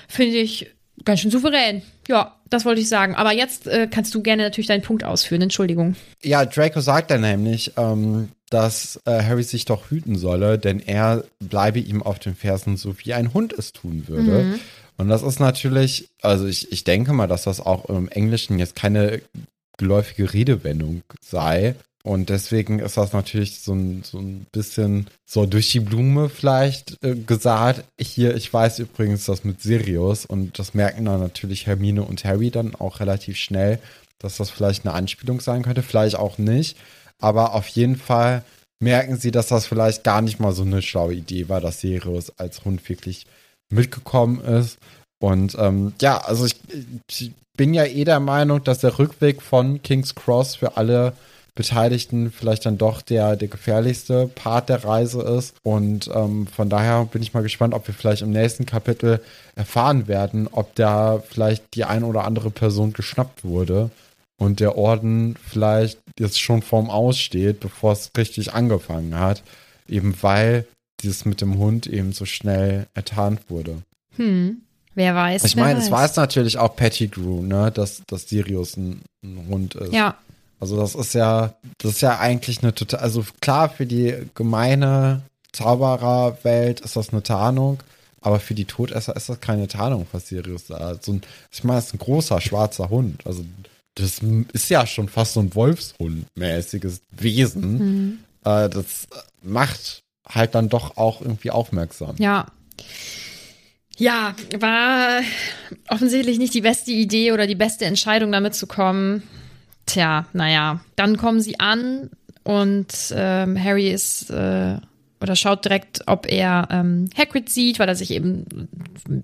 finde 0.09 0.37
ich 0.37 0.70
ganz 1.05 1.20
schön 1.20 1.31
souverän. 1.31 1.83
Ja, 2.07 2.37
das 2.48 2.64
wollte 2.64 2.81
ich 2.81 2.88
sagen. 2.88 3.14
Aber 3.14 3.33
jetzt 3.33 3.66
äh, 3.66 3.88
kannst 3.90 4.14
du 4.14 4.22
gerne 4.22 4.44
natürlich 4.44 4.68
deinen 4.68 4.83
Punkt 4.83 5.05
ausführen. 5.05 5.42
Entschuldigung. 5.42 5.96
Ja, 6.22 6.44
Draco 6.44 6.81
sagt 6.81 7.11
dann 7.11 7.20
nämlich, 7.20 7.72
ähm, 7.77 8.29
dass 8.51 9.01
äh, 9.05 9.22
Harry 9.22 9.42
sich 9.42 9.64
doch 9.64 9.90
hüten 9.90 10.16
solle, 10.16 10.59
denn 10.59 10.81
er 10.81 11.24
bleibe 11.38 11.81
ihm 11.81 12.03
auf 12.03 12.18
den 12.18 12.35
Fersen, 12.35 12.77
so 12.77 12.94
wie 12.98 13.12
ein 13.12 13.35
Hund 13.35 13.53
es 13.53 13.72
tun 13.72 14.05
würde. 14.09 14.59
Und 14.98 15.08
das 15.08 15.22
ist 15.22 15.38
natürlich, 15.40 16.08
also 16.20 16.46
ich, 16.46 16.70
ich 16.72 16.84
denke 16.84 17.12
mal, 17.12 17.28
dass 17.28 17.44
das 17.44 17.61
auch 17.61 17.87
im 17.87 18.08
Englischen 18.08 18.58
jetzt 18.58 18.74
keine 18.76 19.22
geläufige 19.78 20.34
Redewendung 20.34 21.02
sei. 21.20 21.76
Und 22.02 22.30
deswegen 22.30 22.80
ist 22.80 22.96
das 22.96 23.12
natürlich 23.12 23.61
so 23.61 23.74
ein, 23.74 24.02
so 24.02 24.18
ein 24.18 24.46
bisschen 24.50 25.06
so 25.24 25.46
durch 25.46 25.70
die 25.70 25.80
Blume 25.80 26.28
vielleicht 26.28 27.02
äh, 27.04 27.14
gesagt. 27.14 27.84
Hier, 27.98 28.34
ich 28.34 28.52
weiß 28.52 28.80
übrigens 28.80 29.24
das 29.26 29.44
mit 29.44 29.62
Sirius 29.62 30.26
und 30.26 30.58
das 30.58 30.74
merken 30.74 31.04
dann 31.04 31.20
natürlich 31.20 31.66
Hermine 31.66 32.02
und 32.02 32.24
Harry 32.24 32.50
dann 32.50 32.74
auch 32.74 33.00
relativ 33.00 33.37
schnell, 33.37 33.78
dass 34.18 34.37
das 34.37 34.50
vielleicht 34.50 34.84
eine 34.84 34.94
Anspielung 34.94 35.40
sein 35.40 35.62
könnte, 35.62 35.82
vielleicht 35.82 36.16
auch 36.16 36.38
nicht. 36.38 36.76
Aber 37.20 37.54
auf 37.54 37.68
jeden 37.68 37.96
Fall 37.96 38.42
merken 38.80 39.16
sie, 39.16 39.30
dass 39.30 39.48
das 39.48 39.66
vielleicht 39.66 40.02
gar 40.02 40.22
nicht 40.22 40.40
mal 40.40 40.52
so 40.52 40.62
eine 40.62 40.82
schlaue 40.82 41.14
Idee 41.14 41.48
war, 41.48 41.61
dass 41.61 41.80
Sirius 41.80 42.30
als 42.38 42.64
Hund 42.64 42.88
wirklich 42.88 43.26
mitgekommen 43.70 44.40
ist. 44.40 44.78
Und 45.20 45.57
ähm, 45.59 45.92
ja, 46.00 46.18
also 46.18 46.46
ich, 46.46 46.57
ich 47.11 47.33
bin 47.57 47.74
ja 47.74 47.85
eh 47.85 48.04
der 48.04 48.20
Meinung, 48.20 48.62
dass 48.62 48.78
der 48.78 48.98
Rückweg 48.98 49.42
von 49.42 49.83
King's 49.83 50.14
Cross 50.14 50.57
für 50.57 50.76
alle 50.76 51.12
Beteiligten 51.59 52.31
vielleicht 52.31 52.66
dann 52.66 52.78
doch 52.78 53.02
der, 53.02 53.35
der 53.35 53.48
gefährlichste 53.48 54.28
Part 54.28 54.68
der 54.68 54.85
Reise 54.85 55.22
ist. 55.22 55.57
Und 55.64 56.09
ähm, 56.14 56.46
von 56.46 56.70
daher 56.70 57.04
bin 57.07 57.20
ich 57.20 57.35
mal 57.35 57.42
gespannt, 57.42 57.74
ob 57.74 57.85
wir 57.88 57.94
vielleicht 57.94 58.22
im 58.22 58.31
nächsten 58.31 58.64
Kapitel 58.64 59.20
erfahren 59.57 60.07
werden, 60.07 60.48
ob 60.52 60.76
da 60.76 61.20
vielleicht 61.28 61.74
die 61.74 61.85
ein 61.85 62.04
oder 62.04 62.24
andere 62.24 62.50
Person 62.50 62.92
geschnappt 62.92 63.44
wurde 63.44 63.90
und 64.38 64.61
der 64.61 64.78
Orden 64.78 65.35
vielleicht 65.44 65.98
jetzt 66.16 66.40
schon 66.40 66.62
vorm 66.62 66.90
Aus 66.90 67.18
steht, 67.18 67.59
bevor 67.59 67.92
es 67.92 68.12
richtig 68.16 68.54
angefangen 68.54 69.18
hat. 69.18 69.42
Eben 69.88 70.14
weil 70.22 70.64
dieses 71.02 71.24
mit 71.24 71.40
dem 71.40 71.58
Hund 71.58 71.87
eben 71.87 72.12
so 72.12 72.24
schnell 72.24 72.87
ertarnt 72.94 73.48
wurde. 73.48 73.82
Hm. 74.16 74.62
Wer 74.94 75.14
weiß. 75.14 75.44
Ich 75.44 75.54
meine, 75.54 75.78
es 75.78 75.92
weiß 75.92 76.16
natürlich 76.16 76.58
auch 76.58 76.74
Pettigrew, 76.74 77.42
ne, 77.42 77.70
dass, 77.70 78.02
dass 78.08 78.28
Sirius 78.28 78.76
ein, 78.76 79.02
ein 79.22 79.46
Hund 79.48 79.76
ist. 79.76 79.92
Ja, 79.92 80.16
Also 80.58 80.76
das 80.76 80.96
ist 80.96 81.14
ja, 81.14 81.54
das 81.78 81.92
ist 81.92 82.00
ja 82.00 82.18
eigentlich 82.18 82.62
eine 82.62 82.74
total, 82.74 83.00
also 83.00 83.24
klar, 83.40 83.68
für 83.68 83.87
die 83.87 84.14
gemeine 84.34 85.22
Zaubererwelt 85.52 86.80
ist 86.80 86.96
das 86.96 87.11
eine 87.11 87.22
Tarnung, 87.22 87.80
aber 88.20 88.40
für 88.40 88.54
die 88.54 88.64
Todesser 88.64 89.14
ist 89.14 89.28
das 89.28 89.40
keine 89.40 89.68
Tarnung, 89.68 90.06
was 90.11 90.26
Sirius 90.26 90.66
da 90.66 90.80
hat. 90.80 91.04
So 91.04 91.12
ein, 91.12 91.22
ich 91.52 91.62
meine, 91.62 91.78
es 91.78 91.87
ist 91.87 91.94
ein 91.94 91.98
großer 91.98 92.40
schwarzer 92.40 92.90
Hund. 92.90 93.24
Also 93.24 93.44
das 93.94 94.20
ist 94.52 94.68
ja 94.68 94.87
schon 94.87 95.08
fast 95.08 95.34
so 95.34 95.40
ein 95.40 95.54
Wolfshund-mäßiges 95.54 97.02
Wesen. 97.12 98.24
Äh, 98.44 98.68
das 98.68 99.06
macht 99.42 100.02
halt 100.29 100.55
dann 100.55 100.69
doch 100.69 100.97
auch 100.97 101.21
irgendwie 101.21 101.51
aufmerksam. 101.51 102.17
Ja. 102.19 102.47
Ja, 103.97 104.35
war 104.61 105.23
offensichtlich 105.88 106.38
nicht 106.38 106.55
die 106.55 106.61
beste 106.61 106.93
Idee 106.93 107.33
oder 107.33 107.47
die 107.49 107.57
beste 107.57 107.85
Entscheidung, 107.85 108.31
damit 108.31 108.55
zu 108.55 108.69
kommen. 108.69 109.25
Tja, 109.87 110.27
naja. 110.33 110.81
Dann 110.95 111.17
kommen 111.17 111.41
sie 111.41 111.59
an 111.59 112.11
und 112.45 113.12
ähm, 113.12 113.62
Harry 113.62 113.91
ist 113.91 114.31
äh, 114.31 114.77
oder 115.20 115.37
schaut 115.37 115.64
direkt, 115.64 116.02
ob 116.07 116.31
er 116.31 116.68
ähm, 116.70 117.09
Hagrid 117.16 117.48
sieht, 117.50 117.78
weil 117.78 117.88
er 117.88 117.94
sich 117.96 118.11
eben 118.11 118.44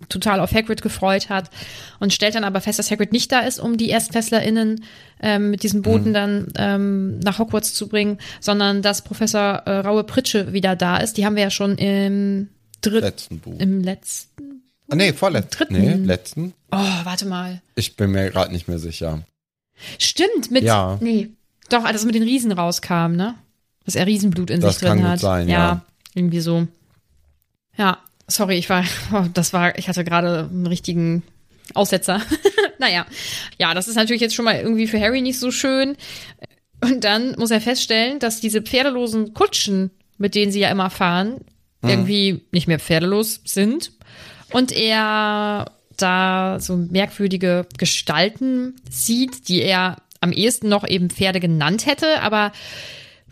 total 0.09 0.41
auf 0.41 0.53
Hagrid 0.53 0.83
gefreut 0.83 1.29
hat 1.29 1.51
und 2.01 2.13
stellt 2.13 2.35
dann 2.35 2.45
aber 2.45 2.61
fest, 2.61 2.79
dass 2.79 2.91
Hagrid 2.91 3.13
nicht 3.13 3.31
da 3.31 3.41
ist, 3.41 3.59
um 3.61 3.77
die 3.77 3.91
ErstklässlerInnen 3.91 4.85
ähm, 5.21 5.51
mit 5.51 5.63
diesem 5.63 5.83
Boten 5.83 6.13
dann 6.13 6.49
ähm, 6.57 7.19
nach 7.21 7.39
Hogwarts 7.39 7.75
zu 7.75 7.89
bringen, 7.89 8.19
sondern 8.41 8.83
dass 8.83 9.03
Professor 9.03 9.63
äh, 9.67 9.79
Raue 9.79 10.05
Pritsche 10.05 10.53
wieder 10.53 10.77
da 10.77 10.97
ist. 10.97 11.17
Die 11.17 11.25
haben 11.25 11.37
wir 11.37 11.45
ja 11.45 11.51
schon 11.51 11.77
im 11.79 12.49
dritten, 12.81 13.05
Letzten 13.05 13.39
Buch. 13.41 13.59
im 13.61 13.83
letzten. 13.83 14.63
Ah, 14.91 14.97
nee, 14.97 15.13
vorletzten. 15.13 15.57
dritten. 15.57 15.81
Nee, 15.81 15.95
letzten. 16.07 16.53
Oh, 16.71 16.77
warte 17.05 17.27
mal. 17.27 17.63
Ich 17.75 17.97
bin 17.97 18.11
mir 18.11 18.31
gerade 18.31 18.53
nicht 18.53 18.69
mehr 18.69 18.79
sicher. 18.79 19.23
Stimmt, 19.99 20.51
mit. 20.51 20.65
Ja. 20.65 20.99
Nee. 21.01 21.31
Doch, 21.71 21.85
als 21.85 21.97
es 22.01 22.05
mit 22.05 22.15
den 22.15 22.23
Riesen 22.23 22.53
rauskam, 22.53 23.13
ne? 23.13 23.35
Dass 23.85 23.95
er 23.95 24.07
Riesenblut 24.07 24.51
in 24.51 24.61
Das 24.61 24.79
sich 24.79 24.89
drin 24.89 25.07
hat. 25.07 25.21
sein, 25.21 25.49
ja. 25.49 25.85
irgendwie 26.15 26.41
so. 26.41 26.67
Ja, 27.77 27.99
sorry, 28.27 28.57
ich 28.57 28.71
war, 28.71 28.85
oh, 29.13 29.25
das 29.35 29.53
war, 29.53 29.79
ich 29.79 29.89
hatte 29.89 30.05
gerade 30.05 30.49
einen 30.51 30.67
richtigen 30.67 31.23
Aussetzer. 31.75 32.21
naja, 32.79 33.07
ja, 33.59 33.75
das 33.75 33.89
ist 33.89 33.97
natürlich 33.97 34.23
jetzt 34.23 34.35
schon 34.35 34.45
mal 34.45 34.57
irgendwie 34.57 34.87
für 34.87 35.01
Harry 35.01 35.21
nicht 35.21 35.39
so 35.39 35.51
schön. 35.51 35.97
Und 36.81 37.05
dann 37.05 37.35
muss 37.39 37.51
er 37.51 37.61
feststellen, 37.61 38.19
dass 38.19 38.41
diese 38.41 38.61
pferdelosen 38.61 39.33
Kutschen, 39.33 39.91
mit 40.19 40.35
denen 40.35 40.53
sie 40.53 40.61
ja 40.61 40.71
immer 40.71 40.91
fahren, 40.91 41.41
irgendwie 41.83 42.43
nicht 42.51 42.67
mehr 42.67 42.79
pferdelos 42.79 43.41
sind. 43.45 43.93
Und 44.51 44.73
er 44.73 45.67
da 45.97 46.59
so 46.61 46.77
merkwürdige 46.77 47.67
Gestalten 47.79 48.77
sieht, 48.89 49.49
die 49.49 49.63
er 49.63 49.97
am 50.21 50.33
ehesten 50.33 50.69
noch 50.69 50.87
eben 50.87 51.11
Pferde 51.11 51.41
genannt 51.41 51.87
hätte, 51.87 52.23
aber 52.23 52.53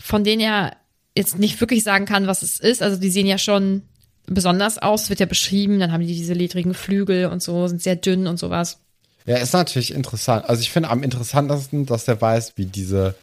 von 0.02 0.24
denen 0.24 0.40
er 0.40 0.76
jetzt 1.16 1.38
nicht 1.38 1.60
wirklich 1.60 1.84
sagen 1.84 2.06
kann, 2.06 2.26
was 2.26 2.42
es 2.42 2.58
ist. 2.58 2.82
Also 2.82 2.98
die 2.98 3.10
sehen 3.10 3.26
ja 3.26 3.38
schon 3.38 3.82
besonders 4.26 4.78
aus, 4.78 5.08
wird 5.08 5.20
ja 5.20 5.26
beschrieben. 5.26 5.78
Dann 5.78 5.92
haben 5.92 6.06
die 6.06 6.14
diese 6.14 6.34
ledrigen 6.34 6.74
Flügel 6.74 7.26
und 7.26 7.42
so, 7.42 7.68
sind 7.68 7.82
sehr 7.82 7.96
dünn 7.96 8.26
und 8.26 8.38
sowas. 8.38 8.78
Ja, 9.26 9.36
ist 9.36 9.52
natürlich 9.52 9.94
interessant. 9.94 10.48
Also 10.48 10.62
ich 10.62 10.70
finde 10.70 10.90
am 10.90 11.02
interessantesten, 11.02 11.86
dass 11.86 12.04
der 12.04 12.20
weiß, 12.20 12.54
wie 12.56 12.66
diese, 12.66 13.14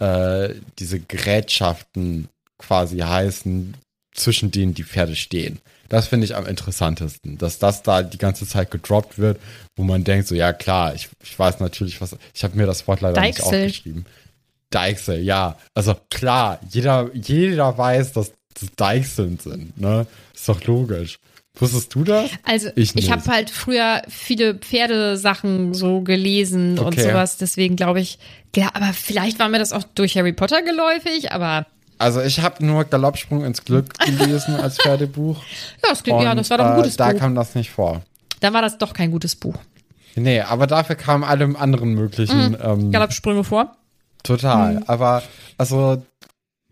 äh, 0.00 0.50
diese 0.78 0.98
Gerätschaften 0.98 2.28
quasi 2.58 2.98
heißen, 2.98 3.74
zwischen 4.14 4.50
denen 4.50 4.74
die 4.74 4.84
Pferde 4.84 5.16
stehen. 5.16 5.58
Das 5.88 6.08
finde 6.08 6.24
ich 6.24 6.34
am 6.34 6.46
interessantesten, 6.46 7.36
dass 7.36 7.58
das 7.58 7.82
da 7.82 8.02
die 8.02 8.18
ganze 8.18 8.46
Zeit 8.46 8.70
gedroppt 8.70 9.18
wird, 9.18 9.38
wo 9.76 9.84
man 9.84 10.02
denkt, 10.02 10.28
so 10.28 10.34
ja 10.34 10.52
klar, 10.52 10.94
ich, 10.94 11.08
ich 11.22 11.38
weiß 11.38 11.60
natürlich, 11.60 12.00
was, 12.00 12.16
ich 12.32 12.42
habe 12.42 12.56
mir 12.56 12.66
das 12.66 12.88
Wort 12.88 13.00
leider 13.00 13.20
nicht 13.20 13.38
Deichsel. 13.38 13.64
aufgeschrieben. 13.66 14.06
Deichsel, 14.74 15.20
ja. 15.20 15.56
Also 15.74 15.94
klar, 16.10 16.58
jeder, 16.70 17.10
jeder 17.14 17.76
weiß, 17.76 18.12
dass 18.12 18.32
das 18.60 18.70
Deichseln 18.76 19.38
sind, 19.38 19.78
ne? 19.80 20.06
Ist 20.34 20.48
doch 20.48 20.62
logisch. 20.64 21.18
Wusstest 21.56 21.94
du 21.94 22.02
das? 22.04 22.30
Also 22.44 22.68
Ich 22.74 22.96
ich, 22.96 23.10
habe 23.12 23.24
halt 23.26 23.48
früher 23.50 24.02
viele 24.08 24.56
Pferdesachen 24.56 25.72
so 25.74 26.00
gelesen 26.00 26.78
und 26.78 26.86
Okay. 26.98 27.02
sowas, 27.10 27.36
deswegen 27.36 27.76
glaube 27.76 28.00
ich, 28.00 28.18
ja, 28.56 28.70
aber 28.74 28.92
vielleicht 28.92 29.38
war 29.38 29.48
mir 29.48 29.58
das 29.58 29.72
auch 29.72 29.84
durch 29.94 30.16
Harry 30.16 30.32
Potter 30.32 30.62
geläufig, 30.62 31.30
aber 31.32 31.66
Also 31.98 32.20
ich 32.22 32.40
habe 32.40 32.64
nur 32.64 32.84
Galoppsprung 32.84 33.44
ins 33.44 33.64
Glück 33.64 33.94
gelesen 34.04 34.56
als 34.56 34.78
Pferdebuch. 34.78 35.38
ja, 35.82 35.90
das, 35.90 36.02
klingt, 36.02 36.22
ja, 36.22 36.32
Und, 36.32 36.38
das 36.38 36.50
war 36.50 36.58
doch 36.58 36.64
ein 36.66 36.72
äh, 36.74 36.76
gutes 36.82 36.96
Da 36.96 37.12
Buch. 37.12 37.18
kam 37.20 37.34
das 37.36 37.54
nicht 37.54 37.70
vor. 37.70 38.02
Dann 38.40 38.52
war 38.52 38.62
das 38.62 38.78
doch 38.78 38.92
kein 38.92 39.10
gutes 39.12 39.36
Buch. 39.36 39.56
Nee, 40.16 40.40
aber 40.40 40.66
dafür 40.66 40.96
kamen 40.96 41.24
alle 41.24 41.56
anderen 41.58 41.94
möglichen 41.94 42.56
ähm, 42.62 42.90
Galoppsprünge 42.92 43.42
vor. 43.44 43.76
Total. 44.24 44.74
Mhm. 44.74 44.82
Aber 44.88 45.22
also, 45.56 46.04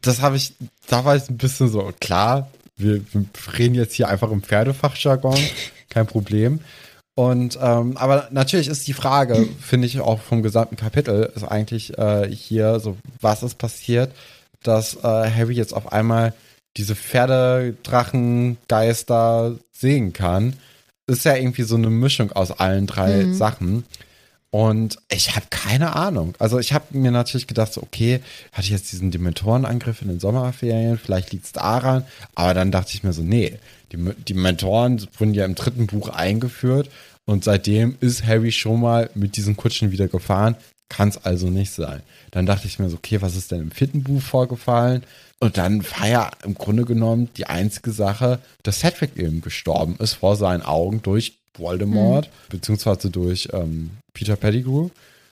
das 0.01 0.21
habe 0.21 0.37
ich, 0.37 0.55
da 0.89 1.05
war 1.05 1.15
ich 1.15 1.31
ein 1.31 1.37
bisschen 1.37 1.69
so, 1.69 1.93
klar, 2.01 2.51
wir, 2.77 3.01
wir 3.13 3.25
reden 3.57 3.77
jetzt 3.77 3.95
hier 3.95 4.09
einfach 4.09 4.33
im 4.33 4.43
Pferdefachjargon, 4.43 5.39
kein 5.89 6.09
Problem. 6.09 6.59
Und 7.15 7.59
ähm, 7.61 7.99
aber 7.99 8.29
natürlich 8.31 8.69
ist 8.69 8.89
die 8.89 8.95
Frage, 8.95 9.47
finde 9.61 9.87
ich 9.87 10.01
auch 10.01 10.19
vom 10.21 10.43
gesamten 10.43 10.77
Kapitel, 10.77 11.31
ist 11.37 11.45
eigentlich 11.45 11.99
äh, 11.99 12.27
hier 12.35 12.81
so, 12.81 12.97
was 13.21 13.43
ist 13.43 13.59
passiert, 13.59 14.11
dass 14.63 14.95
äh, 14.97 15.01
Harry 15.31 15.53
jetzt 15.55 15.75
auf 15.75 15.93
einmal 15.93 16.33
diese 16.79 16.95
Pferdedrachengeister 16.97 19.57
sehen 19.73 20.13
kann. 20.15 20.55
Ist 21.07 21.25
ja 21.25 21.35
irgendwie 21.37 21.65
so 21.65 21.75
eine 21.75 21.91
Mischung 21.91 22.33
aus 22.33 22.51
allen 22.53 22.87
drei 22.87 23.25
Mhm. 23.25 23.35
Sachen. 23.35 23.85
Und 24.55 24.99
ich 25.11 25.35
habe 25.35 25.47
keine 25.49 25.97
Ahnung. 25.97 26.35
Also 26.39 26.59
ich 26.59 26.75
habe 26.75 26.85
mir 26.91 27.11
natürlich 27.11 27.47
gedacht, 27.47 27.73
so, 27.73 27.83
okay, 27.83 28.21
hatte 28.53 28.67
ich 28.67 28.71
jetzt 28.71 28.93
diesen 28.93 29.11
Dementorenangriff 29.11 30.03
in 30.03 30.09
den 30.09 30.21
Sommerferien, 30.21 30.99
vielleicht 30.99 31.33
liegt 31.33 31.47
es 31.47 31.53
daran. 31.53 32.05
Aber 32.35 32.53
dann 32.53 32.71
dachte 32.71 32.91
ich 32.93 33.03
mir 33.03 33.15
so, 33.15 33.23
nee, 33.23 33.59
die, 33.93 33.97
die 33.97 34.35
Dementoren 34.35 35.07
wurden 35.17 35.33
ja 35.33 35.47
im 35.47 35.55
dritten 35.55 35.87
Buch 35.87 36.11
eingeführt 36.11 36.91
und 37.25 37.45
seitdem 37.45 37.97
ist 38.01 38.27
Harry 38.27 38.53
schon 38.53 38.83
mal 38.83 39.09
mit 39.15 39.39
diesen 39.39 39.57
Kutschen 39.57 39.91
wieder 39.91 40.09
gefahren. 40.09 40.57
Kann 40.91 41.09
es 41.09 41.25
also 41.25 41.49
nicht 41.49 41.73
sein. 41.73 42.03
Dann 42.31 42.45
dachte 42.45 42.67
ich 42.67 42.79
mir 42.79 42.91
so, 42.91 42.97
okay, 42.97 43.23
was 43.23 43.37
ist 43.37 43.53
denn 43.53 43.63
im 43.63 43.71
vierten 43.71 44.03
Buch 44.03 44.21
vorgefallen? 44.21 45.03
Und 45.41 45.57
dann 45.57 45.83
war 45.99 46.09
ja 46.09 46.31
im 46.45 46.53
Grunde 46.53 46.85
genommen 46.85 47.31
die 47.39 47.47
einzige 47.47 47.91
Sache, 47.91 48.39
dass 48.65 48.81
Cedric 48.81 49.17
eben 49.17 49.41
gestorben 49.41 49.97
ist 49.99 50.13
vor 50.13 50.37
seinen 50.37 50.61
Augen 50.61 51.01
durch 51.01 51.39
Voldemort, 51.57 52.29
beziehungsweise 52.51 53.09
durch 53.09 53.49
ähm, 53.55 53.93
Peter 54.13 54.37
Pettigrew. 54.37 54.89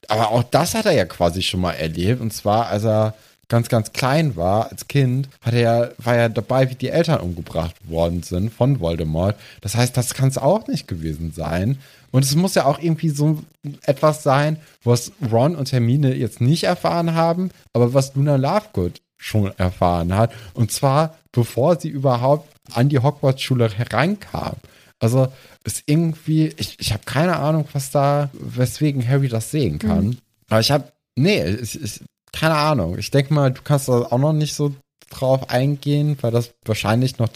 Aber 0.08 0.30
auch 0.30 0.42
das 0.42 0.74
hat 0.74 0.86
er 0.86 0.92
ja 0.92 1.04
quasi 1.04 1.42
schon 1.42 1.60
mal 1.60 1.72
erlebt. 1.72 2.20
Und 2.20 2.32
zwar, 2.32 2.66
als 2.66 2.84
er 2.84 3.14
ganz, 3.48 3.68
ganz 3.68 3.92
klein 3.92 4.36
war, 4.36 4.70
als 4.70 4.88
Kind, 4.88 5.28
hat 5.42 5.54
er, 5.54 5.92
war 5.98 6.16
er 6.16 6.28
dabei, 6.28 6.70
wie 6.70 6.74
die 6.76 6.88
Eltern 6.88 7.20
umgebracht 7.20 7.74
worden 7.88 8.22
sind 8.22 8.52
von 8.52 8.80
Voldemort. 8.80 9.36
Das 9.60 9.74
heißt, 9.74 9.96
das 9.96 10.14
kann 10.14 10.28
es 10.28 10.38
auch 10.38 10.66
nicht 10.66 10.88
gewesen 10.88 11.32
sein. 11.32 11.78
Und 12.12 12.24
es 12.24 12.34
muss 12.34 12.54
ja 12.54 12.64
auch 12.64 12.78
irgendwie 12.78 13.10
so 13.10 13.42
etwas 13.82 14.22
sein, 14.22 14.58
was 14.82 15.12
Ron 15.30 15.54
und 15.54 15.70
Hermine 15.70 16.14
jetzt 16.14 16.40
nicht 16.40 16.64
erfahren 16.64 17.14
haben, 17.14 17.50
aber 17.72 17.92
was 17.92 18.14
Luna 18.14 18.36
Lovegood 18.36 19.00
schon 19.16 19.52
erfahren 19.58 20.16
hat. 20.16 20.32
Und 20.54 20.72
zwar, 20.72 21.18
bevor 21.30 21.78
sie 21.78 21.88
überhaupt 21.88 22.48
an 22.72 22.88
die 22.88 22.98
Hogwarts-Schule 22.98 23.70
herankam. 23.70 24.56
Also 24.98 25.28
ist 25.64 25.82
irgendwie, 25.86 26.54
ich, 26.56 26.76
ich 26.78 26.92
habe 26.92 27.04
keine 27.04 27.36
Ahnung, 27.36 27.66
was 27.72 27.90
da, 27.90 28.30
weswegen 28.32 29.06
Harry 29.06 29.28
das 29.28 29.50
sehen 29.50 29.78
kann. 29.78 30.18
Aber 30.48 30.61
ich 30.61 30.70
habe, 30.70 30.90
nee, 31.16 31.44
ich, 31.44 31.80
ich, 31.80 32.00
keine 32.32 32.54
Ahnung. 32.54 32.98
Ich 32.98 33.11
denke 33.11 33.34
mal, 33.34 33.52
du 33.52 33.62
kannst 33.62 33.88
da 33.88 33.92
auch 33.92 34.18
noch 34.18 34.32
nicht 34.32 34.54
so 34.54 34.74
drauf 35.11 35.50
eingehen, 35.50 36.16
weil 36.20 36.30
das 36.30 36.54
wahrscheinlich 36.64 37.18
noch 37.18 37.28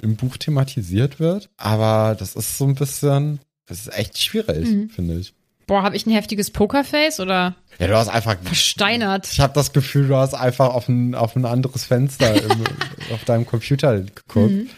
im 0.00 0.16
Buch 0.16 0.36
thematisiert 0.36 1.20
wird. 1.20 1.48
Aber 1.56 2.16
das 2.18 2.34
ist 2.34 2.58
so 2.58 2.66
ein 2.66 2.74
bisschen, 2.74 3.40
das 3.66 3.80
ist 3.80 3.94
echt 3.94 4.18
schwierig, 4.18 4.66
finde 4.92 5.18
ich. 5.18 5.34
Boah, 5.66 5.82
habe 5.82 5.96
ich 5.96 6.06
ein 6.06 6.12
heftiges 6.12 6.50
Pokerface 6.50 7.20
oder 7.20 7.54
Ja, 7.78 7.88
du 7.88 7.94
hast 7.94 8.08
einfach 8.08 8.36
versteinert? 8.42 9.28
Ich 9.30 9.38
habe 9.40 9.52
das 9.52 9.72
Gefühl, 9.74 10.08
du 10.08 10.16
hast 10.16 10.32
einfach 10.34 10.70
auf 10.70 10.88
ein, 10.88 11.14
auf 11.14 11.36
ein 11.36 11.44
anderes 11.44 11.84
Fenster 11.84 12.34
im, 12.42 12.64
auf 13.12 13.24
deinem 13.24 13.44
Computer 13.46 14.00
geguckt. 14.00 14.70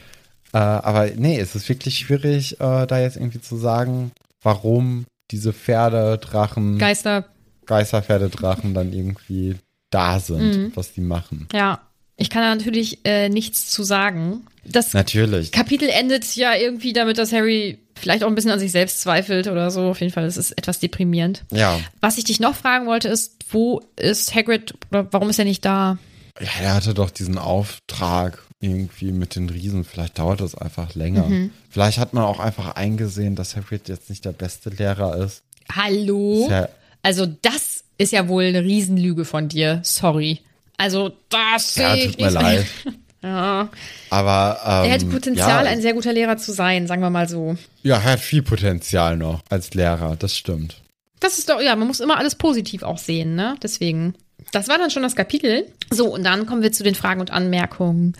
Äh, 0.53 0.59
aber 0.59 1.07
nee, 1.17 1.39
es 1.39 1.55
ist 1.55 1.69
wirklich 1.69 1.99
schwierig, 1.99 2.61
äh, 2.61 2.87
da 2.87 3.01
jetzt 3.01 3.17
irgendwie 3.17 3.41
zu 3.41 3.57
sagen, 3.57 4.13
warum 4.43 5.07
diese 5.31 5.53
Pferde, 5.53 6.19
Drachen, 6.19 6.79
Geister, 6.79 7.27
Geisterpferdedrachen 7.67 8.75
dann 8.75 8.93
irgendwie 8.93 9.57
da 9.91 10.19
sind, 10.21 10.77
was 10.77 10.93
die 10.93 11.01
machen. 11.01 11.49
ja. 11.53 11.81
Ich 12.17 12.29
kann 12.29 12.43
da 12.43 12.55
natürlich 12.55 12.99
äh, 13.05 13.31
nichts 13.31 13.71
zu 13.71 13.83
sagen. 13.83 14.47
Das 14.67 14.93
Natürlich. 14.93 15.53
Kapitel 15.53 15.89
endet 15.89 16.37
ja 16.37 16.55
irgendwie 16.55 16.93
damit, 16.93 17.17
dass 17.17 17.33
Harry 17.33 17.79
vielleicht 17.95 18.25
auch 18.25 18.29
ein 18.29 18.35
bisschen 18.35 18.51
an 18.51 18.59
sich 18.61 18.73
selbst 18.73 19.01
zweifelt 19.01 19.47
oder 19.49 19.71
so. 19.71 19.89
Auf 19.89 20.01
jeden 20.01 20.13
Fall, 20.13 20.25
es 20.27 20.37
ist 20.37 20.53
etwas 20.53 20.79
deprimierend. 20.81 21.45
Ja. 21.51 21.81
Was 22.03 22.19
ich 22.19 22.25
dich 22.25 22.39
noch 22.39 22.55
fragen 22.55 22.87
wollte, 22.87 23.09
ist, 23.09 23.37
wo 23.51 23.81
ist 23.97 24.35
Hagrid 24.35 24.75
oder 24.91 25.11
warum 25.15 25.31
ist 25.31 25.39
er 25.39 25.47
nicht 25.47 25.65
da? 25.65 25.97
Ja, 26.39 26.49
er 26.61 26.75
hatte 26.75 26.93
doch 26.93 27.09
diesen 27.09 27.39
Auftrag 27.39 28.39
irgendwie 28.61 29.13
mit 29.13 29.37
den 29.37 29.49
Riesen. 29.49 29.85
Vielleicht 29.85 30.19
dauert 30.19 30.41
das 30.41 30.55
einfach 30.55 30.95
länger. 30.95 31.27
Vielleicht 31.71 31.99
hat 31.99 32.13
man 32.15 32.25
auch 32.25 32.41
einfach 32.41 32.75
eingesehen, 32.75 33.35
dass 33.37 33.57
Hagrid 33.57 33.89
jetzt 33.89 34.11
nicht 34.11 34.25
der 34.25 34.33
beste 34.33 34.71
Lehrer 34.71 35.17
ist. 35.17 35.43
Hallo? 35.75 36.43
Ist 36.45 36.51
ja- 36.51 36.69
Also, 37.03 37.27
das 37.27 37.85
ist 37.99 38.13
ja 38.13 38.29
wohl 38.29 38.45
eine 38.45 38.63
Riesenlüge 38.63 39.25
von 39.25 39.49
dir. 39.49 39.81
Sorry. 39.83 40.41
Also, 40.77 41.13
das 41.31 41.77
Ja, 41.77 41.95
sehe 41.95 42.05
ich 42.05 42.11
tut 42.13 42.21
mir 42.21 42.27
nicht 42.27 42.35
leid. 42.35 42.67
Ja. 43.23 43.69
Aber 44.09 44.59
ähm, 44.65 44.85
Er 44.91 44.93
hätte 44.93 45.05
Potenzial, 45.05 45.67
ja, 45.67 45.71
ein 45.71 45.83
sehr 45.83 45.93
guter 45.93 46.11
Lehrer 46.15 46.39
zu 46.39 46.53
sein, 46.53 46.87
sagen 46.87 47.03
wir 47.03 47.11
mal 47.11 47.29
so. 47.29 47.55
Ja, 47.83 47.97
er 47.97 48.13
hat 48.13 48.21
viel 48.21 48.41
Potenzial 48.41 49.19
noch 49.19 49.43
als 49.51 49.75
Lehrer, 49.75 50.17
das 50.19 50.35
stimmt. 50.35 50.81
Das 51.21 51.37
ist 51.37 51.51
doch, 51.51 51.61
ja, 51.61 51.77
man 51.77 51.87
muss 51.87 52.01
immer 52.01 52.17
alles 52.17 52.35
positiv 52.35 52.83
auch 52.83 52.97
sehen, 52.97 53.35
ne? 53.35 53.57
Deswegen. 53.63 54.15
Das 54.53 54.69
war 54.69 54.79
dann 54.79 54.91
schon 54.91 55.03
das 55.03 55.17
Kapitel. 55.17 55.67
So, 55.91 56.07
und 56.15 56.25
dann 56.25 56.47
kommen 56.47 56.63
wir 56.63 56.73
zu 56.73 56.83
den 56.83 56.95
Fragen 56.95 57.21
und 57.21 57.31
Anmerkungen 57.31 58.15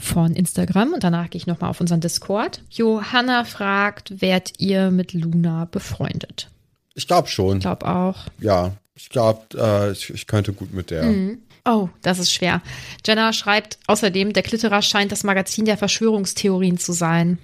von 0.00 0.34
Instagram 0.34 0.92
und 0.94 1.04
danach 1.04 1.30
gehe 1.30 1.38
ich 1.38 1.46
nochmal 1.46 1.70
auf 1.70 1.80
unseren 1.80 2.00
Discord. 2.00 2.62
Johanna 2.70 3.44
fragt, 3.44 4.20
werdet 4.20 4.58
ihr 4.58 4.90
mit 4.90 5.12
Luna 5.12 5.66
befreundet? 5.66 6.48
Ich 6.94 7.06
glaube 7.06 7.28
schon. 7.28 7.58
Ich 7.58 7.62
glaube 7.62 7.86
auch. 7.86 8.26
Ja, 8.40 8.72
ich 8.94 9.08
glaube, 9.08 9.40
äh, 9.56 9.92
ich, 9.92 10.10
ich 10.10 10.26
könnte 10.26 10.52
gut 10.52 10.74
mit 10.74 10.90
der. 10.90 11.36
Oh, 11.64 11.88
das 12.02 12.18
ist 12.18 12.32
schwer. 12.32 12.62
Jenna 13.06 13.32
schreibt 13.32 13.78
außerdem, 13.86 14.32
der 14.32 14.42
Klitterer 14.42 14.82
scheint 14.82 15.12
das 15.12 15.24
Magazin 15.24 15.64
der 15.64 15.76
Verschwörungstheorien 15.76 16.78
zu 16.78 16.92
sein. 16.92 17.38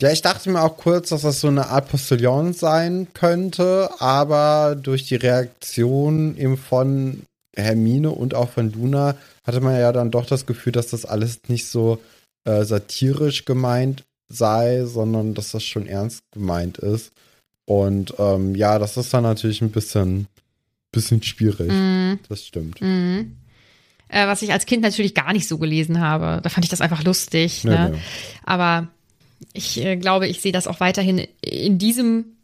Ja, 0.00 0.12
ich 0.12 0.22
dachte 0.22 0.48
mir 0.50 0.62
auch 0.62 0.76
kurz, 0.76 1.08
dass 1.08 1.22
das 1.22 1.40
so 1.40 1.48
eine 1.48 1.68
Art 1.68 1.88
Postillon 1.88 2.52
sein 2.52 3.08
könnte, 3.14 3.90
aber 3.98 4.76
durch 4.80 5.06
die 5.06 5.16
Reaktion 5.16 6.36
eben 6.36 6.56
von 6.56 7.24
Hermine 7.62 8.10
und 8.10 8.34
auch 8.34 8.50
von 8.50 8.72
Luna 8.72 9.16
hatte 9.46 9.60
man 9.60 9.78
ja 9.78 9.92
dann 9.92 10.10
doch 10.10 10.26
das 10.26 10.46
Gefühl, 10.46 10.72
dass 10.72 10.88
das 10.88 11.04
alles 11.04 11.40
nicht 11.48 11.66
so 11.66 11.98
äh, 12.44 12.64
satirisch 12.64 13.44
gemeint 13.44 14.04
sei, 14.28 14.84
sondern 14.84 15.34
dass 15.34 15.52
das 15.52 15.64
schon 15.64 15.86
ernst 15.86 16.22
gemeint 16.32 16.78
ist. 16.78 17.12
Und 17.64 18.14
ähm, 18.18 18.54
ja, 18.54 18.78
das 18.78 18.96
ist 18.96 19.12
dann 19.12 19.24
natürlich 19.24 19.60
ein 19.60 19.70
bisschen, 19.70 20.26
bisschen 20.92 21.22
schwierig. 21.22 21.70
Das 22.28 22.44
stimmt. 22.44 22.80
Mhm. 22.80 23.36
Äh, 24.08 24.26
was 24.26 24.42
ich 24.42 24.52
als 24.52 24.66
Kind 24.66 24.82
natürlich 24.82 25.14
gar 25.14 25.32
nicht 25.32 25.46
so 25.46 25.58
gelesen 25.58 26.00
habe. 26.00 26.40
Da 26.42 26.48
fand 26.48 26.64
ich 26.64 26.70
das 26.70 26.80
einfach 26.80 27.04
lustig. 27.04 27.64
Nee, 27.64 27.70
ne? 27.70 27.90
nee. 27.92 27.98
Aber 28.44 28.88
ich 29.52 29.84
äh, 29.84 29.96
glaube, 29.96 30.26
ich 30.28 30.40
sehe 30.40 30.52
das 30.52 30.66
auch 30.66 30.80
weiterhin 30.80 31.26
in 31.42 31.78
diesem 31.78 32.36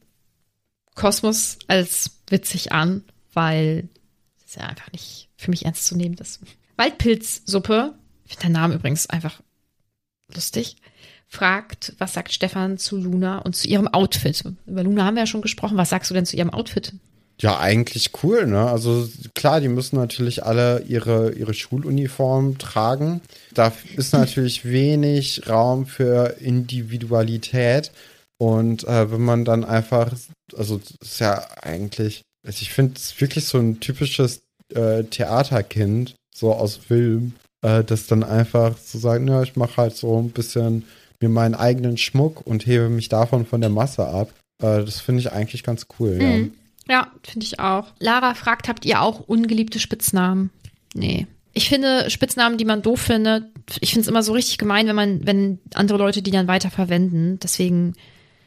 Kosmos 0.95 1.59
als 1.67 2.11
witzig 2.29 2.73
an, 2.73 3.03
weil 3.33 3.89
ist 4.55 4.62
ja 4.62 4.68
einfach 4.68 4.92
nicht 4.92 5.28
für 5.36 5.50
mich 5.50 5.64
ernst 5.64 5.86
zu 5.86 5.96
nehmen. 5.96 6.16
Das 6.16 6.40
Waldpilzsuppe, 6.76 7.94
finde 8.24 8.42
der 8.42 8.50
Name 8.50 8.74
übrigens 8.74 9.09
einfach 9.09 9.40
lustig, 10.34 10.76
fragt, 11.28 11.94
was 11.98 12.14
sagt 12.14 12.32
Stefan 12.32 12.78
zu 12.78 12.96
Luna 12.96 13.38
und 13.38 13.57
zu 13.57 13.68
ihrem 13.68 13.88
Outfit? 13.88 14.44
Über 14.66 14.82
Luna 14.84 15.05
haben 15.05 15.14
wir 15.16 15.22
ja 15.22 15.26
schon 15.26 15.42
gesprochen. 15.42 15.76
Was 15.76 15.90
sagst 15.90 16.11
du 16.11 16.14
denn 16.14 16.26
zu 16.26 16.36
ihrem 16.36 16.50
Outfit? 16.50 16.92
Ja, 17.40 17.59
eigentlich 17.59 18.12
cool, 18.22 18.46
ne? 18.46 18.70
Also 18.70 19.09
klar, 19.34 19.61
die 19.61 19.68
müssen 19.68 19.96
natürlich 19.96 20.44
alle 20.44 20.82
ihre, 20.82 21.32
ihre 21.32 21.52
Schuluniform 21.52 22.59
tragen. 22.59 23.22
Da 23.52 23.72
ist 23.96 24.12
natürlich 24.12 24.64
wenig 24.70 25.48
Raum 25.48 25.86
für 25.86 26.36
Individualität. 26.38 27.90
Und 28.38 28.84
äh, 28.84 29.11
wenn 29.11 29.22
man 29.22 29.44
dann 29.44 29.64
einfach, 29.64 30.12
also 30.57 30.78
das 30.78 31.11
ist 31.11 31.18
ja 31.18 31.44
eigentlich, 31.61 32.22
also 32.46 32.62
ich 32.62 32.72
finde 32.72 32.94
es 32.96 33.20
wirklich 33.20 33.46
so 33.46 33.59
ein 33.59 33.80
typisches 33.80 34.43
äh, 34.75 35.05
Theaterkind, 35.05 36.14
so 36.35 36.53
aus 36.53 36.77
Film, 36.77 37.35
äh, 37.62 37.85
das 37.85 38.07
dann 38.07 38.22
einfach 38.22 38.77
so 38.79 38.99
sagen, 38.99 39.29
ja, 39.29 39.43
ich 39.43 39.57
mache 39.57 39.77
halt 39.77 39.97
so 39.97 40.18
ein 40.20 40.31
bisschen 40.31 40.85
mir 41.20 41.29
meinen 41.29 41.55
eigenen 41.55 41.97
Schmuck 41.97 42.47
und 42.47 42.66
hebe 42.66 42.89
mich 42.89 43.09
davon 43.09 43.47
von 43.47 43.61
der 43.61 43.70
Masse 43.70 44.07
ab. 44.07 44.31
Äh, 44.62 44.85
das 44.85 45.01
finde 45.01 45.20
ich 45.20 45.33
eigentlich 45.33 45.62
ganz 45.62 45.87
cool, 45.99 46.18
ja. 46.20 46.29
Mhm. 46.29 46.53
Ja, 46.89 47.11
finde 47.22 47.47
ich 47.47 47.61
auch. 47.61 47.87
Lara 47.99 48.35
fragt, 48.35 48.68
habt 48.68 48.85
ihr 48.85 49.01
auch 49.01 49.20
ungeliebte 49.20 49.79
Spitznamen? 49.79 50.51
Nee. 50.93 51.27
Ich 51.55 51.68
finde 51.68 52.11
Spitznamen, 52.11 52.59
die 52.59 52.64
man 52.66 52.83
doof 52.83 53.01
findet, 53.01 53.45
ich 53.81 53.91
finde 53.91 54.03
es 54.03 54.09
immer 54.09 54.22
so 54.22 54.33
richtig 54.33 54.59
gemein, 54.59 54.87
wenn 54.87 54.97
man, 54.97 55.27
wenn 55.27 55.61
andere 55.72 55.99
Leute 55.99 56.20
die 56.20 56.31
dann 56.31 56.49
weiter 56.49 56.70
verwenden. 56.70 57.39
Deswegen 57.43 57.95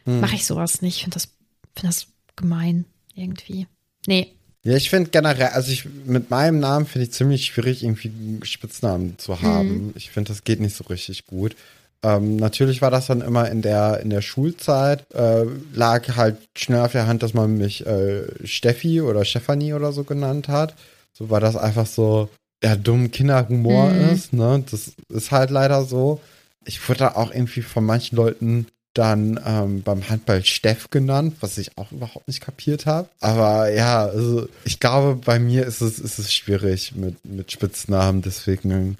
Hm. 0.06 0.20
mache 0.22 0.36
ich 0.36 0.46
sowas 0.46 0.82
nicht. 0.82 0.98
Ich 0.98 1.04
finde 1.04 1.16
das, 1.16 1.30
finde 1.76 1.88
das 1.88 2.08
gemein 2.36 2.86
irgendwie. 3.16 3.68
Nee. 4.06 4.34
Ja, 4.68 4.76
ich 4.76 4.90
finde 4.90 5.10
generell, 5.12 5.48
also 5.54 5.72
ich 5.72 5.86
mit 6.06 6.30
meinem 6.30 6.60
Namen 6.60 6.86
finde 6.86 7.06
ich 7.06 7.14
ziemlich 7.14 7.46
schwierig, 7.46 7.84
irgendwie 7.84 8.10
einen 8.10 8.44
Spitznamen 8.44 9.18
zu 9.18 9.42
haben. 9.42 9.94
Ich 9.96 10.12
finde, 10.12 10.28
das 10.34 10.44
geht 10.44 10.60
nicht 10.60 10.76
so 10.76 10.84
richtig 10.86 11.26
gut. 11.26 11.56
Ähm, 12.04 12.36
natürlich 12.36 12.82
war 12.82 12.92
das 12.92 13.08
dann 13.08 13.22
immer 13.22 13.50
in 13.50 13.62
der 13.62 14.02
in 14.02 14.10
der 14.10 14.22
Schulzeit, 14.22 15.06
äh, 15.14 15.46
lag 15.74 16.18
halt 16.18 16.36
schnell 16.58 16.82
auf 16.82 16.92
der 16.92 17.08
Hand, 17.08 17.24
dass 17.24 17.34
man 17.34 17.58
mich 17.58 17.86
äh, 17.86 18.24
Steffi 18.46 19.00
oder 19.02 19.24
Stefanie 19.24 19.72
oder 19.74 19.94
so 19.94 20.04
genannt 20.04 20.50
hat. 20.50 20.76
So 21.14 21.30
war 21.30 21.40
das 21.40 21.56
einfach 21.56 21.86
so, 21.86 22.28
ja, 22.62 22.76
dumm 22.76 23.10
Kinderhumor 23.10 23.94
Mhm. 23.94 24.14
ist, 24.14 24.34
ne? 24.34 24.66
Das 24.70 24.92
ist 25.08 25.32
halt 25.32 25.50
leider 25.50 25.86
so. 25.86 26.20
Ich 26.66 26.90
wurde 26.90 27.00
da 27.00 27.08
auch 27.16 27.32
irgendwie 27.34 27.62
von 27.62 27.86
manchen 27.86 28.18
Leuten 28.18 28.68
dann 28.98 29.40
ähm, 29.46 29.84
beim 29.84 30.10
Handball 30.10 30.44
Steff 30.44 30.90
genannt, 30.90 31.36
was 31.42 31.58
ich 31.58 31.78
auch 31.78 31.92
überhaupt 31.92 32.28
nicht 32.28 32.42
kapiert 32.42 32.86
habe. 32.86 33.10
Aber 33.20 33.70
ja, 33.72 34.06
also 34.06 34.48
ich 34.66 34.80
glaube, 34.80 35.20
bei 35.24 35.40
mir 35.40 35.66
ist 35.66 35.82
es, 35.82 36.00
ist 36.00 36.18
es 36.18 36.34
schwierig 36.34 36.96
mit, 36.96 37.24
mit 37.24 37.52
Spitznamen, 37.52 38.22
deswegen, 38.22 38.98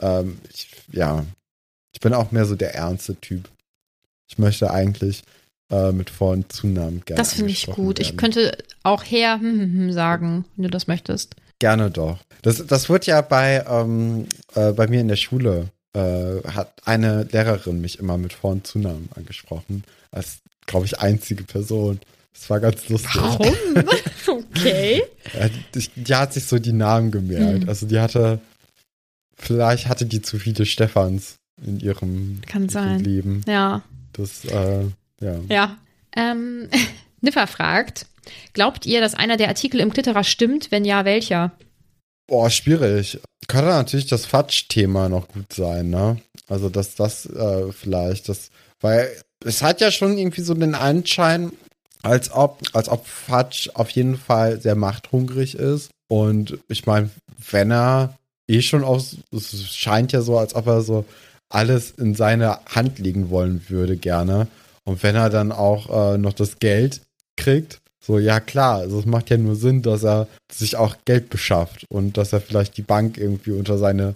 ähm, 0.00 0.38
ich, 0.52 0.68
ja, 0.90 1.24
ich 1.92 2.00
bin 2.00 2.14
auch 2.14 2.32
mehr 2.32 2.46
so 2.46 2.54
der 2.54 2.74
ernste 2.74 3.16
Typ. 3.16 3.48
Ich 4.28 4.38
möchte 4.38 4.70
eigentlich 4.70 5.22
äh, 5.70 5.92
mit 5.92 6.10
Vor- 6.10 6.32
und 6.32 6.52
Zunamen 6.52 7.02
gerne. 7.04 7.18
Das 7.18 7.34
finde 7.34 7.52
ich 7.52 7.66
gut. 7.66 7.98
Ich 7.98 8.08
werden. 8.08 8.16
könnte 8.16 8.58
auch 8.82 9.02
her 9.04 9.38
hm, 9.40 9.60
hm, 9.60 9.78
hm 9.78 9.92
sagen, 9.92 10.44
wenn 10.56 10.64
du 10.64 10.70
das 10.70 10.86
möchtest. 10.86 11.36
Gerne 11.58 11.90
doch. 11.90 12.18
Das, 12.42 12.66
das 12.66 12.88
wird 12.88 13.06
ja 13.06 13.20
bei, 13.20 13.64
ähm, 13.68 14.26
äh, 14.54 14.72
bei 14.72 14.86
mir 14.86 15.00
in 15.00 15.08
der 15.08 15.16
Schule, 15.16 15.68
äh, 15.96 16.42
hat 16.48 16.74
eine 16.84 17.24
Lehrerin 17.24 17.80
mich 17.80 17.98
immer 17.98 18.18
mit 18.18 18.34
Vor- 18.34 18.52
und 18.52 18.66
Zunamen 18.66 19.08
angesprochen. 19.14 19.82
Als, 20.10 20.38
glaube 20.66 20.84
ich, 20.84 20.98
einzige 21.00 21.44
Person. 21.44 22.00
Das 22.34 22.50
war 22.50 22.60
ganz 22.60 22.86
lustig. 22.90 23.18
okay. 24.26 25.02
Ja, 25.32 25.48
die, 25.74 26.14
hat 26.14 26.34
sich 26.34 26.44
so 26.44 26.58
die 26.58 26.74
Namen 26.74 27.10
gemerkt. 27.10 27.62
Mhm. 27.62 27.68
Also 27.68 27.86
die 27.86 27.98
hatte, 27.98 28.40
vielleicht 29.38 29.88
hatte 29.88 30.04
die 30.04 30.20
zu 30.20 30.38
viele 30.38 30.66
Stefans 30.66 31.36
in 31.64 31.80
ihrem, 31.80 32.42
Kann 32.46 32.68
sein. 32.68 33.00
Leben. 33.00 33.40
Ja. 33.46 33.82
Das, 34.12 34.44
äh, 34.44 34.84
ja. 35.20 35.40
Ja. 35.48 35.78
Ähm, 36.14 36.68
Niffer 37.22 37.46
fragt, 37.46 38.06
glaubt 38.52 38.84
ihr, 38.84 39.00
dass 39.00 39.14
einer 39.14 39.38
der 39.38 39.48
Artikel 39.48 39.80
im 39.80 39.94
Klitterer 39.94 40.24
stimmt? 40.24 40.70
Wenn 40.70 40.84
ja, 40.84 41.06
welcher? 41.06 41.52
Boah, 42.26 42.50
schwierig. 42.50 43.20
Könnte 43.48 43.68
natürlich 43.68 44.06
das 44.06 44.26
Fatsch-Thema 44.26 45.08
noch 45.08 45.28
gut 45.28 45.52
sein, 45.52 45.90
ne? 45.90 46.20
Also, 46.48 46.68
dass 46.68 46.94
das 46.94 47.26
äh, 47.26 47.72
vielleicht, 47.72 48.28
das, 48.28 48.50
weil 48.80 49.08
es 49.44 49.62
hat 49.62 49.80
ja 49.80 49.90
schon 49.90 50.18
irgendwie 50.18 50.42
so 50.42 50.54
den 50.54 50.74
Anschein, 50.74 51.52
als 52.02 52.32
ob, 52.32 52.62
als 52.72 52.88
ob 52.88 53.06
Fatsch 53.06 53.68
auf 53.74 53.90
jeden 53.90 54.16
Fall 54.16 54.60
sehr 54.60 54.74
machthungrig 54.74 55.54
ist. 55.54 55.90
Und 56.08 56.58
ich 56.68 56.86
meine, 56.86 57.10
wenn 57.50 57.70
er 57.70 58.16
eh 58.48 58.62
schon 58.62 58.84
aus, 58.84 59.16
es 59.32 59.74
scheint 59.74 60.12
ja 60.12 60.20
so, 60.22 60.38
als 60.38 60.54
ob 60.54 60.66
er 60.66 60.82
so 60.82 61.04
alles 61.48 61.90
in 61.92 62.14
seine 62.14 62.58
Hand 62.66 62.98
legen 62.98 63.30
wollen 63.30 63.62
würde, 63.68 63.96
gerne. 63.96 64.48
Und 64.84 65.02
wenn 65.02 65.16
er 65.16 65.30
dann 65.30 65.52
auch 65.52 66.14
äh, 66.14 66.18
noch 66.18 66.32
das 66.32 66.58
Geld 66.58 67.00
kriegt, 67.36 67.80
so, 68.04 68.18
ja 68.18 68.40
klar, 68.40 68.78
also 68.78 69.00
es 69.00 69.06
macht 69.06 69.30
ja 69.30 69.36
nur 69.36 69.56
Sinn, 69.56 69.82
dass 69.82 70.04
er 70.04 70.28
sich 70.52 70.76
auch 70.76 70.96
Geld 71.04 71.28
beschafft 71.28 71.84
und 71.88 72.16
dass 72.16 72.32
er 72.32 72.40
vielleicht 72.40 72.76
die 72.76 72.82
Bank 72.82 73.18
irgendwie 73.18 73.52
unter 73.52 73.78
seine 73.78 74.14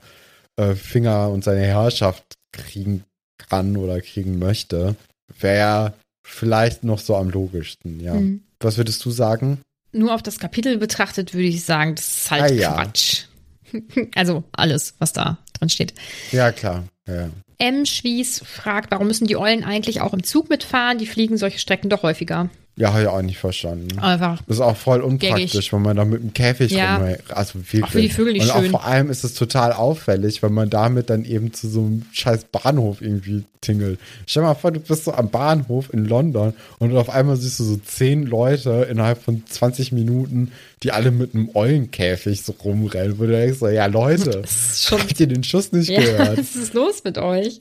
äh, 0.56 0.74
Finger 0.74 1.28
und 1.30 1.42
seine 1.44 1.62
Herrschaft 1.62 2.24
kriegen 2.52 3.04
kann 3.48 3.76
oder 3.76 4.00
kriegen 4.00 4.38
möchte. 4.38 4.96
Wäre 5.38 5.94
vielleicht 6.26 6.84
noch 6.84 6.98
so 6.98 7.16
am 7.16 7.30
logischsten, 7.30 8.00
ja. 8.00 8.14
Mhm. 8.14 8.42
Was 8.60 8.76
würdest 8.76 9.04
du 9.04 9.10
sagen? 9.10 9.60
Nur 9.92 10.14
auf 10.14 10.22
das 10.22 10.38
Kapitel 10.38 10.78
betrachtet 10.78 11.34
würde 11.34 11.48
ich 11.48 11.64
sagen, 11.64 11.94
das 11.96 12.08
ist 12.08 12.30
halt 12.30 12.42
Ah, 12.42 12.52
ja. 12.52 12.74
Quatsch. 12.74 13.24
also 14.14 14.44
alles, 14.52 14.94
was 14.98 15.12
da 15.12 15.38
drin 15.58 15.68
steht. 15.68 15.94
Ja, 16.30 16.52
klar. 16.52 16.84
Ja. 17.08 17.30
M. 17.58 17.84
Schwies 17.86 18.40
fragt, 18.44 18.90
warum 18.90 19.06
müssen 19.08 19.26
die 19.26 19.36
Eulen 19.36 19.64
eigentlich 19.64 20.00
auch 20.00 20.12
im 20.14 20.22
Zug 20.22 20.48
mitfahren? 20.48 20.98
Die 20.98 21.06
fliegen 21.06 21.36
solche 21.36 21.58
Strecken 21.58 21.90
doch 21.90 22.02
häufiger. 22.02 22.48
Ja, 22.76 22.92
habe 22.94 23.02
ich 23.02 23.08
auch 23.08 23.20
nicht 23.20 23.36
verstanden. 23.36 23.98
Einfach. 23.98 24.40
Das 24.46 24.56
ist 24.56 24.60
auch 24.62 24.76
voll 24.76 25.02
unpraktisch, 25.02 25.52
Gängig. 25.52 25.72
wenn 25.74 25.82
man 25.82 25.96
da 25.98 26.04
mit 26.06 26.22
dem 26.22 26.32
Käfig 26.32 26.70
Ja. 26.70 26.96
rum. 26.96 27.14
Also 27.28 27.58
wirklich. 27.58 27.84
Auch 27.84 27.88
für 27.90 28.00
die 28.00 28.08
Vögel 28.08 28.32
nicht 28.32 28.44
Und 28.44 28.50
auch 28.52 28.60
schön. 28.62 28.70
vor 28.70 28.84
allem 28.86 29.10
ist 29.10 29.22
es 29.22 29.34
total 29.34 29.74
auffällig, 29.74 30.42
wenn 30.42 30.54
man 30.54 30.70
damit 30.70 31.10
dann 31.10 31.26
eben 31.26 31.52
zu 31.52 31.68
so 31.68 31.80
einem 31.80 32.06
scheiß 32.12 32.44
Bahnhof 32.44 33.02
irgendwie 33.02 33.44
tingelt. 33.60 33.98
Stell 34.26 34.42
dir 34.44 34.48
mal 34.48 34.54
vor, 34.54 34.70
du 34.72 34.80
bist 34.80 35.04
so 35.04 35.12
am 35.12 35.28
Bahnhof 35.28 35.92
in 35.92 36.06
London 36.06 36.54
und 36.78 36.96
auf 36.96 37.10
einmal 37.10 37.36
siehst 37.36 37.60
du 37.60 37.64
so 37.64 37.76
zehn 37.76 38.22
Leute 38.24 38.86
innerhalb 38.90 39.22
von 39.22 39.42
20 39.46 39.92
Minuten, 39.92 40.52
die 40.82 40.92
alle 40.92 41.10
mit 41.10 41.34
einem 41.34 41.50
Eulenkäfig 41.54 42.40
so 42.42 42.54
rumrennen, 42.64 43.18
wo 43.18 43.24
du 43.24 43.32
denkst, 43.32 43.58
so, 43.58 43.68
ja 43.68 43.84
Leute, 43.86 44.42
schon- 44.74 45.00
habt 45.00 45.20
ihr 45.20 45.26
den 45.26 45.44
Schuss 45.44 45.70
nicht 45.72 45.90
Ja, 45.90 46.00
gehört? 46.00 46.38
was 46.38 46.56
ist 46.56 46.72
los 46.72 47.04
mit 47.04 47.18
euch? 47.18 47.60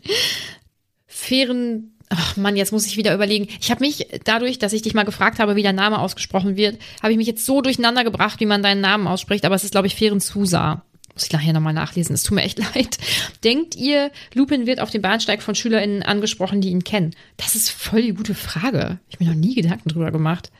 Fairen, 1.07 1.91
ach 2.09 2.37
Mann, 2.37 2.55
jetzt 2.55 2.71
muss 2.71 2.85
ich 2.87 2.97
wieder 2.97 3.13
überlegen. 3.13 3.47
Ich 3.61 3.71
habe 3.71 3.83
mich 3.83 4.07
dadurch, 4.23 4.59
dass 4.59 4.73
ich 4.73 4.81
dich 4.81 4.93
mal 4.93 5.03
gefragt 5.03 5.39
habe, 5.39 5.55
wie 5.55 5.63
dein 5.63 5.75
Name 5.75 5.99
ausgesprochen 5.99 6.55
wird, 6.57 6.79
habe 7.01 7.11
ich 7.11 7.17
mich 7.17 7.27
jetzt 7.27 7.45
so 7.45 7.61
durcheinander 7.61 8.03
gebracht, 8.03 8.39
wie 8.39 8.45
man 8.45 8.63
deinen 8.63 8.81
Namen 8.81 9.07
ausspricht, 9.07 9.45
aber 9.45 9.55
es 9.55 9.63
ist, 9.63 9.71
glaube 9.71 9.87
ich, 9.87 9.95
Fairen 9.95 10.19
Susa. 10.19 10.83
Muss 11.13 11.25
ich 11.25 11.31
nachher 11.31 11.53
nochmal 11.53 11.73
nachlesen, 11.73 12.15
es 12.15 12.23
tut 12.23 12.35
mir 12.35 12.43
echt 12.43 12.59
leid. 12.75 12.97
Denkt 13.43 13.75
ihr, 13.75 14.11
Lupin 14.33 14.65
wird 14.65 14.79
auf 14.79 14.89
dem 14.89 15.01
Bahnsteig 15.01 15.41
von 15.43 15.53
SchülerInnen 15.55 16.01
angesprochen, 16.03 16.61
die 16.61 16.69
ihn 16.69 16.83
kennen? 16.83 17.15
Das 17.37 17.55
ist 17.55 17.69
voll 17.69 18.01
die 18.01 18.13
gute 18.13 18.35
Frage. 18.35 18.99
Ich 19.09 19.15
habe 19.15 19.25
mir 19.25 19.31
noch 19.31 19.39
nie 19.39 19.55
Gedanken 19.55 19.89
drüber 19.89 20.11
gemacht. 20.11 20.51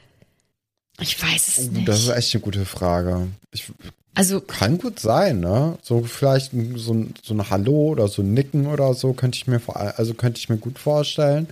Ich 1.01 1.21
weiß 1.21 1.47
es 1.47 1.71
nicht. 1.71 1.83
Oh, 1.83 1.85
Das 1.85 2.01
ist 2.01 2.09
echt 2.09 2.35
eine 2.35 2.41
gute 2.41 2.65
Frage. 2.65 3.29
Ich, 3.51 3.71
also, 4.15 4.41
Kann 4.41 4.77
gut 4.77 4.99
sein, 4.99 5.39
ne? 5.39 5.77
So 5.81 6.03
vielleicht 6.03 6.51
so 6.75 6.93
ein, 6.93 7.13
so 7.23 7.33
ein 7.33 7.49
Hallo 7.49 7.89
oder 7.89 8.07
so 8.07 8.21
ein 8.21 8.33
Nicken 8.33 8.67
oder 8.67 8.93
so 8.93 9.13
könnte 9.13 9.37
ich 9.37 9.47
mir 9.47 9.59
vor, 9.59 9.77
also 9.77 10.13
könnte 10.13 10.39
ich 10.39 10.49
mir 10.49 10.57
gut 10.57 10.77
vorstellen. 10.79 11.47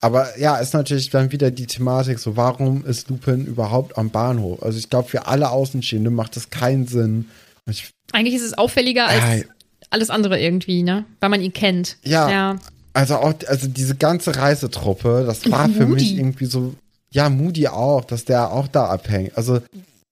Aber 0.00 0.38
ja, 0.38 0.56
ist 0.58 0.74
natürlich 0.74 1.10
dann 1.10 1.32
wieder 1.32 1.50
die 1.50 1.66
Thematik, 1.66 2.18
so 2.18 2.36
warum 2.36 2.84
ist 2.86 3.08
Lupin 3.10 3.46
überhaupt 3.46 3.98
am 3.98 4.10
Bahnhof? 4.10 4.62
Also 4.62 4.78
ich 4.78 4.90
glaube, 4.90 5.08
für 5.08 5.26
alle 5.26 5.50
Außenstehende 5.50 6.10
macht 6.10 6.36
das 6.36 6.50
keinen 6.50 6.86
Sinn. 6.86 7.28
Ich, 7.66 7.90
eigentlich 8.12 8.34
ist 8.34 8.42
es 8.42 8.56
auffälliger 8.56 9.06
als 9.08 9.40
Ja, 9.40 9.44
alles 9.90 10.10
andere 10.10 10.40
irgendwie, 10.40 10.82
ne? 10.82 11.04
Weil 11.20 11.30
man 11.30 11.40
ihn 11.40 11.52
kennt. 11.52 11.96
Ja. 12.04 12.30
ja. 12.30 12.56
also 12.92 13.16
auch, 13.16 13.34
also 13.46 13.66
diese 13.66 13.96
ganze 13.96 14.36
Reisetruppe, 14.36 15.24
das 15.26 15.50
war 15.50 15.68
für 15.68 15.86
mich 15.86 16.10
Moody. 16.10 16.18
irgendwie 16.18 16.46
so, 16.46 16.74
ja, 17.10 17.28
Moody 17.28 17.68
auch, 17.68 18.04
dass 18.04 18.24
der 18.24 18.52
auch 18.52 18.68
da 18.68 18.86
abhängt. 18.86 19.36
Also 19.36 19.60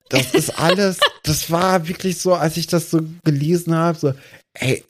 das 0.09 0.35
ist 0.35 0.59
alles, 0.59 0.99
das 1.23 1.51
war 1.51 1.89
wirklich 1.89 2.19
so, 2.19 2.35
als 2.35 2.57
ich 2.57 2.67
das 2.67 2.91
so 2.91 3.01
gelesen 3.25 3.75
habe, 3.75 3.99
so, 3.99 4.15
ey, 4.55 4.85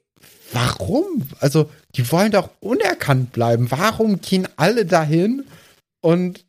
warum? 0.52 1.28
Also, 1.40 1.70
die 1.94 2.10
wollen 2.12 2.32
doch 2.32 2.50
unerkannt 2.60 3.32
bleiben. 3.32 3.70
Warum 3.70 4.20
gehen 4.20 4.48
alle 4.56 4.84
dahin? 4.84 5.44
Und 6.00 6.44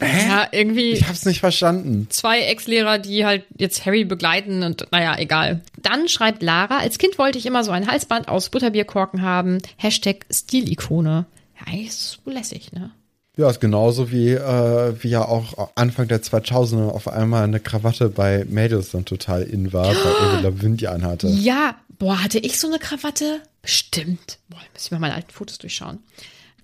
hä? 0.00 0.28
Ja, 0.28 0.48
irgendwie 0.50 0.92
ich 0.92 1.06
hab's 1.06 1.24
nicht 1.24 1.40
verstanden. 1.40 2.08
zwei 2.10 2.40
Ex-Lehrer, 2.40 2.98
die 2.98 3.24
halt 3.24 3.44
jetzt 3.58 3.84
Harry 3.86 4.04
begleiten 4.04 4.62
und 4.62 4.86
naja, 4.90 5.16
egal. 5.18 5.60
Dann 5.78 6.08
schreibt 6.08 6.42
Lara, 6.42 6.78
als 6.78 6.98
Kind 6.98 7.18
wollte 7.18 7.38
ich 7.38 7.46
immer 7.46 7.64
so 7.64 7.70
ein 7.70 7.86
Halsband 7.86 8.28
aus 8.28 8.48
Butterbierkorken 8.48 9.22
haben. 9.22 9.58
Hashtag 9.76 10.26
Stilikone. 10.30 11.26
Ja, 11.58 11.66
eigentlich 11.66 11.88
ist 11.88 12.00
es 12.00 12.26
wohl 12.26 12.32
lässig, 12.32 12.72
ne? 12.72 12.90
Ja, 13.36 13.48
ist 13.48 13.60
genauso 13.60 14.10
wie, 14.10 14.30
äh, 14.30 14.94
wie 15.02 15.08
ja 15.08 15.24
auch 15.24 15.70
Anfang 15.74 16.06
der 16.06 16.22
2000er 16.22 16.90
auf 16.90 17.08
einmal 17.08 17.44
eine 17.44 17.60
Krawatte 17.60 18.10
bei 18.10 18.44
Mädels 18.46 18.90
dann 18.90 19.06
total 19.06 19.42
in 19.42 19.72
war, 19.72 19.86
weil 19.88 20.12
Avril 20.12 20.42
Lavigne 20.42 20.76
die 20.76 20.88
anhatte. 20.88 21.28
Ja, 21.28 21.76
boah, 21.98 22.22
hatte 22.22 22.38
ich 22.38 22.60
so 22.60 22.68
eine 22.68 22.78
Krawatte? 22.78 23.40
Stimmt. 23.64 24.38
Boah, 24.50 24.58
muss 24.74 24.84
ich 24.84 24.90
mal 24.90 25.00
meine 25.00 25.14
alten 25.14 25.30
Fotos 25.30 25.56
durchschauen. 25.58 26.00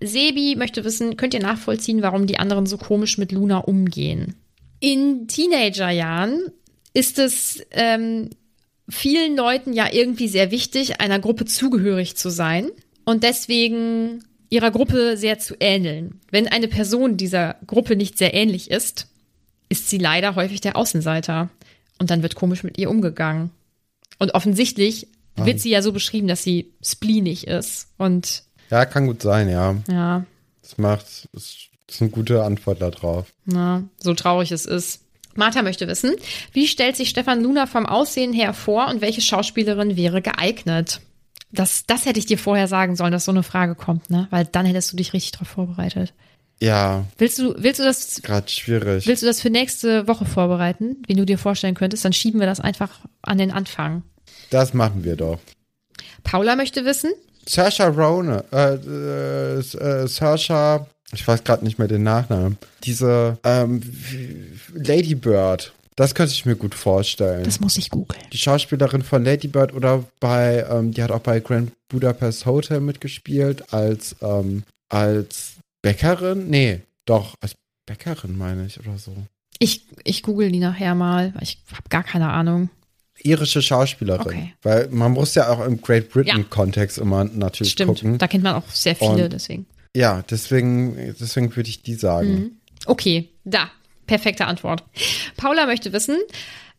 Sebi 0.01 0.57
möchte 0.57 0.85
wissen, 0.85 1.17
könnt 1.17 1.33
ihr 1.33 1.41
nachvollziehen, 1.41 2.03
warum 2.03 2.27
die 2.27 2.39
anderen 2.39 2.67
so 2.67 2.77
komisch 2.77 3.17
mit 3.17 3.33
Luna 3.33 3.59
umgehen? 3.59 4.35
In 4.79 5.27
Teenagerjahren 5.27 6.53
ist 6.93 7.19
es 7.19 7.63
ähm, 7.71 8.29
vielen 8.89 9.37
Leuten 9.37 9.73
ja 9.73 9.87
irgendwie 9.91 10.29
sehr 10.29 10.51
wichtig, 10.51 11.01
einer 11.01 11.19
Gruppe 11.19 11.47
zugehörig 11.47 12.17
zu 12.17 12.31
sein 12.31 12.69
und 13.05 13.25
deswegen 13.25 14.23
ihrer 14.51 14.71
Gruppe 14.71 15.17
sehr 15.17 15.39
zu 15.39 15.55
ähneln. 15.61 16.21
Wenn 16.31 16.49
eine 16.49 16.69
Person 16.69 17.17
dieser 17.17 17.57
Gruppe 17.67 17.97
nicht 17.97 18.19
sehr 18.19 18.35
ähnlich 18.35 18.71
ist, 18.71 19.07
ist 19.69 19.89
sie 19.91 19.99
leider 19.99 20.35
häufig 20.35 20.61
der 20.61 20.77
Außenseiter. 20.77 21.49
Und 21.99 22.11
dann 22.11 22.23
wird 22.23 22.35
komisch 22.35 22.63
mit 22.63 22.79
ihr 22.79 22.91
umgegangen. 22.91 23.51
Und 24.19 24.35
offensichtlich 24.35 25.09
wird 25.37 25.61
sie 25.61 25.71
ja 25.71 25.83
so 25.83 25.93
beschrieben, 25.93 26.27
dass 26.29 26.43
sie 26.43 26.73
spleenig 26.83 27.47
ist. 27.47 27.89
Und 27.99 28.43
Ja, 28.71 28.85
kann 28.85 29.07
gut 29.07 29.23
sein, 29.23 29.49
ja. 29.49 29.77
ja, 29.89 30.25
Das 30.63 30.79
macht, 30.79 31.29
das 31.33 31.57
ist 31.89 32.01
eine 32.03 32.11
gute 32.11 32.43
Antwort 32.43 32.81
darauf. 32.83 33.27
na, 33.45 33.85
so 33.99 34.15
traurig 34.15 34.51
es 34.53 34.67
ist. 34.67 35.03
Martha 35.35 35.63
möchte 35.63 35.87
wissen, 35.87 36.17
wie 36.53 36.67
stellt 36.67 36.97
sich 36.97 37.11
Stefan 37.11 37.41
Luna 37.43 37.67
vom 37.67 37.87
Aussehen 37.87 38.33
her 38.33 38.53
vor 38.53 38.89
und 38.89 39.01
welche 39.01 39.21
Schauspielerin 39.21 39.97
wäre 39.97 40.21
geeignet? 40.23 41.01
Das, 41.53 41.85
das 41.87 42.05
hätte 42.05 42.19
ich 42.19 42.27
dir 42.27 42.39
vorher 42.39 42.69
sagen 42.69 42.95
sollen, 42.97 43.13
dass 43.13 43.25
so 43.25 43.31
eine 43.33 43.43
Frage 43.43 43.75
kommt, 43.75 44.11
ne? 44.11 44.27
Weil 44.31 44.45
dann 44.45 44.67
hättest 44.67 44.93
du 44.93 44.97
dich 44.97 45.13
richtig 45.13 45.33
drauf 45.33 45.49
vorbereitet. 45.49 46.13
Ja, 46.61 47.05
Willst 47.19 47.39
du, 47.39 47.55
willst 47.57 47.79
du 47.81 47.85
das, 47.85 48.21
gerade 48.23 48.49
schwierig. 48.49 49.07
willst 49.07 49.23
du 49.23 49.27
das 49.27 49.41
für 49.41 49.49
nächste 49.49 50.09
Woche 50.09 50.25
vorbereiten, 50.27 50.97
wen 51.07 51.17
du 51.17 51.25
dir 51.25 51.39
vorstellen 51.39 51.75
könntest? 51.77 52.05
Dann 52.05 52.13
schieben 52.13 52.41
wir 52.41 52.47
das 52.49 52.59
einfach 52.61 52.91
an 53.23 53.39
den 53.39 53.53
Anfang. 53.53 54.03
Das 54.51 54.75
machen 54.75 55.05
wir 55.05 55.15
doch. 55.17 55.39
Paula 56.25 56.57
möchte 56.57 56.85
wissen, 56.85 57.13
Saoirse 57.47 57.85
Ronan, 57.89 58.43
äh, 58.53 58.75
äh, 58.75 59.59
äh, 59.59 60.07
Saoirse, 60.09 60.87
ich 61.13 61.27
weiß 61.27 61.45
gerade 61.45 61.65
nicht 61.65 61.79
mehr 61.79 61.89
den 61.89 62.03
Nachnamen. 62.03 62.59
Diese 62.85 63.39
ähm, 63.45 63.81
Lady 64.75 65.15
Bird, 65.15 65.73
das 65.99 66.15
könnte 66.15 66.33
ich 66.33 66.47
mir 66.47 66.55
gut 66.57 66.75
vorstellen. 66.75 67.43
das 67.43 67.59
muss 67.61 67.77
ich 67.77 67.91
googeln. 67.91 68.23
die 68.33 68.39
Schauspielerin 68.39 69.03
von 69.03 69.25
Lady 69.25 69.49
Bird 69.49 69.75
oder 69.75 70.05
bei, 70.21 70.65
ähm, 70.71 70.93
die 70.93 71.03
hat 71.03 71.11
auch 71.11 71.21
bei 71.21 71.41
Grand 71.41 71.73
Budapest 71.89 72.47
Hotel 72.47 72.81
mitgespielt 72.81 73.73
als, 73.73 74.15
ähm, 74.23 74.63
als 74.89 75.55
Bäckerin. 75.83 76.49
Nee, 76.49 76.81
doch, 77.05 77.35
als 77.41 77.55
Bäckerin 77.87 78.39
meine 78.39 78.67
ich 78.67 78.79
oder 78.79 78.97
so. 78.97 79.13
Ich, 79.59 79.87
ich 80.05 80.23
google 80.23 80.53
die 80.53 80.61
nachher 80.61 80.95
mal, 80.95 81.35
weil 81.35 81.43
ich 81.43 81.59
habe 81.73 81.89
gar 81.89 82.05
keine 82.05 82.29
Ahnung. 82.31 82.71
Irische 83.21 83.61
Schauspielerin. 83.61 84.27
Okay. 84.27 84.55
Weil 84.63 84.89
man 84.91 85.11
muss 85.11 85.35
ja 85.35 85.49
auch 85.49 85.65
im 85.65 85.83
Great 85.83 86.11
Britain-Kontext 86.11 86.99
immer 86.99 87.25
natürlich 87.25 87.73
Stimmt, 87.73 87.99
gucken. 87.99 88.19
da 88.19 88.29
kennt 88.29 88.45
man 88.45 88.55
auch 88.55 88.71
sehr 88.71 88.95
viele, 88.95 89.25
Und- 89.25 89.33
deswegen. 89.33 89.67
Ja, 89.97 90.23
deswegen, 90.31 91.17
deswegen 91.19 91.57
würde 91.57 91.71
ich 91.71 91.83
die 91.83 91.95
sagen. 91.95 92.31
Mhm. 92.35 92.51
Okay, 92.87 93.31
da. 93.45 93.69
Perfekte 94.09 94.47
Antwort. 94.47 94.83
Paula 95.37 95.67
möchte 95.67 95.93
wissen, 95.93 96.17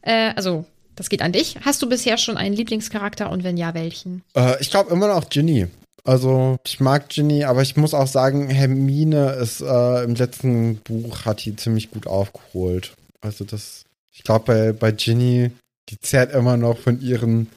äh, 0.01 0.33
also, 0.35 0.65
das 0.95 1.09
geht 1.09 1.21
an 1.21 1.31
dich. 1.31 1.55
Hast 1.63 1.81
du 1.81 1.87
bisher 1.87 2.17
schon 2.17 2.35
einen 2.35 2.55
Lieblingscharakter 2.55 3.29
und 3.29 3.45
wenn 3.45 3.55
ja, 3.55 3.73
welchen? 3.73 4.23
Äh, 4.35 4.59
ich 4.59 4.69
glaube 4.69 4.91
immer 4.91 5.07
noch 5.07 5.29
Ginny. 5.29 5.67
Also, 6.03 6.57
ich 6.65 6.79
mag 6.79 7.09
Ginny, 7.09 7.43
aber 7.43 7.61
ich 7.61 7.77
muss 7.77 7.93
auch 7.93 8.07
sagen, 8.07 8.49
Hermine 8.49 9.33
ist 9.33 9.61
äh, 9.61 10.03
im 10.03 10.15
letzten 10.15 10.77
Buch 10.77 11.25
hat 11.25 11.45
die 11.45 11.55
ziemlich 11.55 11.91
gut 11.91 12.07
aufgeholt. 12.07 12.93
Also, 13.21 13.45
das, 13.45 13.85
ich 14.11 14.23
glaube, 14.23 14.45
bei, 14.45 14.73
bei 14.73 14.91
Ginny, 14.91 15.51
die 15.89 15.99
zehrt 15.99 16.33
immer 16.33 16.57
noch 16.57 16.77
von 16.77 16.99
ihren 16.99 17.47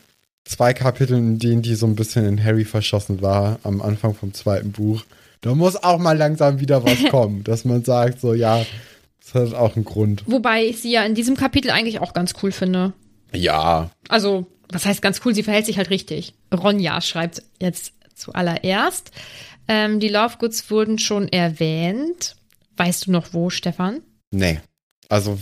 zwei 0.44 0.74
Kapiteln, 0.74 1.34
in 1.34 1.38
denen 1.38 1.62
die 1.62 1.76
so 1.76 1.86
ein 1.86 1.94
bisschen 1.94 2.26
in 2.26 2.44
Harry 2.44 2.64
verschossen 2.64 3.22
war, 3.22 3.58
am 3.62 3.80
Anfang 3.80 4.14
vom 4.14 4.34
zweiten 4.34 4.72
Buch. 4.72 5.04
Da 5.40 5.54
muss 5.54 5.82
auch 5.82 5.98
mal 5.98 6.16
langsam 6.16 6.60
wieder 6.60 6.84
was 6.84 6.98
kommen, 7.10 7.44
dass 7.44 7.64
man 7.64 7.84
sagt, 7.84 8.20
so, 8.20 8.34
ja, 8.34 8.64
das 9.24 9.50
hat 9.50 9.54
auch 9.54 9.76
einen 9.76 9.84
Grund. 9.84 10.24
Wobei 10.26 10.64
ich 10.64 10.80
sie 10.80 10.92
ja 10.92 11.04
in 11.04 11.14
diesem 11.14 11.36
Kapitel 11.36 11.70
eigentlich 11.70 12.00
auch 12.00 12.12
ganz 12.12 12.34
cool 12.42 12.52
finde. 12.52 12.92
Ja, 13.34 13.90
Also, 14.08 14.46
was 14.70 14.84
heißt 14.84 15.02
ganz 15.02 15.20
cool? 15.24 15.34
Sie 15.34 15.42
verhält 15.42 15.66
sich 15.66 15.78
halt 15.78 15.90
richtig. 15.90 16.34
Ronja 16.52 17.00
schreibt 17.00 17.42
jetzt 17.60 17.92
zuallererst. 18.14 19.10
Ähm, 19.68 20.00
die 20.00 20.08
Lovegoods 20.08 20.70
wurden 20.70 20.98
schon 20.98 21.28
erwähnt. 21.28 22.36
Weißt 22.76 23.06
du 23.06 23.12
noch 23.12 23.32
wo, 23.32 23.50
Stefan? 23.50 24.00
Nee. 24.32 24.60
Also, 25.08 25.38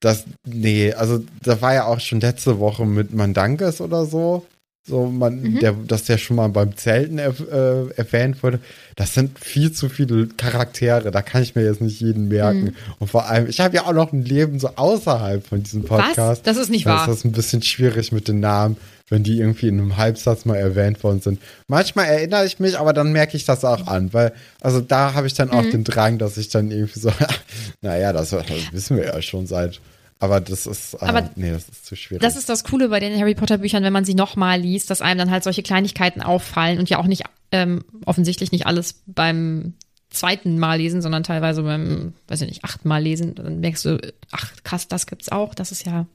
das, 0.00 0.24
nee, 0.46 0.92
also, 0.92 1.22
da 1.42 1.60
war 1.60 1.74
ja 1.74 1.84
auch 1.86 2.00
schon 2.00 2.20
letzte 2.20 2.58
Woche 2.58 2.86
mit 2.86 3.12
Mandankes 3.12 3.80
oder 3.80 4.06
so. 4.06 4.46
So, 4.86 5.06
man, 5.06 5.40
Mhm. 5.42 5.58
der, 5.60 5.72
dass 5.72 6.04
der 6.04 6.16
schon 6.16 6.36
mal 6.36 6.48
beim 6.48 6.74
Zelten 6.76 7.18
er, 7.18 7.34
äh, 7.38 7.90
erwähnt 7.96 8.42
wurde. 8.42 8.60
Das 8.96 9.12
sind 9.14 9.38
viel 9.38 9.72
zu 9.72 9.88
viele 9.90 10.26
Charaktere. 10.26 11.10
Da 11.10 11.20
kann 11.22 11.42
ich 11.42 11.54
mir 11.54 11.64
jetzt 11.64 11.82
nicht 11.82 12.00
jeden 12.00 12.28
merken. 12.28 12.64
Mhm. 12.64 12.74
Und 12.98 13.08
vor 13.10 13.26
allem, 13.26 13.46
ich 13.48 13.60
habe 13.60 13.76
ja 13.76 13.84
auch 13.86 13.92
noch 13.92 14.12
ein 14.12 14.24
Leben 14.24 14.58
so 14.58 14.70
außerhalb 14.76 15.46
von 15.46 15.62
diesem 15.62 15.84
Podcast. 15.84 16.18
Was? 16.18 16.42
Das 16.42 16.56
ist 16.56 16.70
nicht 16.70 16.86
Da 16.86 16.90
wahr. 16.90 17.08
ist 17.08 17.14
das 17.14 17.24
ein 17.24 17.32
bisschen 17.32 17.60
schwierig 17.62 18.10
mit 18.10 18.26
den 18.26 18.40
Namen, 18.40 18.78
wenn 19.10 19.22
die 19.22 19.38
irgendwie 19.38 19.68
in 19.68 19.78
einem 19.78 19.96
Halbsatz 19.98 20.46
mal 20.46 20.56
erwähnt 20.56 21.04
worden 21.04 21.20
sind. 21.20 21.40
Manchmal 21.68 22.06
erinnere 22.06 22.46
ich 22.46 22.58
mich, 22.58 22.78
aber 22.78 22.94
dann 22.94 23.12
merke 23.12 23.36
ich 23.36 23.44
das 23.44 23.64
auch 23.66 23.86
an, 23.86 24.12
weil, 24.14 24.32
also 24.62 24.80
da 24.80 25.12
habe 25.12 25.26
ich 25.26 25.34
dann 25.34 25.48
Mhm. 25.48 25.54
auch 25.54 25.66
den 25.70 25.84
Drang, 25.84 26.16
dass 26.16 26.38
ich 26.38 26.48
dann 26.48 26.70
irgendwie 26.70 27.00
so, 27.00 27.12
naja, 27.82 28.14
das, 28.14 28.30
das 28.30 28.44
wissen 28.72 28.96
wir 28.96 29.04
ja 29.04 29.20
schon 29.20 29.46
seit, 29.46 29.78
aber 30.20 30.40
das 30.40 30.66
ist, 30.66 30.94
äh, 30.94 30.98
Aber 31.00 31.30
nee, 31.34 31.50
das 31.50 31.68
ist 31.68 31.86
zu 31.86 31.96
schwierig. 31.96 32.22
Das 32.22 32.36
ist 32.36 32.48
das 32.48 32.62
Coole 32.62 32.90
bei 32.90 33.00
den 33.00 33.18
Harry 33.18 33.34
Potter 33.34 33.58
Büchern, 33.58 33.82
wenn 33.82 33.92
man 33.92 34.04
sie 34.04 34.14
nochmal 34.14 34.60
liest, 34.60 34.90
dass 34.90 35.00
einem 35.00 35.18
dann 35.18 35.30
halt 35.30 35.42
solche 35.42 35.62
Kleinigkeiten 35.62 36.20
auffallen 36.20 36.78
und 36.78 36.90
ja 36.90 36.98
auch 36.98 37.06
nicht, 37.06 37.24
ähm, 37.52 37.84
offensichtlich 38.04 38.52
nicht 38.52 38.66
alles 38.66 39.02
beim 39.06 39.74
zweiten 40.10 40.58
Mal 40.58 40.78
lesen, 40.78 41.00
sondern 41.00 41.22
teilweise 41.22 41.62
beim, 41.62 42.12
weiß 42.28 42.42
ich 42.42 42.48
nicht, 42.48 42.64
achten 42.64 42.86
Mal 42.86 43.02
lesen. 43.02 43.34
Dann 43.34 43.60
merkst 43.60 43.84
du, 43.86 43.98
ach 44.30 44.52
krass, 44.62 44.88
das 44.88 45.06
gibt's 45.06 45.30
auch. 45.30 45.54
Das 45.54 45.72
ist 45.72 45.86
ja, 45.86 46.06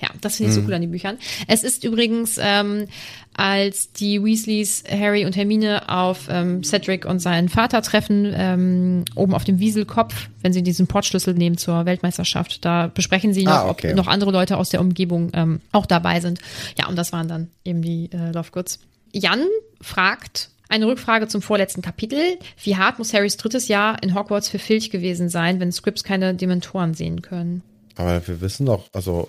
ja, 0.00 0.08
das 0.20 0.36
finde 0.36 0.50
ich 0.50 0.56
so 0.56 0.62
cool 0.66 0.74
an 0.74 0.80
den 0.80 0.90
Büchern. 0.90 1.18
Es 1.48 1.64
ist 1.64 1.84
übrigens, 1.84 2.38
ähm, 2.40 2.86
als 3.34 3.92
die 3.92 4.22
Weasleys 4.22 4.84
Harry 4.90 5.24
und 5.24 5.36
Hermine 5.36 5.88
auf 5.88 6.28
ähm, 6.28 6.62
Cedric 6.62 7.04
und 7.06 7.20
seinen 7.20 7.48
Vater 7.48 7.82
treffen, 7.82 8.32
ähm, 8.36 9.04
oben 9.14 9.34
auf 9.34 9.44
dem 9.44 9.58
Wieselkopf, 9.58 10.28
wenn 10.42 10.52
sie 10.52 10.62
diesen 10.62 10.86
Portschlüssel 10.86 11.34
nehmen 11.34 11.56
zur 11.56 11.86
Weltmeisterschaft, 11.86 12.64
da 12.64 12.88
besprechen 12.88 13.32
sie 13.32 13.44
noch, 13.44 13.52
Ah, 13.52 13.68
okay. 13.70 13.90
ob 13.90 13.96
noch 13.96 14.06
andere 14.06 14.30
Leute 14.32 14.56
aus 14.56 14.68
der 14.70 14.80
Umgebung 14.80 15.30
ähm, 15.34 15.60
auch 15.72 15.86
dabei 15.86 16.20
sind. 16.20 16.40
Ja, 16.78 16.88
und 16.88 16.96
das 16.96 17.12
waren 17.12 17.28
dann 17.28 17.48
eben 17.64 17.82
die 17.82 18.10
äh, 18.12 18.32
Lovegoods. 18.32 18.80
Jan 19.12 19.44
fragt 19.80 20.50
eine 20.68 20.86
Rückfrage 20.86 21.28
zum 21.28 21.42
vorletzten 21.42 21.82
Kapitel. 21.82 22.38
Wie 22.62 22.76
hart 22.76 22.98
muss 22.98 23.12
Harrys 23.12 23.36
drittes 23.36 23.68
Jahr 23.68 24.02
in 24.02 24.14
Hogwarts 24.14 24.48
für 24.48 24.58
Filch 24.58 24.90
gewesen 24.90 25.28
sein, 25.28 25.60
wenn 25.60 25.70
Scripps 25.70 26.02
keine 26.02 26.34
Dementoren 26.34 26.94
sehen 26.94 27.22
können? 27.22 27.62
aber 27.96 28.26
wir 28.26 28.40
wissen 28.40 28.64
doch, 28.64 28.88
also, 28.94 29.28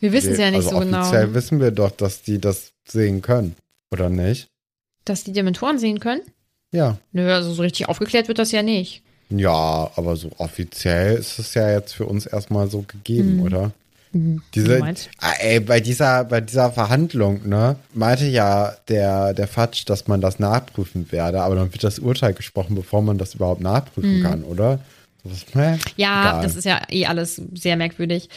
Wir 0.00 0.12
wissen 0.12 0.32
es 0.32 0.38
ja 0.38 0.50
nicht 0.50 0.58
also 0.66 0.70
so 0.70 0.78
genau. 0.80 1.00
offiziell 1.00 1.34
wissen 1.34 1.60
wir 1.60 1.70
doch, 1.70 1.90
dass 1.90 2.22
die 2.22 2.38
das 2.40 2.72
sehen 2.86 3.22
können, 3.22 3.56
oder 3.90 4.08
nicht? 4.10 4.48
Dass 5.04 5.24
die 5.24 5.32
Dementoren 5.32 5.78
sehen 5.78 6.00
können? 6.00 6.20
Ja. 6.72 6.98
Nö, 7.12 7.32
also 7.32 7.52
so 7.52 7.62
richtig 7.62 7.88
aufgeklärt 7.88 8.28
wird 8.28 8.38
das 8.38 8.52
ja 8.52 8.62
nicht. 8.62 9.02
Ja, 9.30 9.90
aber 9.96 10.16
so 10.16 10.30
offiziell 10.38 11.16
ist 11.16 11.38
es 11.38 11.54
ja 11.54 11.70
jetzt 11.70 11.94
für 11.94 12.06
uns 12.06 12.26
erstmal 12.26 12.68
so 12.70 12.82
gegeben, 12.86 13.36
Mhm. 13.36 13.42
oder? 13.42 13.70
Wie 14.12 14.40
Diese, 14.54 14.82
ah, 15.18 15.32
ey, 15.38 15.60
bei 15.60 15.80
dieser, 15.80 16.24
bei 16.24 16.40
dieser 16.40 16.72
Verhandlung, 16.72 17.46
ne, 17.46 17.76
meinte 17.92 18.24
ja 18.26 18.74
der, 18.88 19.34
der 19.34 19.46
Fatsch, 19.46 19.84
dass 19.84 20.06
man 20.08 20.22
das 20.22 20.38
nachprüfen 20.38 21.12
werde, 21.12 21.42
aber 21.42 21.56
dann 21.56 21.72
wird 21.72 21.84
das 21.84 21.98
Urteil 21.98 22.32
gesprochen, 22.32 22.74
bevor 22.74 23.02
man 23.02 23.18
das 23.18 23.34
überhaupt 23.34 23.60
nachprüfen 23.60 24.22
kann, 24.22 24.44
oder? 24.44 24.78
Was, 25.24 25.54
ne? 25.54 25.72
Mhm. 25.72 25.78
Ja, 25.96 26.30
Egal. 26.30 26.42
das 26.42 26.56
ist 26.56 26.64
ja 26.64 26.80
eh 26.88 27.04
alles 27.04 27.42
sehr 27.54 27.76
merkwürdig. 27.76 28.30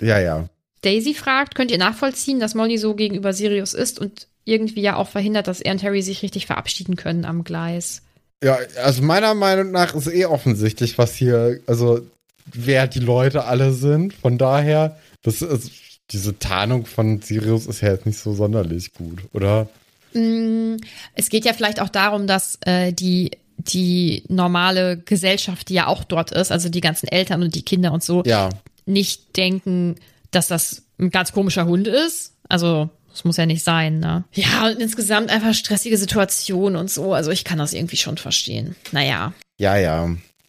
Ja, 0.00 0.18
ja. 0.18 0.48
Daisy 0.82 1.14
fragt, 1.14 1.54
könnt 1.54 1.70
ihr 1.70 1.78
nachvollziehen, 1.78 2.40
dass 2.40 2.54
Molly 2.54 2.78
so 2.78 2.94
gegenüber 2.94 3.32
Sirius 3.32 3.74
ist 3.74 3.98
und 3.98 4.26
irgendwie 4.44 4.80
ja 4.80 4.96
auch 4.96 5.08
verhindert, 5.08 5.46
dass 5.46 5.60
er 5.60 5.72
und 5.72 5.82
Harry 5.82 6.02
sich 6.02 6.22
richtig 6.22 6.46
verabschieden 6.46 6.96
können 6.96 7.24
am 7.24 7.44
Gleis? 7.44 8.02
Ja, 8.42 8.58
also 8.82 9.02
meiner 9.02 9.34
Meinung 9.34 9.72
nach 9.72 9.94
ist 9.94 10.06
eh 10.06 10.24
offensichtlich, 10.24 10.96
was 10.96 11.14
hier, 11.14 11.60
also 11.66 12.00
wer 12.52 12.86
die 12.86 13.00
Leute 13.00 13.44
alle 13.44 13.72
sind. 13.72 14.14
Von 14.14 14.38
daher, 14.38 14.96
das 15.22 15.42
ist, 15.42 15.70
diese 16.10 16.38
Tarnung 16.38 16.86
von 16.86 17.20
Sirius 17.20 17.66
ist 17.66 17.80
ja 17.80 17.90
jetzt 17.90 18.06
nicht 18.06 18.18
so 18.18 18.32
sonderlich 18.32 18.94
gut, 18.94 19.18
oder? 19.32 19.68
Es 21.14 21.28
geht 21.28 21.44
ja 21.44 21.52
vielleicht 21.52 21.80
auch 21.80 21.90
darum, 21.90 22.26
dass 22.26 22.58
äh, 22.64 22.92
die 22.92 23.32
die 23.58 24.22
normale 24.28 24.98
Gesellschaft, 24.98 25.68
die 25.68 25.74
ja 25.74 25.88
auch 25.88 26.04
dort 26.04 26.30
ist, 26.30 26.52
also 26.52 26.68
die 26.68 26.80
ganzen 26.80 27.08
Eltern 27.08 27.42
und 27.42 27.56
die 27.56 27.62
Kinder 27.64 27.92
und 27.92 28.04
so, 28.04 28.22
Ja. 28.24 28.50
nicht 28.86 29.36
denken, 29.36 29.96
dass 30.30 30.48
das 30.48 30.82
ein 30.98 31.10
ganz 31.10 31.32
komischer 31.32 31.66
Hund 31.66 31.86
ist. 31.86 32.34
Also, 32.48 32.90
das 33.10 33.24
muss 33.24 33.36
ja 33.36 33.46
nicht 33.46 33.64
sein, 33.64 33.98
ne? 34.00 34.24
Ja, 34.32 34.66
und 34.66 34.80
insgesamt 34.80 35.30
einfach 35.30 35.54
stressige 35.54 35.96
Situation 35.96 36.76
und 36.76 36.90
so. 36.90 37.14
Also, 37.14 37.30
ich 37.30 37.44
kann 37.44 37.58
das 37.58 37.72
irgendwie 37.72 37.96
schon 37.96 38.16
verstehen. 38.16 38.76
Naja. 38.92 39.32
Ja, 39.58 39.76
ja. 39.76 40.08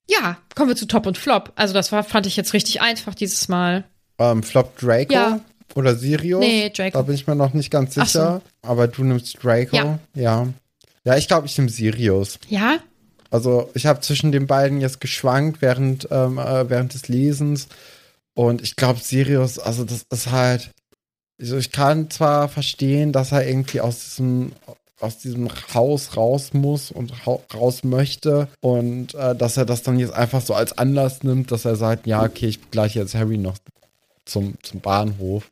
Ja, 0.09 0.37
kommen 0.55 0.69
wir 0.69 0.75
zu 0.75 0.87
Top 0.87 1.05
und 1.05 1.17
Flop. 1.17 1.53
Also 1.55 1.73
das 1.73 1.91
war, 1.91 2.03
fand 2.03 2.25
ich 2.25 2.35
jetzt 2.35 2.53
richtig 2.53 2.81
einfach 2.81 3.13
dieses 3.13 3.47
Mal. 3.47 3.83
Ähm, 4.17 4.41
Flop 4.41 4.77
Draco 4.77 5.13
Ja. 5.13 5.39
oder 5.75 5.95
Sirius? 5.95 6.39
Nee, 6.39 6.71
Draco. 6.71 6.97
Da 6.97 7.01
bin 7.03 7.15
ich 7.15 7.27
mir 7.27 7.35
noch 7.35 7.53
nicht 7.53 7.69
ganz 7.69 7.93
sicher. 7.93 8.41
Aber 8.63 8.87
du 8.87 9.03
nimmst 9.03 9.37
Draco? 9.41 9.75
Ja. 9.75 9.99
Ja, 10.15 10.47
ja 11.05 11.15
ich 11.15 11.27
glaube, 11.27 11.45
ich 11.45 11.57
nehme 11.57 11.69
Sirius. 11.69 12.39
Ja? 12.49 12.79
Also 13.29 13.69
ich 13.75 13.85
habe 13.85 14.01
zwischen 14.01 14.31
den 14.31 14.47
beiden 14.47 14.81
jetzt 14.81 14.99
geschwankt 14.99 15.61
während, 15.61 16.07
ähm, 16.09 16.39
äh, 16.39 16.67
während 16.69 16.95
des 16.95 17.07
Lesens. 17.07 17.67
Und 18.39 18.61
ich 18.61 18.77
glaube, 18.77 19.01
Sirius, 19.01 19.59
also 19.59 19.83
das 19.83 20.05
ist 20.09 20.31
halt. 20.31 20.71
Also 21.41 21.57
ich 21.57 21.73
kann 21.73 22.09
zwar 22.09 22.47
verstehen, 22.47 23.11
dass 23.11 23.33
er 23.33 23.45
irgendwie 23.45 23.81
aus 23.81 23.99
diesem, 23.99 24.53
aus 25.01 25.17
diesem 25.17 25.49
Haus 25.73 26.15
raus 26.15 26.53
muss 26.53 26.89
und 26.89 27.11
raus 27.27 27.83
möchte. 27.83 28.47
Und 28.61 29.13
äh, 29.13 29.35
dass 29.35 29.57
er 29.57 29.65
das 29.65 29.83
dann 29.83 29.99
jetzt 29.99 30.13
einfach 30.13 30.41
so 30.41 30.53
als 30.53 30.77
Anlass 30.77 31.21
nimmt, 31.21 31.51
dass 31.51 31.65
er 31.65 31.75
sagt, 31.75 32.07
ja, 32.07 32.23
okay, 32.23 32.47
ich 32.47 32.61
begleite 32.61 32.99
jetzt 32.99 33.13
Harry 33.13 33.37
noch 33.37 33.57
zum, 34.23 34.53
zum 34.61 34.79
Bahnhof. 34.79 35.51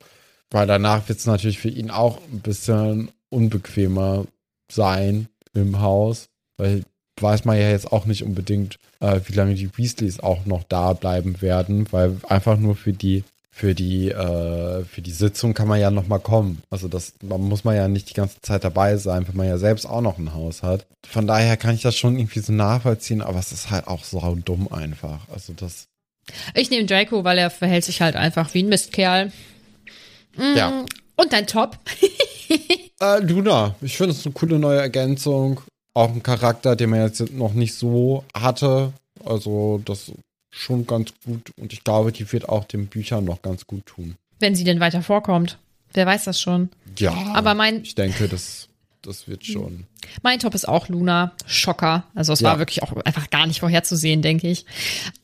Weil 0.50 0.66
danach 0.66 1.10
wird 1.10 1.20
es 1.20 1.26
natürlich 1.26 1.60
für 1.60 1.70
ihn 1.70 1.92
auch 1.92 2.22
ein 2.32 2.40
bisschen 2.40 3.12
unbequemer 3.28 4.28
sein 4.72 5.28
im 5.54 5.82
Haus. 5.82 6.30
Weil 6.56 6.84
weiß 7.22 7.46
man 7.46 7.58
ja 7.58 7.70
jetzt 7.70 7.92
auch 7.92 8.06
nicht 8.06 8.24
unbedingt, 8.24 8.78
äh, 9.00 9.20
wie 9.26 9.34
lange 9.34 9.56
die 9.56 9.76
Weasleys 9.78 10.20
auch 10.20 10.46
noch 10.46 10.64
da 10.64 10.94
bleiben 10.94 11.42
werden, 11.42 11.88
weil 11.92 12.18
einfach 12.28 12.58
nur 12.58 12.76
für 12.76 12.94
die 12.94 13.24
für 13.52 13.74
die 13.74 14.12
äh, 14.12 14.84
für 14.86 15.02
die 15.02 15.12
Sitzung 15.12 15.56
kann 15.56 15.68
man 15.68 15.80
ja 15.80 15.90
noch 15.90 16.08
mal 16.08 16.20
kommen. 16.20 16.62
Also 16.70 16.88
das 16.88 17.14
man 17.24 17.42
muss 17.42 17.64
man 17.64 17.76
ja 17.76 17.88
nicht 17.88 18.10
die 18.10 18.14
ganze 18.14 18.40
Zeit 18.42 18.64
dabei 18.64 18.98
sein, 18.98 19.28
wenn 19.28 19.36
man 19.36 19.48
ja 19.48 19.58
selbst 19.58 19.88
auch 19.88 20.02
noch 20.02 20.20
ein 20.20 20.36
Haus 20.36 20.62
hat. 20.62 20.86
Von 21.08 21.26
daher 21.26 21.58
kann 21.58 21.74
ich 21.74 21.82
das 21.82 21.96
schon 21.96 22.20
irgendwie 22.20 22.40
so 22.40 22.54
nachvollziehen, 22.54 23.24
aber 23.24 23.40
es 23.40 23.52
ist 23.52 23.72
halt 23.72 23.88
auch 23.88 24.04
so 24.04 24.20
dumm 24.36 24.72
einfach. 24.72 25.22
Also 25.34 25.54
das 25.54 25.88
Ich 26.54 26.70
nehme 26.70 26.86
Draco, 26.86 27.24
weil 27.24 27.40
er 27.40 27.50
verhält 27.50 27.84
sich 27.84 28.02
halt 28.02 28.16
einfach 28.16 28.54
wie 28.54 28.62
ein 28.62 28.70
Mistkerl. 28.70 29.32
ja. 30.38 30.86
Und 31.16 31.34
dein 31.34 31.48
Top? 31.48 31.80
Äh, 33.00 33.20
Luna, 33.20 33.76
ich 33.82 33.96
finde 33.96 34.14
es 34.14 34.26
eine 34.26 34.34
coole 34.34 34.58
neue 34.58 34.80
Ergänzung. 34.80 35.62
Auch 35.98 36.10
ein 36.14 36.22
Charakter, 36.22 36.76
den 36.76 36.92
man 36.92 37.02
jetzt 37.02 37.32
noch 37.34 37.54
nicht 37.54 37.74
so 37.74 38.24
hatte. 38.36 38.94
Also, 39.26 39.82
das 39.84 40.12
schon 40.52 40.86
ganz 40.86 41.10
gut. 41.26 41.52
Und 41.60 41.74
ich 41.74 41.84
glaube, 41.84 42.12
die 42.12 42.32
wird 42.32 42.48
auch 42.50 42.66
den 42.66 42.86
Büchern 42.88 43.26
noch 43.26 43.42
ganz 43.42 43.66
gut 43.66 43.86
tun. 43.88 44.16
Wenn 44.40 44.56
sie 44.56 44.64
denn 44.64 44.80
weiter 44.80 45.02
vorkommt. 45.02 45.58
Wer 45.94 46.06
weiß 46.06 46.26
das 46.26 46.40
schon. 46.40 46.70
Ja. 47.00 47.14
Aber 47.34 47.56
mein- 47.56 47.82
Ich 47.82 47.96
denke, 47.96 48.28
das, 48.28 48.68
das 49.02 49.28
wird 49.28 49.44
schon. 49.46 49.86
Mein 50.22 50.38
Top 50.40 50.54
ist 50.54 50.68
auch 50.68 50.88
Luna. 50.90 51.32
Schocker. 51.48 52.04
Also 52.14 52.34
es 52.34 52.42
Ja. 52.42 52.50
war 52.50 52.60
wirklich 52.60 52.84
auch 52.84 52.96
einfach 52.98 53.30
gar 53.32 53.48
nicht 53.48 53.60
vorherzusehen, 53.62 54.22
denke 54.22 54.48
ich. 54.50 54.66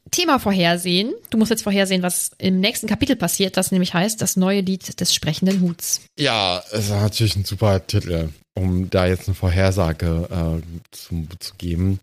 Thema 0.10 0.40
Vorhersehen. 0.40 1.14
Du 1.30 1.38
musst 1.38 1.52
jetzt 1.52 1.64
vorhersehen, 1.64 2.02
was 2.04 2.32
im 2.38 2.60
nächsten 2.60 2.88
Kapitel 2.88 3.16
passiert, 3.16 3.58
das 3.58 3.72
nämlich 3.72 3.94
heißt 3.94 4.22
das 4.22 4.36
neue 4.38 4.62
Lied 4.62 5.00
des 5.00 5.14
sprechenden 5.14 5.62
Huts. 5.62 6.02
Ja, 6.18 6.64
es 6.72 6.86
ist 6.86 6.90
natürlich 6.90 7.36
ein 7.36 7.46
super 7.46 7.86
Titel, 7.86 8.30
um 8.56 8.90
da 8.90 9.08
jetzt 9.08 9.28
eine 9.28 9.36
Vorhersage 9.36 10.28
äh, 10.30 10.62
zu, 10.92 11.28
zu 11.40 11.54
geben. 11.58 12.00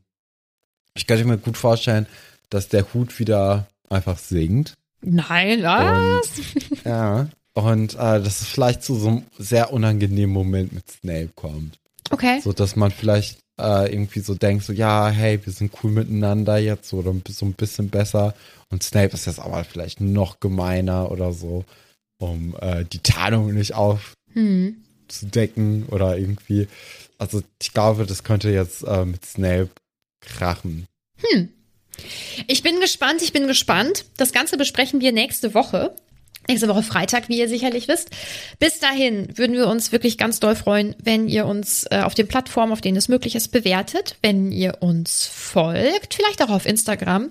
Ich 0.94 1.06
könnte 1.06 1.24
mir 1.24 1.38
gut 1.38 1.56
vorstellen, 1.56 2.06
dass 2.48 2.68
der 2.68 2.92
Hut 2.92 3.18
wieder 3.18 3.66
einfach 3.88 4.18
singt. 4.18 4.74
Nein, 5.02 5.62
was? 5.62 6.30
Ja. 6.84 7.28
Und 7.54 7.94
äh, 7.94 7.96
dass 7.96 8.40
es 8.40 8.48
vielleicht 8.48 8.82
zu 8.82 8.94
so 8.94 9.08
einem 9.08 9.22
sehr 9.38 9.72
unangenehmen 9.72 10.32
Moment 10.32 10.72
mit 10.72 10.90
Snape 10.90 11.30
kommt. 11.34 11.78
Okay. 12.10 12.40
So 12.42 12.52
dass 12.52 12.76
man 12.76 12.90
vielleicht 12.90 13.40
äh, 13.60 13.92
irgendwie 13.92 14.20
so 14.20 14.34
denkt, 14.34 14.64
so, 14.64 14.72
ja, 14.72 15.08
hey, 15.08 15.40
wir 15.44 15.52
sind 15.52 15.72
cool 15.82 15.90
miteinander 15.90 16.58
jetzt 16.58 16.92
oder 16.92 17.14
so 17.28 17.46
ein 17.46 17.52
bisschen 17.52 17.90
besser. 17.90 18.34
Und 18.70 18.82
Snape 18.82 19.14
ist 19.14 19.26
jetzt 19.26 19.40
aber 19.40 19.64
vielleicht 19.64 20.00
noch 20.00 20.40
gemeiner 20.40 21.10
oder 21.10 21.32
so, 21.32 21.64
um 22.18 22.54
äh, 22.60 22.84
die 22.84 23.00
Tarnung 23.00 23.54
nicht 23.54 23.74
aufzudecken 25.10 25.86
oder 25.88 26.16
irgendwie. 26.16 26.68
Also 27.18 27.42
ich 27.60 27.72
glaube, 27.72 28.06
das 28.06 28.24
könnte 28.24 28.50
jetzt 28.50 28.82
äh, 28.82 29.04
mit 29.04 29.24
Snape 29.24 29.70
krachen. 30.20 30.86
Ich 32.46 32.62
bin 32.62 32.80
gespannt, 32.80 33.22
ich 33.22 33.32
bin 33.32 33.46
gespannt. 33.46 34.06
Das 34.16 34.32
Ganze 34.32 34.56
besprechen 34.56 35.00
wir 35.00 35.12
nächste 35.12 35.52
Woche. 35.52 35.94
Nächste 36.48 36.68
Woche 36.68 36.82
Freitag, 36.82 37.28
wie 37.28 37.38
ihr 37.38 37.48
sicherlich 37.48 37.86
wisst. 37.86 38.08
Bis 38.58 38.78
dahin 38.78 39.36
würden 39.36 39.54
wir 39.54 39.68
uns 39.68 39.92
wirklich 39.92 40.16
ganz 40.16 40.40
doll 40.40 40.56
freuen, 40.56 40.96
wenn 41.02 41.28
ihr 41.28 41.44
uns 41.44 41.84
äh, 41.90 42.00
auf 42.00 42.14
den 42.14 42.26
Plattformen, 42.26 42.72
auf 42.72 42.80
denen 42.80 42.96
es 42.96 43.08
möglich 43.08 43.36
ist, 43.36 43.48
bewertet, 43.48 44.16
wenn 44.22 44.50
ihr 44.50 44.78
uns 44.80 45.26
folgt, 45.26 46.14
vielleicht 46.14 46.42
auch 46.42 46.48
auf 46.48 46.64
Instagram. 46.64 47.30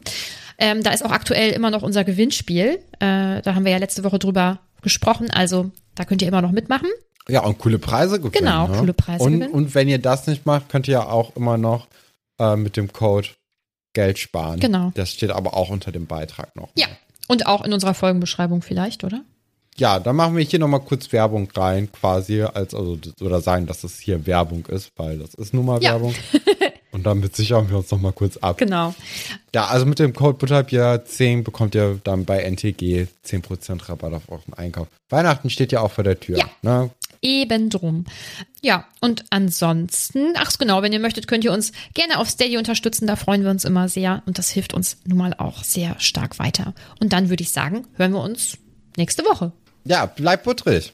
Ähm, 0.60 0.84
da 0.84 0.92
ist 0.92 1.04
auch 1.04 1.12
aktuell 1.12 1.52
immer 1.52 1.72
noch 1.72 1.82
unser 1.82 2.04
Gewinnspiel. 2.04 2.80
Äh, 3.00 3.42
da 3.42 3.56
haben 3.56 3.66
wir 3.66 3.72
ja 3.72 3.78
letzte 3.80 4.04
Woche 4.04 4.20
drüber 4.20 4.60
gesprochen. 4.82 5.32
Also 5.32 5.72
da 5.96 6.06
könnt 6.06 6.22
ihr 6.22 6.28
immer 6.28 6.44
noch 6.44 6.52
mitmachen. 6.52 6.90
Ja, 7.30 7.44
und 7.44 7.58
coole 7.60 7.80
Preise 7.80 8.20
gewinnen. 8.20 8.46
Genau, 8.46 8.68
ne? 8.68 8.78
coole 8.78 8.94
Preise 8.94 9.24
und, 9.24 9.34
gewinnen. 9.34 9.52
Und 9.52 9.76
wenn 9.76 9.88
ihr 9.88 10.00
das 10.00 10.28
nicht 10.28 10.46
macht, 10.46 10.70
könnt 10.70 10.88
ihr 10.88 10.94
ja 10.94 11.10
auch 11.10 11.36
immer 11.36 11.58
noch 11.58 11.88
äh, 12.40 12.56
mit 12.56 12.78
dem 12.78 12.92
Code 12.92 13.30
Geld 13.94 14.20
sparen. 14.20 14.60
Genau. 14.60 14.92
Das 14.96 15.12
steht 15.12 15.32
aber 15.32 15.56
auch 15.56 15.70
unter 15.70 15.92
dem 15.92 16.06
Beitrag 16.06 16.56
noch. 16.56 16.70
Ja. 16.76 16.88
Und 17.28 17.48
auch 17.48 17.64
in 17.64 17.74
unserer 17.74 17.94
Folgenbeschreibung 17.94 18.62
vielleicht, 18.62 19.04
oder? 19.04 19.24
Ja, 19.78 20.00
dann 20.00 20.16
machen 20.16 20.36
wir 20.36 20.44
hier 20.44 20.60
nochmal 20.60 20.82
kurz 20.82 21.12
Werbung 21.14 21.48
rein, 21.56 21.90
quasi, 21.92 22.42
als, 22.42 22.74
also, 22.74 23.00
oder 23.22 23.40
sagen, 23.40 23.66
dass 23.66 23.84
es 23.84 23.98
hier 24.00 24.26
Werbung 24.26 24.66
ist, 24.66 24.92
weil 24.98 25.20
das 25.20 25.34
ist 25.36 25.54
nun 25.54 25.66
mal 25.66 25.82
Ja. 25.82 25.94
Werbung. 25.94 26.14
Und 26.92 27.06
damit 27.06 27.36
sichern 27.36 27.70
wir 27.70 27.78
uns 27.78 27.92
nochmal 27.92 28.14
kurz 28.14 28.38
ab. 28.38 28.58
Genau. 28.58 28.96
Ja, 29.54 29.68
also 29.68 29.86
mit 29.86 30.00
dem 30.00 30.14
Code 30.14 30.40
Butterbier 30.40 31.04
10 31.06 31.44
bekommt 31.44 31.76
ihr 31.76 32.00
dann 32.04 32.26
bei 32.26 32.40
NTG 32.40 33.06
10% 33.26 33.88
Rabatt 33.88 34.14
auf 34.14 34.24
euren 34.28 34.54
Einkauf. 34.56 34.88
Weihnachten 35.10 35.52
steht 35.52 35.72
ja 35.72 35.82
auch 35.82 35.92
vor 35.92 36.04
der 36.04 36.20
Tür. 36.20 36.40
Ja. 36.40 36.50
Ne? 36.64 36.90
Eben 37.22 37.70
drum. 37.70 38.06
Ja, 38.62 38.86
und 39.02 39.26
ansonsten, 39.30 40.34
ach 40.36 40.52
genau, 40.58 40.82
wenn 40.82 40.94
ihr 40.94 41.00
möchtet, 41.00 41.28
könnt 41.28 41.44
ihr 41.44 41.52
uns 41.52 41.72
gerne 41.94 42.18
auf 42.20 42.30
Steady 42.30 42.58
unterstützen. 42.58 43.08
Da 43.08 43.16
freuen 43.16 43.44
wir 43.44 43.50
uns 43.50 43.66
immer 43.66 43.90
sehr. 43.90 44.24
Und 44.26 44.38
das 44.38 44.50
hilft 44.50 44.74
uns 44.74 44.98
nun 45.06 45.18
mal 45.18 45.34
auch 45.34 45.64
sehr 45.64 46.00
stark 46.00 46.40
weiter. 46.40 46.74
Und 47.00 47.14
dann 47.14 47.30
würde 47.30 47.44
ich 47.44 47.52
sagen, 47.52 47.88
hören 47.96 48.14
wir 48.14 48.22
uns 48.22 48.58
nächste 48.98 49.24
Woche. 49.24 49.52
Ja, 49.86 50.06
bleibt 50.06 50.44
puttrig. 50.44 50.94